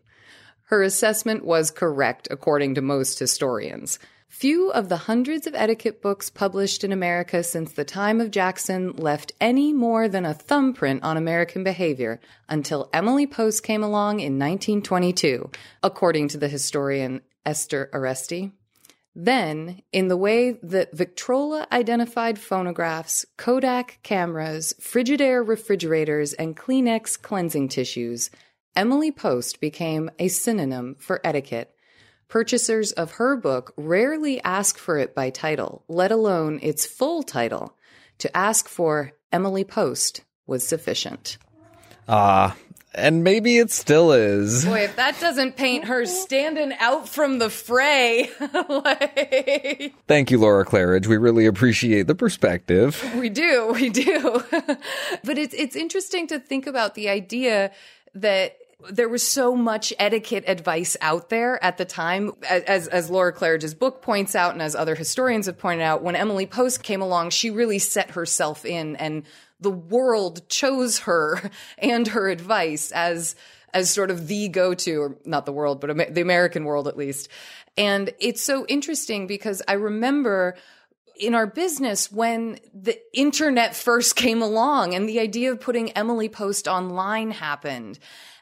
Her 0.63 0.83
assessment 0.83 1.45
was 1.45 1.71
correct, 1.71 2.27
according 2.29 2.75
to 2.75 2.81
most 2.81 3.19
historians. 3.19 3.99
Few 4.27 4.69
of 4.71 4.89
the 4.89 4.97
hundreds 4.97 5.47
of 5.47 5.55
etiquette 5.55 6.01
books 6.01 6.29
published 6.29 6.83
in 6.83 6.91
America 6.91 7.41
since 7.41 7.71
the 7.71 7.85
time 7.85 8.19
of 8.19 8.29
Jackson 8.29 8.91
left 8.91 9.31
any 9.39 9.71
more 9.71 10.09
than 10.09 10.25
a 10.25 10.33
thumbprint 10.33 11.03
on 11.03 11.15
American 11.15 11.63
behavior 11.63 12.19
until 12.49 12.89
Emily 12.91 13.25
Post 13.25 13.63
came 13.63 13.81
along 13.81 14.19
in 14.19 14.37
1922, 14.37 15.49
according 15.81 16.27
to 16.27 16.37
the 16.37 16.49
historian 16.49 17.21
Esther 17.45 17.89
Aresty. 17.93 18.51
Then, 19.20 19.82
in 19.91 20.09
the 20.09 20.15
way 20.15 20.59
that 20.61 20.95
Victrola 20.95 21.65
identified 21.72 22.38
phonographs, 22.38 23.26
Kodak 23.36 23.97
cameras, 24.03 24.76
Frigidaire 24.80 25.45
refrigerators, 25.45 26.34
and 26.34 26.55
Kleenex 26.55 27.20
cleansing 27.20 27.70
tissues, 27.70 28.30
Emily 28.76 29.11
Post 29.11 29.59
became 29.59 30.11
a 30.20 30.28
synonym 30.28 30.95
for 30.99 31.20
etiquette. 31.24 31.74
Purchasers 32.28 32.91
of 32.91 33.13
her 33.13 33.36
book 33.36 33.74
rarely 33.76 34.39
ask 34.43 34.78
for 34.78 34.99
it 34.99 35.15
by 35.15 35.32
title, 35.32 35.84
let 35.88 36.11
alone 36.11 36.59
its 36.61 36.86
full 36.86 37.24
title. 37.24 37.76
To 38.20 38.38
ask 38.38 38.68
for 38.68 39.13
Emily 39.32 39.63
Post 39.63 40.22
was 40.45 40.68
sufficient. 40.68 41.39
Ah, 42.07 42.55
and 42.97 43.23
maybe 43.23 43.57
it 43.57 43.71
still 43.71 44.11
is. 44.11 44.65
Boy, 44.65 44.81
if 44.81 44.95
that 44.95 45.19
doesn't 45.19 45.55
paint 45.55 45.85
her 45.85 46.05
standing 46.05 46.73
out 46.79 47.07
from 47.07 47.39
the 47.39 47.49
fray. 47.49 48.29
like... 48.69 49.93
Thank 50.07 50.31
you, 50.31 50.39
Laura 50.39 50.65
Claridge. 50.65 51.07
We 51.07 51.17
really 51.17 51.45
appreciate 51.45 52.07
the 52.07 52.15
perspective. 52.15 53.03
We 53.15 53.29
do, 53.29 53.71
we 53.73 53.89
do. 53.89 54.43
but 54.51 55.37
it's 55.37 55.53
it's 55.53 55.75
interesting 55.75 56.27
to 56.27 56.39
think 56.39 56.67
about 56.67 56.95
the 56.95 57.09
idea 57.09 57.71
that 58.15 58.57
there 58.91 59.09
was 59.09 59.25
so 59.25 59.55
much 59.55 59.91
etiquette 59.97 60.43
advice 60.47 60.95
out 61.01 61.29
there 61.29 61.63
at 61.63 61.77
the 61.77 61.85
time, 61.85 62.31
as 62.47 62.87
as 62.87 63.09
Laura 63.09 63.33
Claridge's 63.33 63.73
book 63.73 64.01
points 64.01 64.35
out, 64.35 64.53
and 64.53 64.61
as 64.61 64.75
other 64.75 64.95
historians 64.95 65.47
have 65.47 65.57
pointed 65.57 65.83
out. 65.83 66.03
When 66.03 66.15
Emily 66.15 66.45
Post 66.45 66.83
came 66.83 67.01
along, 67.01 67.31
she 67.31 67.49
really 67.49 67.79
set 67.79 68.11
herself 68.11 68.65
in 68.65 68.95
and 68.97 69.23
the 69.60 69.72
world 69.72 70.47
chose 70.49 70.99
her 70.99 71.51
and 71.78 72.08
her 72.10 72.30
advice 72.30 72.91
as 72.91 73.36
as 73.74 73.89
sort 73.89 74.10
of 74.10 74.28
the 74.28 74.47
go-to 74.47 75.01
or 75.01 75.18
not 75.26 75.45
the 75.45 75.51
world 75.51 75.82
but 75.82 76.14
the 76.14 76.22
American 76.22 76.64
world 76.66 76.88
at 76.88 76.97
least 76.97 77.30
and 77.78 78.12
it's 78.20 78.41
so 78.41 78.66
interesting 78.66 79.28
because 79.28 79.62
I 79.68 79.74
remember 79.74 80.55
in 81.20 81.36
our 81.36 81.47
business 81.47 82.12
when 82.12 82.60
the 82.74 82.97
internet 83.14 83.76
first 83.76 84.16
came 84.16 84.41
along 84.41 84.95
and 84.95 85.08
the 85.08 85.20
idea 85.20 85.51
of 85.51 85.60
putting 85.60 85.91
Emily 85.91 86.30
Post 86.30 86.68
online 86.68 87.32
happened. 87.32 87.99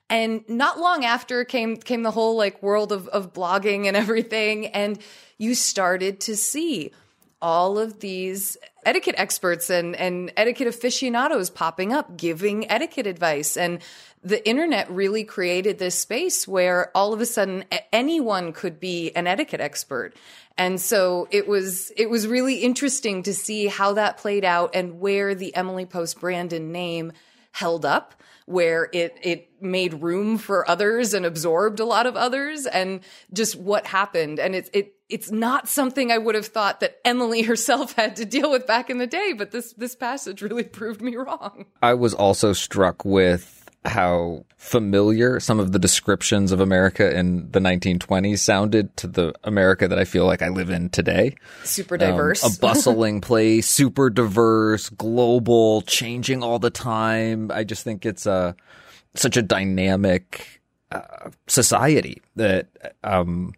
And 0.09 0.47
not 0.47 0.79
long 0.79 1.03
after 1.03 1.43
came 1.45 1.77
came 1.77 2.03
the 2.03 2.11
whole 2.11 2.37
like 2.37 2.61
world 2.61 2.91
of, 2.91 3.07
of 3.07 3.33
blogging 3.33 3.87
and 3.87 3.97
everything. 3.97 4.67
And 4.67 4.99
you 5.37 5.55
started 5.55 6.19
to 6.21 6.35
see 6.35 6.91
all 7.45 7.77
of 7.77 7.99
these 7.99 8.57
etiquette 8.87 9.13
experts 9.19 9.69
and, 9.69 9.95
and 9.97 10.33
etiquette 10.35 10.67
aficionados 10.67 11.51
popping 11.51 11.93
up 11.93 12.17
giving 12.17 12.67
etiquette 12.71 13.05
advice. 13.05 13.55
And 13.55 13.83
the 14.23 14.43
internet 14.49 14.89
really 14.89 15.23
created 15.23 15.77
this 15.77 15.93
space 15.93 16.47
where 16.47 16.89
all 16.97 17.13
of 17.13 17.21
a 17.21 17.25
sudden 17.27 17.63
anyone 17.93 18.51
could 18.51 18.79
be 18.79 19.11
an 19.15 19.27
etiquette 19.27 19.61
expert. 19.61 20.15
And 20.57 20.81
so 20.81 21.27
it 21.29 21.47
was, 21.47 21.91
it 21.95 22.09
was 22.09 22.25
really 22.25 22.63
interesting 22.63 23.21
to 23.21 23.33
see 23.35 23.67
how 23.67 23.93
that 23.93 24.17
played 24.17 24.43
out 24.43 24.71
and 24.73 24.99
where 24.99 25.35
the 25.35 25.55
Emily 25.55 25.85
Post 25.85 26.19
brand 26.19 26.51
and 26.51 26.73
name 26.73 27.11
held 27.55 27.85
up 27.85 28.21
where 28.45 28.89
it 28.91 29.17
it 29.23 29.49
made 29.61 30.03
room 30.03 30.37
for 30.37 30.69
others 30.69 31.13
and 31.13 31.25
absorbed 31.25 31.79
a 31.79 31.85
lot 31.85 32.05
of 32.05 32.17
others 32.17 32.65
and 32.65 32.99
just 33.33 33.55
what 33.55 33.87
happened 33.87 34.39
and 34.39 34.53
it's 34.53 34.69
it 34.73 34.93
it's 35.07 35.31
not 35.31 35.69
something 35.69 36.11
I 36.11 36.17
would 36.17 36.35
have 36.35 36.47
thought 36.47 36.81
that 36.81 36.97
Emily 37.05 37.41
herself 37.43 37.93
had 37.93 38.17
to 38.17 38.25
deal 38.25 38.51
with 38.51 38.67
back 38.67 38.89
in 38.89 38.97
the 38.97 39.07
day 39.07 39.33
but 39.33 39.51
this 39.51 39.71
this 39.73 39.95
passage 39.95 40.41
really 40.41 40.63
proved 40.79 41.01
me 41.01 41.15
wrong. 41.15 41.65
I 41.81 41.93
was 41.93 42.13
also 42.13 42.51
struck 42.51 43.05
with 43.05 43.64
how 43.85 44.45
familiar 44.57 45.39
some 45.39 45.59
of 45.59 45.71
the 45.71 45.79
descriptions 45.79 46.51
of 46.51 46.59
America 46.59 47.15
in 47.15 47.49
the 47.51 47.59
1920s 47.59 48.39
sounded 48.39 48.95
to 48.97 49.07
the 49.07 49.33
America 49.43 49.87
that 49.87 49.99
I 49.99 50.05
feel 50.05 50.25
like 50.25 50.41
I 50.41 50.49
live 50.49 50.69
in 50.69 50.89
today. 50.89 51.35
Super 51.63 51.97
diverse. 51.97 52.43
Um, 52.43 52.51
a 52.55 52.59
bustling 52.59 53.21
place, 53.21 53.69
super 53.69 54.09
diverse, 54.09 54.89
global, 54.89 55.81
changing 55.83 56.43
all 56.43 56.59
the 56.59 56.71
time. 56.71 57.51
I 57.51 57.63
just 57.63 57.83
think 57.83 58.05
it's 58.05 58.25
a 58.25 58.55
such 59.13 59.37
a 59.37 59.41
dynamic 59.41 60.61
uh, 60.91 61.29
society 61.47 62.21
that 62.35 62.67
um, 63.03 63.53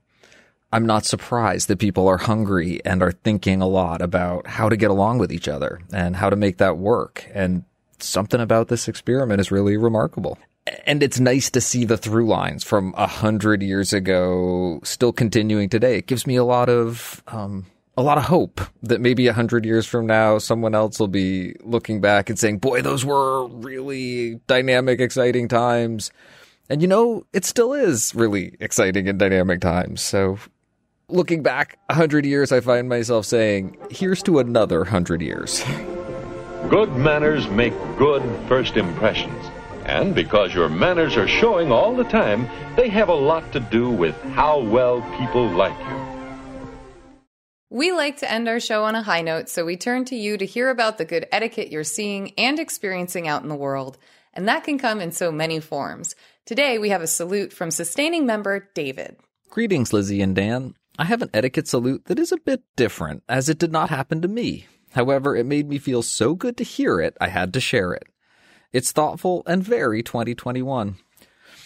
I'm 0.71 0.85
not 0.85 1.05
surprised 1.05 1.67
that 1.69 1.79
people 1.79 2.07
are 2.07 2.17
hungry 2.17 2.81
and 2.85 3.01
are 3.01 3.11
thinking 3.11 3.61
a 3.61 3.67
lot 3.67 4.01
about 4.01 4.47
how 4.47 4.69
to 4.69 4.75
get 4.75 4.91
along 4.91 5.17
with 5.19 5.31
each 5.31 5.47
other 5.47 5.81
and 5.93 6.15
how 6.15 6.29
to 6.29 6.35
make 6.35 6.57
that 6.57 6.77
work. 6.77 7.29
And 7.33 7.63
something 7.99 8.39
about 8.39 8.67
this 8.67 8.87
experiment 8.87 9.41
is 9.41 9.51
really 9.51 9.77
remarkable. 9.77 10.37
And 10.85 11.01
it's 11.01 11.19
nice 11.19 11.49
to 11.51 11.61
see 11.61 11.85
the 11.85 11.97
through 11.97 12.27
lines 12.27 12.63
from 12.63 12.93
a 12.97 13.07
hundred 13.07 13.63
years 13.63 13.93
ago 13.93 14.79
still 14.83 15.13
continuing 15.13 15.69
today. 15.69 15.97
It 15.97 16.07
gives 16.07 16.27
me 16.27 16.35
a 16.35 16.43
lot 16.43 16.69
of, 16.69 17.23
um, 17.27 17.65
a 17.95 18.03
lot 18.03 18.17
of 18.17 18.25
hope 18.25 18.61
that 18.83 19.01
maybe 19.01 19.27
a 19.27 19.33
hundred 19.33 19.65
years 19.65 19.85
from 19.85 20.05
now, 20.05 20.37
someone 20.37 20.75
else 20.75 20.99
will 20.99 21.07
be 21.07 21.55
looking 21.63 22.01
back 22.01 22.29
and 22.29 22.37
saying, 22.37 22.59
boy, 22.59 22.81
those 22.81 23.05
were 23.05 23.47
really 23.47 24.35
dynamic, 24.47 24.99
exciting 24.99 25.47
times. 25.47 26.11
And 26.69 26.81
you 26.81 26.87
know, 26.87 27.25
it 27.33 27.45
still 27.45 27.73
is 27.73 28.13
really 28.13 28.55
exciting 28.59 29.07
and 29.07 29.17
dynamic 29.17 29.61
times. 29.61 30.01
So 30.01 30.37
looking 31.09 31.41
back 31.43 31.79
a 31.89 31.93
hundred 31.93 32.25
years, 32.25 32.51
I 32.51 32.59
find 32.59 32.89
myself 32.89 33.25
saying, 33.25 33.77
here's 33.89 34.21
to 34.23 34.39
another 34.39 34.83
hundred 34.83 35.21
years. 35.21 35.63
Good 36.69 36.91
manners 36.97 37.47
make 37.47 37.73
good 37.97 38.23
first 38.49 38.75
impressions. 38.75 39.45
And 39.85 40.13
because 40.13 40.53
your 40.53 40.67
manners 40.67 41.15
are 41.15 41.27
showing 41.27 41.71
all 41.71 41.95
the 41.95 42.03
time, 42.03 42.49
they 42.75 42.89
have 42.89 43.07
a 43.07 43.13
lot 43.13 43.53
to 43.53 43.61
do 43.61 43.89
with 43.89 44.21
how 44.33 44.59
well 44.59 45.01
people 45.17 45.47
like 45.47 45.79
you. 45.79 46.17
We 47.69 47.93
like 47.93 48.17
to 48.17 48.29
end 48.29 48.49
our 48.49 48.59
show 48.59 48.83
on 48.83 48.95
a 48.95 49.03
high 49.03 49.21
note, 49.21 49.47
so 49.47 49.63
we 49.63 49.77
turn 49.77 50.03
to 50.05 50.15
you 50.15 50.37
to 50.37 50.45
hear 50.45 50.69
about 50.69 50.97
the 50.97 51.05
good 51.05 51.25
etiquette 51.31 51.71
you're 51.71 51.85
seeing 51.85 52.33
and 52.37 52.59
experiencing 52.59 53.29
out 53.29 53.43
in 53.43 53.49
the 53.49 53.55
world. 53.55 53.97
And 54.33 54.49
that 54.49 54.65
can 54.65 54.77
come 54.77 54.99
in 54.99 55.13
so 55.13 55.31
many 55.31 55.61
forms. 55.61 56.15
Today, 56.45 56.77
we 56.79 56.89
have 56.89 57.01
a 57.01 57.07
salute 57.07 57.53
from 57.53 57.71
sustaining 57.71 58.25
member 58.25 58.69
David. 58.73 59.15
Greetings, 59.49 59.93
Lizzie 59.93 60.21
and 60.21 60.35
Dan. 60.35 60.75
I 60.99 61.05
have 61.05 61.21
an 61.21 61.29
etiquette 61.33 61.67
salute 61.67 62.05
that 62.05 62.19
is 62.19 62.33
a 62.33 62.37
bit 62.37 62.63
different, 62.75 63.23
as 63.29 63.47
it 63.47 63.57
did 63.57 63.71
not 63.71 63.89
happen 63.89 64.21
to 64.21 64.27
me. 64.27 64.65
However, 64.97 65.35
it 65.35 65.45
made 65.45 65.69
me 65.69 65.77
feel 65.77 66.01
so 66.01 66.33
good 66.33 66.57
to 66.57 66.63
hear 66.63 66.99
it, 66.99 67.15
I 67.21 67.27
had 67.27 67.53
to 67.53 67.59
share 67.59 67.93
it. 67.93 68.07
It's 68.73 68.91
thoughtful 68.91 69.43
and 69.45 69.63
very 69.63 70.01
2021. 70.01 70.97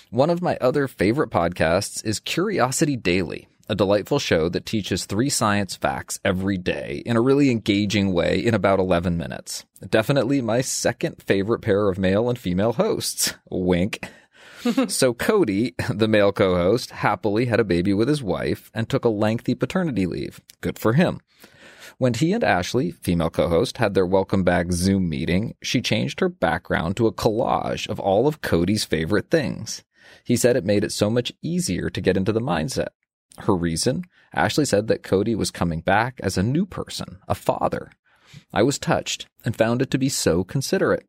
One 0.09 0.29
of 0.29 0.41
my 0.41 0.57
other 0.59 0.89
favorite 0.89 1.29
podcasts 1.29 2.05
is 2.05 2.19
Curiosity 2.19 2.97
Daily, 2.97 3.47
a 3.69 3.75
delightful 3.75 4.19
show 4.19 4.49
that 4.49 4.65
teaches 4.65 5.05
three 5.05 5.29
science 5.29 5.77
facts 5.77 6.19
every 6.25 6.57
day 6.57 7.03
in 7.05 7.15
a 7.15 7.21
really 7.21 7.49
engaging 7.49 8.11
way 8.11 8.37
in 8.37 8.53
about 8.53 8.79
11 8.79 9.17
minutes. 9.17 9.63
Definitely 9.89 10.41
my 10.41 10.59
second 10.59 11.23
favorite 11.23 11.61
pair 11.61 11.87
of 11.87 11.97
male 11.97 12.27
and 12.27 12.37
female 12.37 12.73
hosts. 12.73 13.35
Wink. 13.49 14.05
so 14.89 15.13
Cody, 15.13 15.73
the 15.89 16.09
male 16.09 16.33
co-host, 16.33 16.91
happily 16.91 17.45
had 17.45 17.61
a 17.61 17.63
baby 17.63 17.93
with 17.93 18.09
his 18.09 18.21
wife 18.21 18.69
and 18.73 18.89
took 18.89 19.05
a 19.05 19.09
lengthy 19.09 19.55
paternity 19.55 20.05
leave. 20.05 20.41
Good 20.59 20.77
for 20.77 20.91
him. 20.91 21.21
When 22.01 22.15
he 22.15 22.33
and 22.33 22.43
Ashley, 22.43 22.89
female 22.89 23.29
co-host, 23.29 23.77
had 23.77 23.93
their 23.93 24.07
welcome 24.07 24.43
back 24.43 24.71
Zoom 24.71 25.07
meeting, 25.07 25.53
she 25.61 25.83
changed 25.83 26.19
her 26.19 26.29
background 26.29 26.97
to 26.97 27.05
a 27.05 27.13
collage 27.13 27.87
of 27.87 27.99
all 27.99 28.27
of 28.27 28.41
Cody's 28.41 28.83
favorite 28.83 29.29
things. 29.29 29.83
He 30.23 30.35
said 30.35 30.55
it 30.55 30.65
made 30.65 30.83
it 30.83 30.91
so 30.91 31.11
much 31.11 31.31
easier 31.43 31.91
to 31.91 32.01
get 32.01 32.17
into 32.17 32.31
the 32.31 32.41
mindset. 32.41 32.87
Her 33.37 33.55
reason? 33.55 34.05
Ashley 34.33 34.65
said 34.65 34.87
that 34.87 35.03
Cody 35.03 35.35
was 35.35 35.51
coming 35.51 35.81
back 35.81 36.19
as 36.23 36.39
a 36.39 36.41
new 36.41 36.65
person, 36.65 37.19
a 37.27 37.35
father. 37.35 37.91
I 38.51 38.63
was 38.63 38.79
touched 38.79 39.27
and 39.45 39.55
found 39.55 39.83
it 39.83 39.91
to 39.91 39.99
be 39.99 40.09
so 40.09 40.43
considerate. 40.43 41.05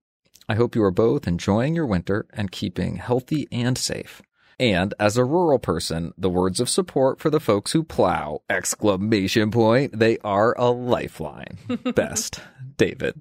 I 0.46 0.56
hope 0.56 0.76
you 0.76 0.84
are 0.84 0.90
both 0.90 1.26
enjoying 1.26 1.74
your 1.74 1.86
winter 1.86 2.26
and 2.34 2.52
keeping 2.52 2.96
healthy 2.96 3.48
and 3.50 3.78
safe. 3.78 4.20
And 4.62 4.94
as 5.00 5.16
a 5.16 5.24
rural 5.24 5.58
person, 5.58 6.14
the 6.16 6.30
words 6.30 6.60
of 6.60 6.68
support 6.68 7.18
for 7.18 7.30
the 7.30 7.40
folks 7.40 7.72
who 7.72 7.82
plow, 7.82 8.42
exclamation 8.48 9.50
point, 9.50 9.98
they 9.98 10.18
are 10.18 10.54
a 10.56 10.70
lifeline. 10.70 11.58
Best, 11.96 12.38
David. 12.76 13.20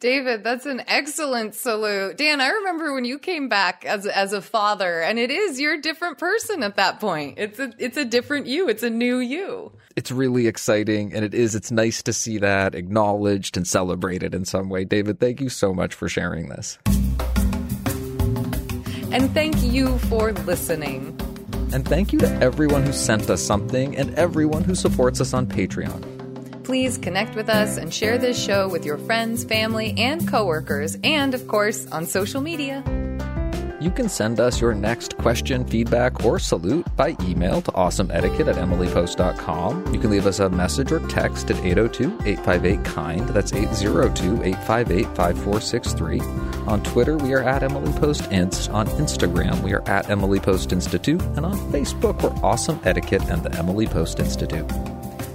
David, 0.00 0.42
that's 0.42 0.66
an 0.66 0.82
excellent 0.88 1.54
salute. 1.54 2.16
Dan, 2.16 2.40
I 2.40 2.48
remember 2.48 2.92
when 2.92 3.04
you 3.04 3.16
came 3.20 3.48
back 3.48 3.84
as 3.84 4.06
as 4.06 4.32
a 4.32 4.42
father, 4.42 5.02
and 5.02 5.20
it 5.20 5.30
is 5.30 5.60
you're 5.60 5.74
a 5.74 5.80
different 5.80 6.18
person 6.18 6.64
at 6.64 6.74
that 6.76 6.98
point. 6.98 7.38
It's 7.38 7.60
a 7.60 7.72
it's 7.78 7.96
a 7.96 8.04
different 8.04 8.48
you. 8.48 8.68
It's 8.68 8.82
a 8.82 8.90
new 8.90 9.18
you. 9.18 9.70
It's 9.94 10.10
really 10.10 10.48
exciting, 10.48 11.14
and 11.14 11.24
it 11.24 11.32
is. 11.32 11.54
It's 11.54 11.70
nice 11.70 12.02
to 12.02 12.12
see 12.12 12.38
that 12.38 12.74
acknowledged 12.74 13.56
and 13.56 13.68
celebrated 13.68 14.34
in 14.34 14.44
some 14.44 14.68
way. 14.68 14.84
David, 14.84 15.20
thank 15.20 15.40
you 15.40 15.48
so 15.48 15.72
much 15.72 15.94
for 15.94 16.08
sharing 16.08 16.48
this. 16.48 16.76
And 19.16 19.32
thank 19.32 19.62
you 19.62 19.96
for 20.10 20.34
listening. 20.34 21.18
And 21.72 21.88
thank 21.88 22.12
you 22.12 22.18
to 22.18 22.30
everyone 22.42 22.82
who 22.82 22.92
sent 22.92 23.30
us 23.30 23.42
something 23.42 23.96
and 23.96 24.14
everyone 24.14 24.62
who 24.62 24.74
supports 24.74 25.22
us 25.22 25.32
on 25.32 25.46
Patreon. 25.46 26.64
Please 26.64 26.98
connect 26.98 27.34
with 27.34 27.48
us 27.48 27.78
and 27.78 27.94
share 27.94 28.18
this 28.18 28.38
show 28.38 28.68
with 28.68 28.84
your 28.84 28.98
friends, 28.98 29.42
family, 29.42 29.94
and 29.96 30.28
coworkers, 30.28 30.98
and 31.02 31.32
of 31.32 31.48
course, 31.48 31.86
on 31.86 32.04
social 32.04 32.42
media. 32.42 32.84
You 33.78 33.90
can 33.90 34.08
send 34.08 34.40
us 34.40 34.58
your 34.58 34.74
next 34.74 35.18
question, 35.18 35.64
feedback, 35.66 36.24
or 36.24 36.38
salute 36.38 36.86
by 36.96 37.14
email 37.20 37.60
to 37.60 37.70
awesomeetiquette 37.72 38.48
at 38.48 38.56
emilypost.com. 38.56 39.92
You 39.92 40.00
can 40.00 40.10
leave 40.10 40.26
us 40.26 40.38
a 40.38 40.48
message 40.48 40.92
or 40.92 41.00
text 41.08 41.50
at 41.50 41.62
802 41.62 42.26
858 42.26 42.84
KIND. 42.84 43.28
That's 43.28 43.52
802 43.52 44.44
858 44.44 45.04
5463. 45.14 46.20
On 46.66 46.82
Twitter, 46.82 47.18
we 47.18 47.34
are 47.34 47.42
at 47.42 47.62
Emily 47.62 47.92
Post 47.98 48.32
Inst. 48.32 48.70
On 48.70 48.86
Instagram, 48.86 49.62
we 49.62 49.74
are 49.74 49.86
at 49.86 50.08
Emily 50.08 50.40
Post 50.40 50.72
Institute. 50.72 51.20
And 51.36 51.44
on 51.44 51.56
Facebook, 51.70 52.22
we're 52.22 52.34
Awesome 52.42 52.80
Etiquette 52.84 53.28
and 53.28 53.42
the 53.42 53.52
Emily 53.58 53.86
Post 53.86 54.20
Institute. 54.20 54.66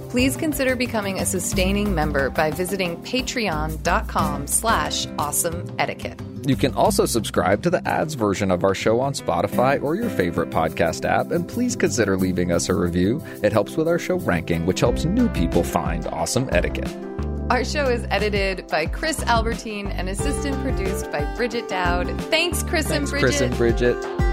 Please 0.08 0.36
consider 0.36 0.74
becoming 0.74 1.20
a 1.20 1.26
sustaining 1.26 1.94
member 1.94 2.28
by 2.28 2.50
visiting 2.50 2.96
patreon.com 3.02 4.46
slash 4.46 5.06
awesome 5.18 5.74
etiquette. 5.78 6.20
You 6.44 6.56
can 6.56 6.74
also 6.74 7.06
subscribe 7.06 7.62
to 7.62 7.70
the 7.70 7.86
ads 7.86 8.14
version 8.14 8.50
of 8.50 8.64
our 8.64 8.74
show 8.74 9.00
on 9.00 9.12
Spotify 9.12 9.80
or 9.82 9.94
your 9.94 10.10
favorite 10.10 10.50
podcast 10.50 11.04
app, 11.04 11.30
and 11.30 11.46
please 11.46 11.76
consider 11.76 12.16
leaving 12.16 12.50
us 12.50 12.68
a 12.68 12.74
review. 12.74 13.22
It 13.42 13.52
helps 13.52 13.76
with 13.76 13.86
our 13.86 13.98
show 13.98 14.16
ranking, 14.16 14.66
which 14.66 14.80
helps 14.80 15.04
new 15.04 15.28
people 15.28 15.62
find 15.62 16.06
awesome 16.08 16.48
etiquette. 16.52 16.90
Our 17.50 17.64
show 17.64 17.86
is 17.86 18.06
edited 18.10 18.66
by 18.68 18.86
Chris 18.86 19.22
Albertine 19.24 19.88
and 19.88 20.08
assistant 20.08 20.60
produced 20.62 21.12
by 21.12 21.22
Bridget 21.36 21.68
Dowd. 21.68 22.08
Thanks, 22.22 22.62
Chris 22.62 22.88
Thanks, 22.88 23.12
and 23.12 23.20
Bridget. 23.20 23.26
Chris 23.26 23.40
and 23.40 23.56
Bridget. 23.56 24.31